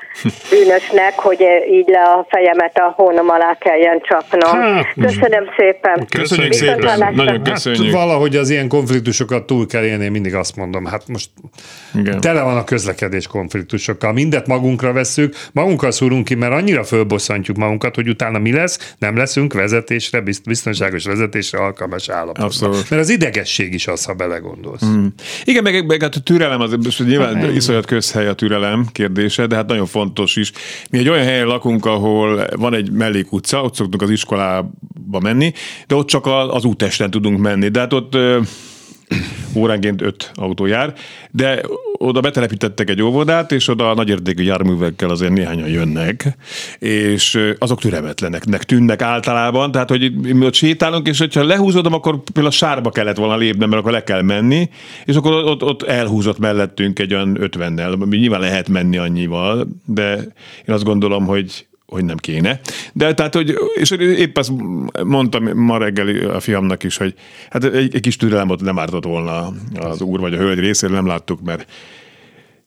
bűnösnek, 0.50 1.12
hogy 1.16 1.40
így 1.70 1.88
le 1.88 2.02
a 2.02 2.26
fejemet 2.28 2.78
a 2.78 2.92
hónom 2.96 3.28
alá 3.30 3.56
kelljen 3.60 4.00
csapnom. 4.02 4.60
Hát, 4.62 4.86
Köszönöm 5.00 5.44
szépen. 5.56 6.06
Köszönjük 6.08 6.52
Viszont 6.52 6.70
szépen, 6.70 6.88
hallásra. 6.90 7.14
nagyon 7.24 7.40
Hát 7.44 7.52
köszönjük. 7.52 7.92
valahogy 7.92 8.36
az 8.36 8.50
ilyen 8.50 8.68
konfliktusokat 8.68 9.46
túl 9.46 9.66
kell 9.66 9.84
élni, 9.84 10.04
én 10.04 10.10
mindig 10.10 10.34
azt 10.34 10.56
mondom. 10.56 10.84
Hát 10.84 11.08
most 11.08 11.30
Igen. 11.94 12.20
tele 12.20 12.42
van 12.42 12.56
a 12.56 12.64
közlekedés 12.64 13.26
konfliktusokkal. 13.26 14.12
Mindet 14.12 14.46
magunkra 14.46 14.92
vesszük, 14.92 15.34
magunkkal 15.52 15.90
szúrunk 15.90 16.24
ki, 16.24 16.34
mert 16.34 16.52
annyira 16.52 16.84
fölbosszantjuk 16.84 17.56
magunkat, 17.56 17.94
hogy 17.94 18.08
utána 18.08 18.38
mi 18.38 18.52
lesz, 18.52 18.94
nem 18.98 19.16
leszünk 19.16 19.52
vezetésre, 19.52 20.20
bizt- 20.20 20.44
biztonságos 20.46 21.04
vezetésre 21.04 21.58
alkalmas 21.58 22.08
állapotban. 22.08 22.44
Abszolút. 22.44 22.90
Mert 22.90 23.02
az 23.02 23.08
idegesség 23.08 23.74
is 23.74 23.86
az, 23.86 24.04
ha 24.04 24.12
belegondolsz. 24.12 24.82
Igen, 25.44 25.62
meg, 25.62 25.86
meg 25.86 26.02
hát 26.02 26.14
a 26.14 26.20
türelem, 26.20 26.60
az 26.60 26.76
nyilván 27.06 27.54
iszonyat 27.54 27.73
közhely 27.82 28.26
a 28.28 28.34
türelem 28.34 28.86
kérdése, 28.92 29.46
de 29.46 29.54
hát 29.54 29.66
nagyon 29.66 29.86
fontos 29.86 30.36
is. 30.36 30.52
Mi 30.90 30.98
egy 30.98 31.08
olyan 31.08 31.24
helyen 31.24 31.46
lakunk, 31.46 31.86
ahol 31.86 32.46
van 32.56 32.74
egy 32.74 32.90
mellékutca, 32.90 33.62
ott 33.62 33.74
szoktunk 33.74 34.02
az 34.02 34.10
iskolába 34.10 35.20
menni, 35.20 35.52
de 35.86 35.94
ott 35.94 36.06
csak 36.06 36.26
az 36.26 36.64
útesten 36.64 37.10
tudunk 37.10 37.38
menni. 37.38 37.68
De 37.68 37.80
hát 37.80 37.92
ott 37.92 38.16
óránként 39.54 40.02
öt 40.02 40.30
autó 40.34 40.66
jár, 40.66 40.94
de 41.30 41.60
oda 41.98 42.20
betelepítettek 42.20 42.90
egy 42.90 43.02
óvodát, 43.02 43.52
és 43.52 43.68
oda 43.68 43.94
nagyértékű 43.94 44.42
járművekkel 44.42 45.10
azért 45.10 45.32
néhányan 45.32 45.68
jönnek, 45.68 46.36
és 46.78 47.54
azok 47.58 47.80
türelmetleneknek 47.80 48.64
tűnnek 48.64 49.02
általában, 49.02 49.72
tehát 49.72 49.88
hogy 49.88 50.14
mi 50.14 50.44
ott 50.46 50.54
sétálunk, 50.54 51.08
és 51.08 51.18
hogyha 51.18 51.44
lehúzódom, 51.44 51.92
akkor 51.92 52.22
például 52.22 52.46
a 52.46 52.56
sárba 52.56 52.90
kellett 52.90 53.16
volna 53.16 53.36
lépnem, 53.36 53.68
mert 53.68 53.80
akkor 53.80 53.92
le 53.92 54.02
kell 54.04 54.22
menni, 54.22 54.68
és 55.04 55.14
akkor 55.14 55.32
ott, 55.32 55.62
ott 55.62 55.82
elhúzott 55.82 56.38
mellettünk 56.38 56.98
egy 56.98 57.14
olyan 57.14 57.38
50-nel, 57.40 58.08
nyilván 58.08 58.40
lehet 58.40 58.68
menni 58.68 58.96
annyival, 58.96 59.68
de 59.84 60.16
én 60.66 60.74
azt 60.74 60.84
gondolom, 60.84 61.24
hogy 61.24 61.66
hogy 61.86 62.04
nem 62.04 62.16
kéne. 62.16 62.60
De 62.92 63.14
tehát, 63.14 63.34
hogy, 63.34 63.54
és 63.74 63.90
épp 63.90 64.36
azt 64.36 64.52
mondtam 65.04 65.58
ma 65.58 65.78
reggel 65.78 66.30
a 66.30 66.40
fiamnak 66.40 66.82
is, 66.82 66.96
hogy 66.96 67.14
hát 67.50 67.64
egy, 67.64 67.94
egy 67.94 68.00
kis 68.00 68.16
türelem 68.16 68.50
ott 68.50 68.60
nem 68.60 68.78
ártott 68.78 69.04
volna 69.04 69.52
az 69.74 70.00
úr 70.00 70.20
vagy 70.20 70.34
a 70.34 70.38
hölgy 70.38 70.58
részéről, 70.58 70.96
nem 70.96 71.06
láttuk, 71.06 71.40
mert 71.42 71.66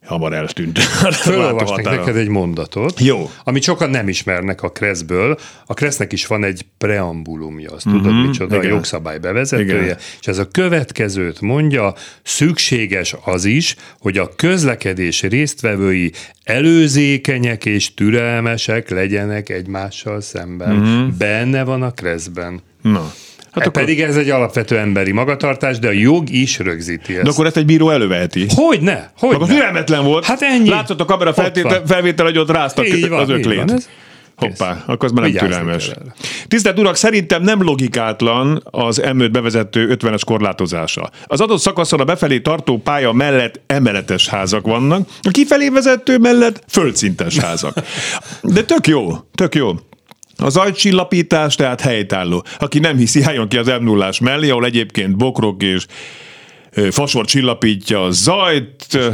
hamar 0.08 0.34
eltűnt. 0.34 0.80
Fölolvasnék 1.28 1.86
neked 1.86 2.16
egy 2.16 2.28
mondatot, 2.28 3.00
Jó. 3.00 3.30
amit 3.44 3.64
sokan 3.64 3.90
nem 3.90 4.08
ismernek 4.08 4.64
a 4.64 4.70
Kreszből. 4.70 5.38
A 5.66 5.74
Kresznek 5.74 6.14
is 6.14 6.26
van 6.28 6.44
egy 6.44 6.66
preambulumja, 6.78 7.72
azt 7.72 7.84
tudod, 7.84 8.12
Mhm, 8.12 8.28
micsoda, 8.28 8.56
a 8.56 8.58
igen. 8.60 8.70
jogszabály 8.74 9.20
bevezetője, 9.20 9.84
Igen. 9.84 9.98
és 10.22 10.28
ez 10.28 10.38
a 10.38 10.48
következőt 10.48 11.42
mondja, 11.42 11.94
szükséges 12.24 13.16
az 13.24 13.46
is, 13.46 13.76
hogy 14.00 14.18
a 14.18 14.36
közlekedés 14.36 15.22
résztvevői 15.22 16.12
előzékenyek 16.44 17.66
és 17.66 17.94
türelmesek 17.94 18.90
legyenek 18.90 19.50
egymással 19.50 20.22
szemben. 20.22 20.76
Mhm. 20.76 21.18
Benne 21.18 21.64
van 21.64 21.82
a 21.84 21.92
Kreszben. 21.92 22.62
Na. 22.82 23.14
Hát 23.58 23.68
Hát 23.68 23.76
akkor, 23.76 23.82
Pedig 23.82 24.02
ez 24.02 24.16
egy 24.18 24.30
alapvető 24.30 24.78
emberi 24.78 25.12
magatartás, 25.12 25.80
de 25.80 25.88
a 25.88 25.92
jog 25.92 26.30
is 26.30 26.60
rögzíti 26.60 27.14
ezt. 27.14 27.24
de 27.24 27.30
akkor 27.30 27.46
ezt 27.46 27.58
egy 27.58 27.66
bíró 27.66 27.90
előveheti. 27.90 28.46
Hogy 28.56 28.82
ne? 28.82 29.04
Hogy 29.18 29.36
Akkor 29.36 29.48
türelmetlen 29.48 30.04
volt. 30.04 30.26
Hát 30.26 30.42
ennyi. 30.42 30.70
Látszott 30.70 31.02
a 31.02 31.06
kamera 31.06 31.34
feltétel, 31.34 31.82
felvétel, 31.86 32.26
hogy 32.26 32.38
ott 32.38 32.52
ráztak 32.52 32.88
Így 32.88 33.10
van, 33.10 33.20
az 33.20 33.30
ez- 33.72 33.90
Hoppá, 34.36 34.84
akkor 34.86 35.06
az 35.06 35.12
már 35.12 35.22
nem 35.24 35.32
Vigyázni 35.32 35.50
türelmes. 35.50 35.92
Tisztelt 36.48 36.80
urak, 36.80 36.96
szerintem 36.96 37.42
nem 37.42 37.62
logikátlan 37.64 38.64
az 38.72 39.02
M5 39.06 39.30
bevezető 39.32 39.98
50-es 40.00 40.22
korlátozása. 40.26 41.10
Az 41.26 41.42
adott 41.42 41.60
szakaszon 41.60 42.00
a 42.00 42.04
befelé 42.04 42.40
tartó 42.40 42.78
pálya 42.78 43.12
mellett 43.12 43.62
emeletes 43.68 44.28
házak 44.28 44.66
vannak, 44.66 45.08
a 45.22 45.30
kifelé 45.32 45.70
vezető 45.70 46.18
mellett 46.18 46.64
földszintes 46.68 47.38
házak. 47.38 47.74
De 48.42 48.64
tök 48.64 48.88
jó, 48.88 49.12
tök 49.36 49.56
jó. 49.56 49.72
A 50.38 50.50
zajcsillapítás 50.50 51.56
tehát 51.56 51.82
helytálló. 51.82 52.46
Aki 52.60 52.80
nem 52.80 52.98
hiszi, 52.98 53.24
álljon 53.24 53.48
ki 53.48 53.58
az 53.58 53.68
m 53.68 53.84
0 53.84 54.12
mellé, 54.22 54.50
ahol 54.50 54.66
egyébként 54.66 55.18
bokrok 55.18 55.64
és 55.64 55.86
fasor 56.92 57.26
csillapítja 57.26 58.04
a 58.04 58.12
zajt, 58.12 58.86
ö, 58.94 59.10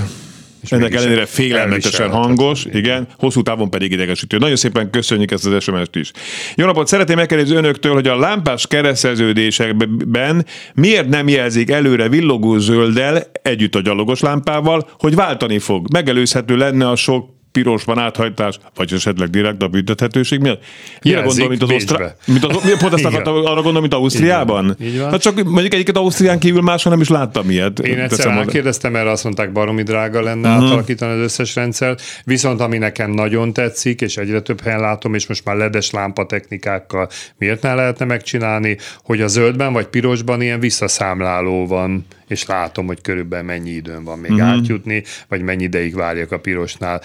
ennek 0.69 0.93
ellenére 0.93 1.25
félelmetesen 1.25 2.11
hangos, 2.11 2.65
igen, 2.71 3.07
hosszú 3.17 3.41
távon 3.41 3.69
pedig 3.69 3.91
idegesítő. 3.91 4.37
Nagyon 4.37 4.55
szépen 4.55 4.89
köszönjük 4.89 5.31
ezt 5.31 5.45
az 5.45 5.63
SMS-t 5.63 5.95
is. 5.95 6.11
Jó 6.55 6.65
napot, 6.65 6.87
szeretném 6.87 7.17
megkérdezni 7.17 7.55
önöktől, 7.55 7.93
hogy 7.93 8.07
a 8.07 8.17
lámpás 8.17 8.67
kereszteződésekben 8.67 10.45
miért 10.73 11.09
nem 11.09 11.27
jelzik 11.27 11.69
előre 11.69 12.09
villogó 12.09 12.57
zölddel 12.57 13.23
együtt 13.41 13.75
a 13.75 13.81
gyalogos 13.81 14.19
lámpával, 14.19 14.89
hogy 14.99 15.15
váltani 15.15 15.59
fog. 15.59 15.87
Megelőzhető 15.91 16.55
lenne 16.55 16.89
a 16.89 16.95
sok 16.95 17.32
pirosban 17.53 17.99
áthajtás, 17.99 18.59
vagy 18.75 18.93
esetleg 18.93 19.29
direkt 19.29 19.61
a 19.61 19.67
büntethetőség 19.67 20.39
miatt. 20.39 20.63
Mire 21.01 21.19
Jelzik 21.19 21.29
gondol, 21.29 21.49
mint 21.49 21.61
az 21.61 21.69
Bécsbe. 21.69 21.93
Osztrá... 21.93 22.15
mint 22.33 22.45
az... 22.45 22.63
mi- 22.63 22.77
Pont 22.79 22.97
Igen. 22.97 23.05
akartam, 23.05 23.35
arra 23.35 23.53
gondolom, 23.53 23.81
mint 23.81 23.93
Ausztriában? 23.93 24.65
Így 24.65 24.75
van. 24.77 24.87
Így 24.87 24.99
van. 24.99 25.09
Hát 25.11 25.21
csak 25.21 25.43
mondjuk 25.43 25.73
egyiket 25.73 25.97
Ausztrián 25.97 26.39
kívül 26.39 26.61
máshol 26.61 26.91
nem 26.91 27.01
is 27.01 27.09
láttam 27.09 27.49
ilyet. 27.49 27.79
Én 27.79 27.99
egyszer 27.99 28.25
rákérdeztem, 28.25 28.95
erre 28.95 29.11
azt 29.11 29.23
mondták, 29.23 29.51
baromi 29.51 29.83
drága 29.83 30.21
lenne 30.21 30.49
uh-huh. 30.49 30.65
átalakítani 30.65 31.11
az 31.11 31.19
összes 31.19 31.55
rendszert, 31.55 32.01
viszont 32.23 32.61
ami 32.61 32.77
nekem 32.77 33.11
nagyon 33.11 33.53
tetszik, 33.53 34.01
és 34.01 34.17
egyre 34.17 34.41
több 34.41 34.61
helyen 34.61 34.79
látom, 34.79 35.13
és 35.13 35.27
most 35.27 35.45
már 35.45 35.55
ledes 35.55 35.91
lámpa 35.91 36.25
technikákkal 36.25 37.09
miért 37.37 37.61
ne 37.61 37.73
lehetne 37.73 38.05
megcsinálni, 38.05 38.77
hogy 39.03 39.21
a 39.21 39.27
zöldben 39.27 39.73
vagy 39.73 39.85
pirosban 39.85 40.41
ilyen 40.41 40.59
visszaszámláló 40.59 41.67
van, 41.67 42.05
és 42.27 42.45
látom, 42.45 42.85
hogy 42.85 43.01
körülbelül 43.01 43.45
mennyi 43.45 43.69
időm 43.69 44.03
van 44.03 44.19
még 44.19 44.31
uh-huh. 44.31 44.47
átjutni, 44.47 45.03
vagy 45.27 45.41
mennyi 45.41 45.63
ideig 45.63 45.95
várjak 45.95 46.31
a 46.31 46.39
pirosnál. 46.39 47.01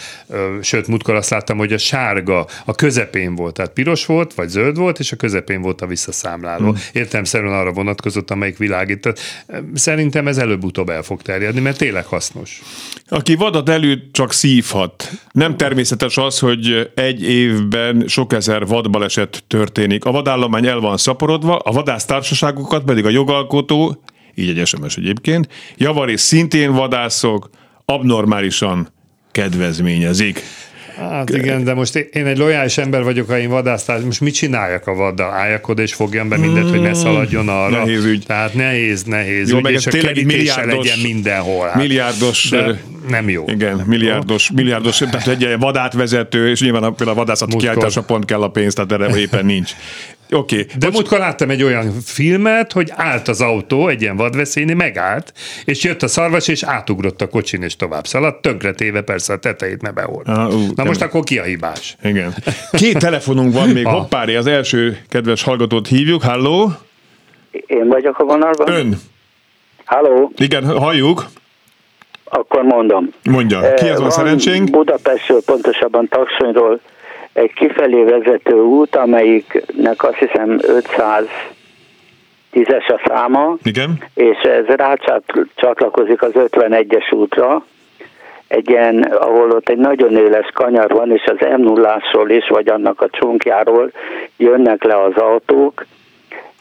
Sőt, 0.61 0.87
múltkor 0.87 1.15
azt 1.15 1.31
láttam, 1.31 1.59
hogy 1.59 1.73
a 1.73 1.79
sárga 1.79 2.47
a 2.65 2.75
közepén 2.75 3.35
volt, 3.35 3.55
tehát 3.55 3.73
piros 3.73 4.07
volt, 4.07 4.35
vagy 4.35 4.49
zöld 4.49 4.77
volt, 4.77 4.99
és 4.99 5.13
a 5.13 5.17
közepén 5.17 5.63
volt 5.63 5.81
a 5.81 5.87
visszaszámláló. 5.87 6.69
Uh-huh. 6.69 6.79
Értelmszerűen 6.93 7.53
arra 7.53 7.73
vonatkozott, 7.73 8.31
amelyik 8.31 8.57
világít. 8.57 9.13
Szerintem 9.75 10.29
ez 10.29 10.39
előbb-utóbb 10.39 10.89
el 10.89 11.03
fog 11.03 11.23
terjedni, 11.23 11.61
mert 11.61 11.79
tényleg 11.79 12.05
hasznos. 12.05 12.63
Aki 13.09 13.35
vadat 13.35 13.69
előtt 13.69 14.13
csak 14.13 14.33
szívhat. 14.33 15.11
Nem 15.33 15.57
természetes 15.57 16.17
az, 16.17 16.39
hogy 16.39 16.91
egy 16.95 17.23
évben 17.23 18.05
sok 18.07 18.33
ezer 18.33 18.67
vadbaleset 18.67 19.45
történik. 19.47 20.05
A 20.05 20.11
vadállomány 20.11 20.67
el 20.67 20.81
van 20.81 20.97
szaporodva, 20.97 21.57
a 21.57 21.73
vadásztársaságokat 21.73 22.85
pedig 22.85 23.05
a 23.05 23.09
jogalkotó 23.09 24.03
így 24.39 24.59
egy 24.59 24.67
SMS 24.67 24.97
egyébként. 24.97 25.49
Javarészt 25.77 26.25
szintén 26.25 26.73
vadászok, 26.73 27.51
abnormálisan 27.85 28.93
kedvezményezik. 29.33 30.43
Hát 30.97 31.31
igen, 31.31 31.65
de 31.65 31.75
most 31.75 31.95
én 31.97 32.27
egy 32.27 32.39
lojális 32.39 32.79
ember 32.79 33.03
vagyok, 33.03 33.29
ha 33.29 33.39
én 33.39 33.49
vadásztál, 33.49 34.01
most 34.01 34.21
mit 34.21 34.35
csináljak 34.35 34.87
a 34.87 34.95
vaddal? 34.95 35.31
Álljak 35.33 35.69
oda 35.69 35.83
és 35.83 35.95
fogjam 35.95 36.29
be 36.29 36.37
mindet, 36.37 36.69
hogy 36.71 36.81
ne 36.81 36.95
szaladjon 36.95 37.49
arra. 37.49 37.77
Nehéz 37.85 38.05
ügy. 38.05 38.25
Tehát 38.27 38.55
nehéz, 38.55 39.03
nehéz 39.03 39.51
Jó, 39.51 39.57
ügy, 39.57 39.63
meg 39.63 39.73
és 39.73 39.83
tényleg 39.83 40.25
milliárdos- 40.25 40.87
legyen 40.87 40.99
mindenhol. 40.99 41.67
Hát. 41.67 41.75
Milliárdos 41.75 42.49
De 42.51 42.81
nem 43.09 43.29
jó. 43.29 43.45
Igen, 43.49 43.83
milliárdos, 43.87 44.51
milliárdos, 44.51 44.99
tehát 44.99 45.29
egy 45.29 45.59
vadátvezető, 45.59 46.51
és 46.51 46.61
nyilván 46.61 46.83
a, 46.83 46.91
például 46.91 47.17
a 47.19 47.21
vadászati 47.21 47.51
Múltkor. 47.51 47.73
kiállításra 47.73 48.03
pont 48.03 48.25
kell 48.25 48.43
a 48.43 48.49
pénz, 48.49 48.75
tehát 48.75 48.93
erre 48.93 49.17
éppen 49.17 49.45
nincs. 49.47 49.73
Oké. 50.31 50.61
Okay. 50.61 50.67
De 50.79 50.91
múltkor 50.91 51.19
láttam 51.19 51.51
egy 51.51 51.63
olyan 51.63 51.93
filmet, 52.05 52.73
hogy 52.73 52.93
állt 52.97 53.29
az 53.29 53.41
autó, 53.41 53.89
egy 53.89 54.03
ilyen 54.03 54.17
vadveszélynél, 54.17 54.75
megállt, 54.75 55.33
és 55.65 55.85
jött 55.85 56.03
a 56.03 56.09
szarvas, 56.09 56.49
és 56.49 56.63
átugrott 56.63 57.21
a 57.23 57.29
kocsin, 57.29 57.63
és 57.63 57.77
tovább 57.77 58.07
szaladt, 58.07 58.43
tönkretéve 58.43 59.01
persze 59.01 59.33
a 59.33 59.39
tetejét, 59.39 59.83
mert 59.83 59.95
beholt. 59.95 60.29
Ah, 60.29 60.35
ú, 60.47 60.59
Na 60.59 60.67
kemény. 60.75 60.87
most 60.87 61.03
akkor 61.03 61.23
ki 61.25 61.39
a 61.39 61.43
hibás? 61.43 61.97
Igen. 62.03 62.35
Két 62.73 62.99
telefonunk 62.99 63.53
van 63.53 63.69
még, 63.69 63.87
Ah. 63.89 63.93
hoppári, 63.93 64.35
az 64.35 64.47
első 64.47 64.99
kedves 65.09 65.43
hallgatót 65.43 65.89
hívjuk. 65.89 66.23
Halló? 66.23 66.71
Én 67.51 67.89
vagyok 67.89 68.19
a 68.19 68.25
vonalban? 68.25 68.73
Ön? 68.75 68.97
Halló, 69.85 70.33
Igen, 70.37 70.79
halljuk. 70.79 71.25
akkor 72.25 72.63
mondom. 72.63 73.09
Mondja, 73.31 73.75
ki 73.75 73.87
Eh, 73.87 73.93
az 73.93 74.01
van 74.01 74.11
szerencsénk? 74.11 74.71
Budapestről, 74.71 75.43
pontosabban 75.47 76.09
Taksonyról 76.09 76.81
egy 77.39 77.53
kifelé 77.53 78.03
vezető 78.03 78.55
út, 78.55 78.97
amelyiknek 78.97 80.03
azt 80.03 80.17
hiszem 80.17 80.59
510-es 82.53 82.89
a 82.89 83.01
száma, 83.07 83.57
Igen. 83.63 84.03
és 84.15 84.39
ez 84.39 84.65
rácsatlakozik 84.65 86.23
az 86.23 86.33
51-es 86.35 87.15
útra, 87.15 87.65
egy 88.49 88.71
ilyen, 88.71 89.03
ahol 89.03 89.51
ott 89.51 89.69
egy 89.69 89.79
nagyon 89.79 90.17
éles 90.17 90.51
kanyar 90.55 90.91
van, 90.91 91.13
és 91.13 91.25
az 91.25 91.47
m 91.57 91.63
0 91.63 92.03
is, 92.27 92.49
vagy 92.49 92.69
annak 92.69 93.01
a 93.01 93.09
csonkjáról 93.11 93.91
jönnek 94.37 94.83
le 94.85 95.03
az 95.03 95.17
autók. 95.17 95.87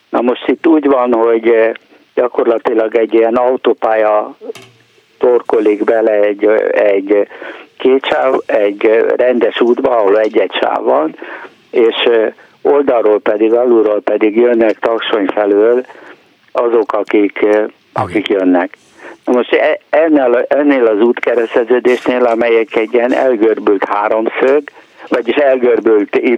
Na 0.10 0.22
most 0.22 0.48
itt 0.48 0.68
úgy 0.68 0.86
van, 0.86 1.14
hogy 1.14 1.50
eh, 1.50 1.72
gyakorlatilag 2.14 2.96
egy 2.96 3.14
ilyen 3.14 3.36
autópálya 3.36 4.36
torkolik 5.18 5.84
bele 5.84 6.12
egy, 6.12 6.46
egy 6.72 7.28
két 7.78 8.06
sáv, 8.06 8.34
egy 8.46 9.06
rendes 9.16 9.62
útba, 9.62 9.98
ahol 9.98 10.20
egy-egy 10.20 10.54
sáv 10.62 10.84
van, 10.84 11.16
és 11.72 12.10
oldalról 12.62 13.20
pedig, 13.20 13.54
alulról 13.54 14.02
pedig 14.02 14.36
jönnek 14.36 14.80
Taksony 14.80 15.26
felől 15.26 15.86
azok, 16.52 16.94
akik, 16.94 17.46
akik 17.94 18.28
jönnek. 18.28 18.78
Na 19.26 19.34
most 19.34 19.54
e- 19.54 19.80
ennél, 19.90 20.46
ennél 20.48 20.86
az 20.86 21.02
útkereszteződésnél, 21.02 22.26
amelyek 22.26 22.76
egy 22.76 22.94
ilyen 22.94 23.14
elgörbült 23.14 23.84
háromszög, 23.84 24.64
vagyis 25.08 25.36
elgörbült 25.36 26.16
Y, 26.16 26.38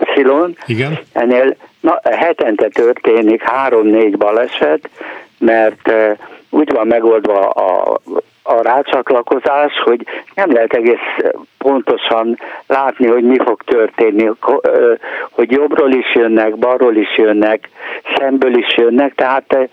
Igen. 0.66 1.00
ennél 1.14 1.56
na, 1.80 2.00
hetente 2.04 2.68
történik 2.68 3.42
három-négy 3.42 4.18
baleset, 4.18 4.90
mert 5.38 5.92
úgy 6.50 6.72
van 6.72 6.88
megoldva 6.88 7.50
a, 7.50 8.00
a 8.50 8.62
rácsatlakozás, 8.62 9.74
hogy 9.84 10.06
nem 10.36 10.52
lehet 10.52 10.74
egész 10.74 11.34
pontosan 11.58 12.38
látni, 12.68 13.08
hogy 13.08 13.24
mi 13.24 13.38
fog 13.44 13.62
történni, 13.62 14.30
ö, 14.62 14.94
hogy 15.32 15.52
jobbról 15.52 15.92
is 15.92 16.16
jönnek, 16.16 16.58
balról 16.58 16.96
is 16.96 17.18
jönnek, 17.18 17.70
szemből 18.18 18.58
is 18.58 18.78
jönnek, 18.78 19.16
tehát 19.16 19.54
eh, 19.54 19.68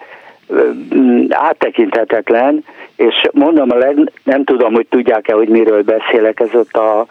mm, 0.94 1.24
áttekinthetetlen, 1.30 2.64
és 2.96 3.14
mondom, 3.32 3.70
a 3.70 3.76
leg, 3.76 4.12
nem 4.22 4.44
tudom, 4.44 4.74
hogy 4.74 4.86
tudják-e, 4.90 5.32
hogy 5.32 5.48
miről 5.48 5.82
beszélek, 5.82 6.40
ez 6.40 6.54
ott 6.54 6.76
a 6.76 7.06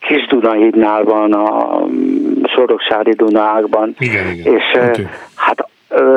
Kis 0.00 0.26
Dunahídnál 0.26 1.04
van, 1.04 1.32
a 1.32 1.78
mm, 1.86 2.42
Soroksári 2.44 3.12
Dunaákban. 3.12 3.94
Igen, 3.98 4.26
igen. 4.28 4.54
És 4.54 4.64
Oké. 4.88 5.06
hát 5.34 5.68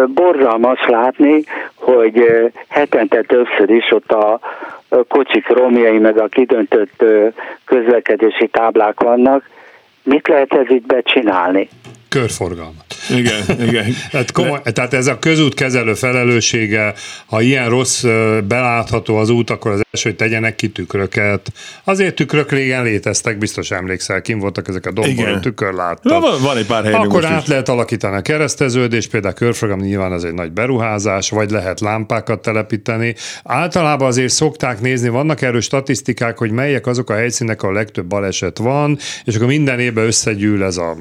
borzalmas 0.08 0.86
látni, 0.88 1.44
hogy 1.76 2.52
hetente 2.68 3.22
többször 3.22 3.70
is 3.70 3.92
ott 3.92 4.12
a 4.12 4.40
kocsik 5.08 5.48
romjai, 5.48 5.98
meg 5.98 6.18
a 6.18 6.28
kidöntött 6.28 7.06
közlekedési 7.66 8.48
táblák 8.48 9.00
vannak. 9.00 9.50
Mit 10.04 10.28
lehet 10.28 10.54
ez 10.54 10.70
itt 10.70 10.86
becsinálni? 10.86 11.68
Körforgalmat. 12.12 12.86
Igen, 13.10 13.62
igen. 13.68 13.96
Tehát, 14.12 14.32
komoly, 14.38 14.62
tehát 14.64 14.94
ez 14.94 15.08
a 15.08 15.20
közút 15.20 15.54
kezelő 15.54 15.94
felelőssége, 15.94 16.94
ha 17.26 17.42
ilyen 17.42 17.70
rossz 17.70 18.04
belátható 18.48 19.18
az 19.18 19.30
út, 19.30 19.50
akkor 19.50 19.72
az 19.72 19.82
első, 19.92 20.10
hogy 20.10 20.18
tegyenek 20.18 20.56
ki 20.56 20.70
tükröket. 20.70 21.52
Azért 21.84 22.16
tükrök 22.16 22.52
régen 22.52 22.84
léteztek, 22.84 23.38
biztos 23.38 23.72
emlékszel, 23.72 24.22
kim 24.22 24.40
voltak 24.40 24.68
ezek 24.68 24.86
a 24.86 24.92
domboron 24.92 25.30
Igen. 25.30 25.42
tükörláttak. 25.42 26.12
Na, 26.12 26.20
van, 26.20 26.42
van 26.42 26.58
egy 26.58 26.66
pár 26.66 26.84
hely 26.84 26.92
még 26.92 27.02
Akkor 27.02 27.26
át 27.26 27.42
is. 27.42 27.48
lehet 27.48 27.70
alakítani 27.70 28.16
a 28.16 28.22
kereszteződést, 28.22 29.10
például 29.10 29.34
körforgalom 29.34 29.84
nyilván 29.84 30.12
az 30.12 30.26
egy 30.26 30.34
nagy 30.34 30.52
beruházás, 30.52 31.30
vagy 31.30 31.50
lehet 31.50 31.80
lámpákat 31.80 32.42
telepíteni. 32.42 33.16
Általában 33.44 34.08
azért 34.08 34.32
szokták 34.32 34.82
nézni, 34.82 35.10
vannak 35.10 35.42
erről 35.42 35.62
statisztikák, 35.62 36.38
hogy 36.38 36.52
melyek 36.52 36.88
azok 36.88 37.10
a 37.10 37.14
helyszínek, 37.14 37.62
ahol 37.64 37.76
a 37.76 37.78
legtöbb 37.78 38.06
baleset 38.06 38.58
van, 38.58 38.98
és 39.24 39.36
akkor 39.36 39.48
minden 39.48 39.80
évben 39.80 40.06
összegyűl 40.06 40.64
ez 40.64 40.78
a, 40.78 40.98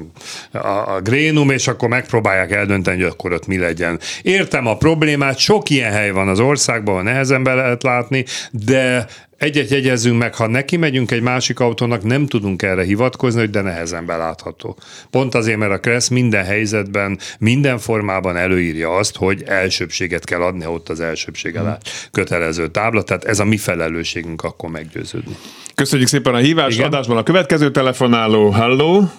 a, 0.51 0.95
a 0.95 1.00
grénum, 1.01 1.49
és 1.49 1.67
akkor 1.67 1.89
megpróbálják 1.89 2.51
eldönteni, 2.51 3.01
hogy 3.01 3.11
akkor 3.11 3.33
ott 3.33 3.47
mi 3.47 3.57
legyen. 3.57 3.99
Értem 4.21 4.67
a 4.67 4.77
problémát, 4.77 5.37
sok 5.37 5.69
ilyen 5.69 5.91
hely 5.91 6.11
van 6.11 6.27
az 6.27 6.39
országban, 6.39 6.93
ahol 6.93 7.03
nehezen 7.03 7.43
be 7.43 7.53
lehet 7.53 7.83
látni, 7.83 8.25
de 8.51 9.07
egyet 9.37 9.69
jegyezzünk 9.69 10.17
meg, 10.17 10.35
ha 10.35 10.47
neki 10.47 10.77
megyünk 10.77 11.11
egy 11.11 11.21
másik 11.21 11.59
autónak, 11.59 12.03
nem 12.03 12.27
tudunk 12.27 12.61
erre 12.61 12.83
hivatkozni, 12.83 13.39
hogy 13.39 13.49
de 13.49 13.61
nehezen 13.61 14.05
belátható. 14.05 14.77
Pont 15.09 15.35
azért, 15.35 15.57
mert 15.57 15.71
a 15.71 15.79
Kressz 15.79 16.07
minden 16.07 16.43
helyzetben, 16.43 17.19
minden 17.39 17.77
formában 17.77 18.37
előírja 18.37 18.95
azt, 18.95 19.15
hogy 19.15 19.43
elsőbséget 19.45 20.25
kell 20.25 20.41
adni, 20.41 20.63
ha 20.63 20.71
ott 20.71 20.89
az 20.89 20.99
elsőbség 20.99 21.57
alá 21.57 21.77
kötelező 22.11 22.67
tábla, 22.67 23.01
tehát 23.01 23.23
ez 23.23 23.39
a 23.39 23.45
mi 23.45 23.57
felelősségünk 23.57 24.43
akkor 24.43 24.69
meggyőződni. 24.69 25.35
Köszönjük 25.75 26.07
szépen 26.07 26.33
a 26.33 26.37
hívást. 26.37 26.77
Igen. 26.77 26.87
Adásban 26.87 27.17
a 27.17 27.23
következő 27.23 27.71
telefonáló. 27.71 28.49
Halló? 28.49 29.11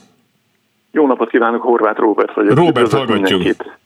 Jó 0.92 1.06
napot 1.06 1.28
kívánok, 1.30 1.62
Horváth 1.62 2.00
Róbert 2.00 2.34
vagyok. 2.34 2.56
Róbert, 2.56 2.76
Üdvözlök 2.76 3.08
hallgatjuk. 3.08 3.38
mindenkit. 3.42 3.78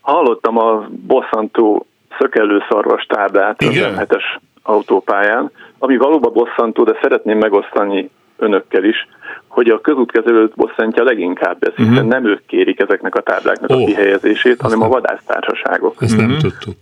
Hallottam 0.00 0.58
a 0.58 0.88
bosszantó 1.06 1.86
szökellő 2.18 2.62
szarvas 2.68 3.04
táblát 3.08 3.62
az 3.62 3.70
Igen. 3.74 3.94
M7-es 3.98 4.22
autópályán, 4.62 5.50
ami 5.78 5.96
valóban 5.96 6.32
bosszantó, 6.32 6.84
de 6.84 6.98
szeretném 7.02 7.38
megosztani 7.38 8.10
önökkel 8.36 8.84
is, 8.84 9.08
hogy 9.46 9.68
a 9.68 9.80
közútkezelőt 9.80 10.54
bosszantja 10.54 11.02
leginkább 11.04 11.64
ez, 11.64 11.72
hiszen 11.74 11.92
Mhm. 11.92 12.06
nem 12.08 12.26
ők 12.26 12.46
kérik 12.46 12.80
ezeknek 12.80 13.14
a 13.14 13.20
tábláknak 13.22 13.70
Ó. 13.70 13.82
a 13.82 13.84
kihelyezését, 13.84 14.60
hanem 14.60 14.78
a 14.78 14.80
nem- 14.80 14.90
vadásztársaságok. 14.90 15.94
Ezt 16.02 16.16
nem 16.16 16.36
tudtuk. 16.38 16.76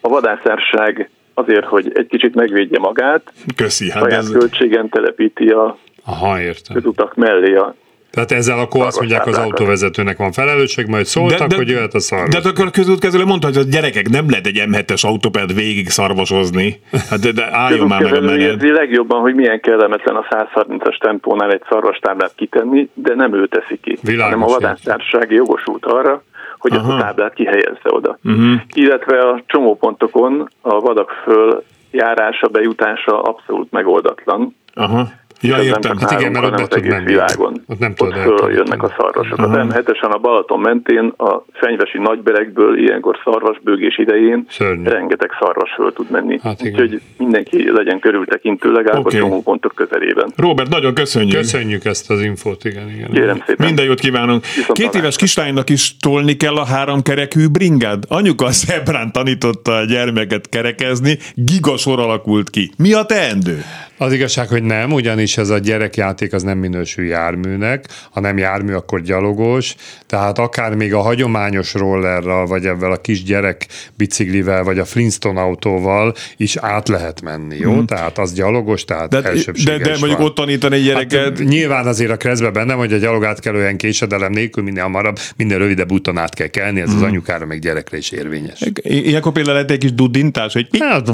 A 0.00 0.08
vadásztársaság 0.08 1.10
azért, 1.34 1.64
hogy 1.64 1.92
egy 1.94 2.06
kicsit 2.06 2.34
megvédje 2.34 2.78
magát, 2.78 3.32
Köszi. 3.56 3.90
Hát 3.90 4.02
saját 4.02 4.18
ez... 4.18 4.30
költségen 4.30 4.88
telepíti 4.88 5.48
a 5.48 5.76
Aha, 6.04 6.40
értem. 6.40 6.74
közutak 6.76 7.14
mellé 7.14 7.54
a 7.54 7.74
Tehát 8.12 8.32
ezzel 8.32 8.58
akkor 8.58 8.86
azt 8.86 8.98
mondják, 8.98 9.26
az 9.26 9.38
autóvezetőnek 9.38 10.16
van 10.16 10.32
felelősség, 10.32 10.86
majd 10.86 11.04
szóltak, 11.04 11.52
hogy 11.52 11.68
jöhet 11.68 11.94
a 11.94 12.00
szarvas. 12.00 12.28
De, 12.34 12.40
de 12.40 12.48
akkor 12.48 12.66
a 12.66 12.70
közútkezelő 12.70 13.24
mondta, 13.24 13.46
hogy 13.46 13.56
a 13.56 13.62
gyerekek 13.70 14.08
nem 14.08 14.30
lehet 14.30 14.46
egy 14.46 14.62
M7-es 14.66 15.06
autópályát 15.06 15.52
végig 15.52 15.88
szarvasozni. 15.88 16.80
Hát 17.10 17.20
de, 17.20 17.32
de 17.32 17.48
álljon 17.52 17.86
már 17.86 18.02
meg 18.02 18.12
a 18.12 18.36
érzi 18.36 18.72
legjobban, 18.72 19.20
hogy 19.20 19.34
milyen 19.34 19.60
kellemetlen 19.60 20.16
a 20.16 20.24
130-as 20.30 20.98
tempónál 20.98 21.52
egy 21.52 21.62
szarvastáblát 21.68 22.32
kitenni, 22.36 22.88
de 22.94 23.14
nem 23.14 23.34
ő 23.34 23.46
teszi 23.46 23.78
ki, 23.82 23.98
Világos, 24.02 24.32
hanem 24.32 24.48
a 24.48 24.52
vadásztársaság 24.52 25.30
jogosult 25.30 25.84
arra, 25.84 26.22
hogy 26.58 26.72
ezt 26.72 26.84
Aha. 26.84 26.94
a 26.94 27.00
táblát 27.00 27.34
kihelyezze 27.34 27.88
oda. 27.88 28.18
Uh-huh. 28.24 28.60
Illetve 28.74 29.18
a 29.18 29.42
csomópontokon 29.46 30.48
a 30.60 30.80
vadak 30.80 31.10
föl 31.24 31.64
járása, 31.90 32.48
bejutása 32.48 33.22
abszolút 33.22 33.70
megoldatlan. 33.70 34.56
Aha. 34.74 35.08
Ja, 35.42 35.56
nem 35.56 35.64
értem. 35.66 35.96
csak 35.98 36.10
Hát 36.10 36.20
igen, 36.20 36.32
mert 36.32 36.44
ott 36.44 36.54
be 36.56 36.62
az 36.62 36.68
tud 36.68 36.78
egész 36.78 36.90
menni. 36.92 37.04
világon. 37.04 37.62
Ott 37.66 37.78
nem 37.78 37.90
Ott 37.90 37.96
tudod 37.96 38.12
elkerülni. 38.16 38.54
jönnek 38.54 38.82
a 38.82 38.94
szarvasok. 38.98 39.38
Az 39.38 39.44
Aha. 39.50 39.66
M7-esen 39.68 40.10
a 40.10 40.18
Balaton 40.18 40.60
mentén 40.60 41.12
a 41.16 41.44
fenyvesi 41.52 41.98
nagyberekből 41.98 42.78
ilyenkor 42.78 43.18
szarvasbőgés 43.24 43.98
idején 43.98 44.46
Szörnyű. 44.48 44.82
rengeteg 44.88 45.30
szarvas 45.40 45.70
föl 45.74 45.92
tud 45.92 46.10
menni. 46.10 46.38
Hát 46.42 46.60
igen. 46.60 46.72
Úgyhogy 46.72 47.00
mindenki 47.18 47.70
legyen 47.72 47.98
körültekintő 47.98 48.72
legalább 48.72 49.04
Oké. 49.04 49.16
a 49.16 49.20
csomópontok 49.20 49.72
közelében. 49.74 50.32
Robert, 50.36 50.68
nagyon 50.70 50.94
köszönjük. 50.94 51.36
Köszönjük 51.36 51.84
ezt 51.84 52.10
az 52.10 52.20
infót, 52.22 52.64
igen, 52.64 52.88
igen. 52.90 53.10
Kérem 53.12 53.42
szépen. 53.46 53.66
Minden 53.66 53.84
jót 53.84 54.00
kívánunk. 54.00 54.44
Viszont 54.56 54.78
Két 54.78 54.94
éves 54.94 55.16
kislánynak 55.16 55.70
is 55.70 55.96
tolni 55.96 56.36
kell 56.36 56.54
a 56.56 56.64
háromkerekű 56.64 57.48
bringád. 57.48 58.04
Anyuka 58.08 58.44
a 58.44 58.50
szebrán 58.52 59.12
tanította 59.12 59.72
a 59.76 59.84
gyermeket 59.84 60.48
kerekezni, 60.48 61.18
gigasor 61.34 61.98
alakult 62.00 62.50
ki. 62.50 62.70
Mi 62.78 62.92
a 62.92 63.02
teendő? 63.04 63.62
Az 63.98 64.12
igazság, 64.12 64.48
hogy 64.48 64.62
nem, 64.62 64.92
ugyanis 64.92 65.31
és 65.32 65.38
ez 65.38 65.50
a 65.50 65.58
gyerekjáték 65.58 66.32
az 66.32 66.42
nem 66.42 66.58
minősül 66.58 67.04
járműnek, 67.04 67.84
ha 68.10 68.20
nem 68.20 68.38
jármű, 68.38 68.72
akkor 68.72 69.00
gyalogos, 69.00 69.74
tehát 70.06 70.38
akár 70.38 70.74
még 70.74 70.94
a 70.94 71.00
hagyományos 71.00 71.74
rollerral, 71.74 72.46
vagy 72.46 72.66
ebben 72.66 72.90
a 72.90 72.96
kis 72.96 73.22
gyerek 73.22 73.66
biciklivel, 73.96 74.62
vagy 74.64 74.78
a 74.78 74.84
Flintstone 74.84 75.40
autóval 75.40 76.14
is 76.36 76.56
át 76.56 76.88
lehet 76.88 77.22
menni, 77.22 77.56
jó? 77.56 77.72
Hmm. 77.72 77.86
Tehát 77.86 78.18
az 78.18 78.32
gyalogos, 78.32 78.84
tehát 78.84 79.08
de, 79.08 79.20
de, 79.64 79.78
de 79.78 79.96
mondjuk 79.98 80.20
ott 80.20 80.34
tanítani 80.34 80.76
egy 80.76 80.84
gyereket... 80.84 81.38
Hát, 81.38 81.38
nyilván 81.48 81.86
azért 81.86 82.10
a 82.10 82.16
kreszbe 82.16 82.50
benne, 82.50 82.72
hogy 82.72 82.92
a 82.92 82.96
gyalogátkelően 82.96 83.76
késedelem 83.76 84.32
nélkül 84.32 84.62
minél 84.62 84.82
hamarabb, 84.82 85.18
minél 85.36 85.58
rövidebb 85.58 85.92
úton 85.92 86.18
át 86.18 86.34
kell 86.34 86.46
kelni, 86.46 86.80
ez 86.80 86.88
hmm. 86.88 86.96
az 86.96 87.02
anyukára 87.02 87.46
meg 87.46 87.58
gyerekre 87.58 87.96
is 87.96 88.10
érvényes. 88.10 88.60
Ilyenkor 88.82 89.32
például 89.32 89.54
lehet 89.54 89.70
egy 89.70 89.78
kis 89.78 89.92
dudintás, 89.92 90.52
hogy 90.52 90.68
hát, 90.78 91.08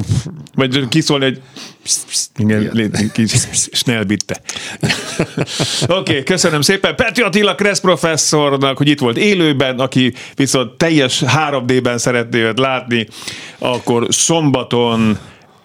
vagy 0.55 0.89
kiszólni, 0.89 1.25
hogy 1.25 1.41
igen, 2.37 3.11
kis 3.13 3.33
snellbitte. 3.73 4.41
Oké, 5.83 5.95
okay, 5.95 6.23
köszönöm 6.23 6.61
szépen 6.61 6.97
Petri 6.97 7.23
Attila 7.23 7.55
Kressz 7.55 7.81
professzornak, 7.81 8.77
hogy 8.77 8.89
itt 8.89 9.01
volt 9.01 9.17
élőben, 9.17 9.79
aki 9.79 10.13
viszont 10.35 10.77
teljes 10.77 11.23
3D-ben 11.27 11.99
szeretné 11.99 12.41
őt 12.41 12.59
látni, 12.59 13.07
akkor 13.59 14.07
szombaton 14.11 15.19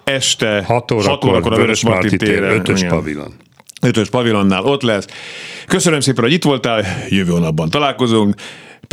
este 0.03 0.63
6 0.63 0.91
órakor, 0.91 1.09
6 1.09 1.25
órakor 1.25 1.53
a 1.53 1.55
Vörös 1.55 1.83
Marti 1.83 2.17
téren. 2.17 2.61
5-ös 2.65 2.85
pavilon. 2.89 3.33
5-ös 3.81 4.07
pavilonnál 4.11 4.63
ott 4.63 4.81
lesz. 4.81 5.07
Köszönöm 5.67 5.99
szépen, 5.99 6.23
hogy 6.23 6.33
itt 6.33 6.43
voltál, 6.43 6.85
jövő 7.09 7.39
napban 7.39 7.69
találkozunk. 7.69 8.35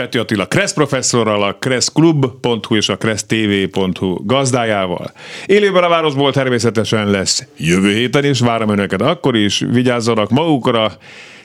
Peti 0.01 0.19
Attila 0.19 0.47
Kressz 0.47 0.73
professzorral, 0.73 1.43
a 1.43 1.57
kresszklub.hu 1.59 2.77
és 2.77 2.89
a 2.89 2.97
kressztv.hu 2.97 4.27
gazdájával. 4.27 5.13
Élőben 5.47 5.83
a 5.83 5.89
városból 5.89 6.33
természetesen 6.33 7.11
lesz 7.11 7.45
jövő 7.57 7.95
héten 7.95 8.25
is, 8.25 8.41
várom 8.41 8.69
önöket 8.69 9.03
akkor 9.03 9.37
is, 9.37 9.65
vigyázzanak 9.71 10.31
magukra, 10.31 10.93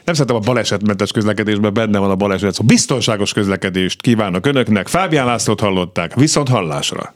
nem 0.03 0.15
szeretem 0.15 0.35
a 0.35 0.39
balesetmentes 0.39 1.11
közlekedésben, 1.11 1.73
benne 1.73 1.99
van 1.99 2.09
a 2.09 2.15
baleset, 2.15 2.53
szóval 2.53 2.67
biztonságos 2.67 3.33
közlekedést 3.33 4.01
kívánok 4.01 4.45
önöknek. 4.45 4.87
Fábián 4.87 5.25
Lászlót 5.25 5.59
hallották, 5.59 6.15
viszont 6.15 6.49
hallásra. 6.49 7.13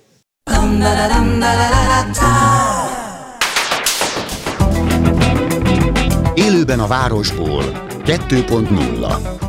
Élőben 6.34 6.80
a 6.80 6.88
városból 6.88 7.64
2.0 8.06 9.49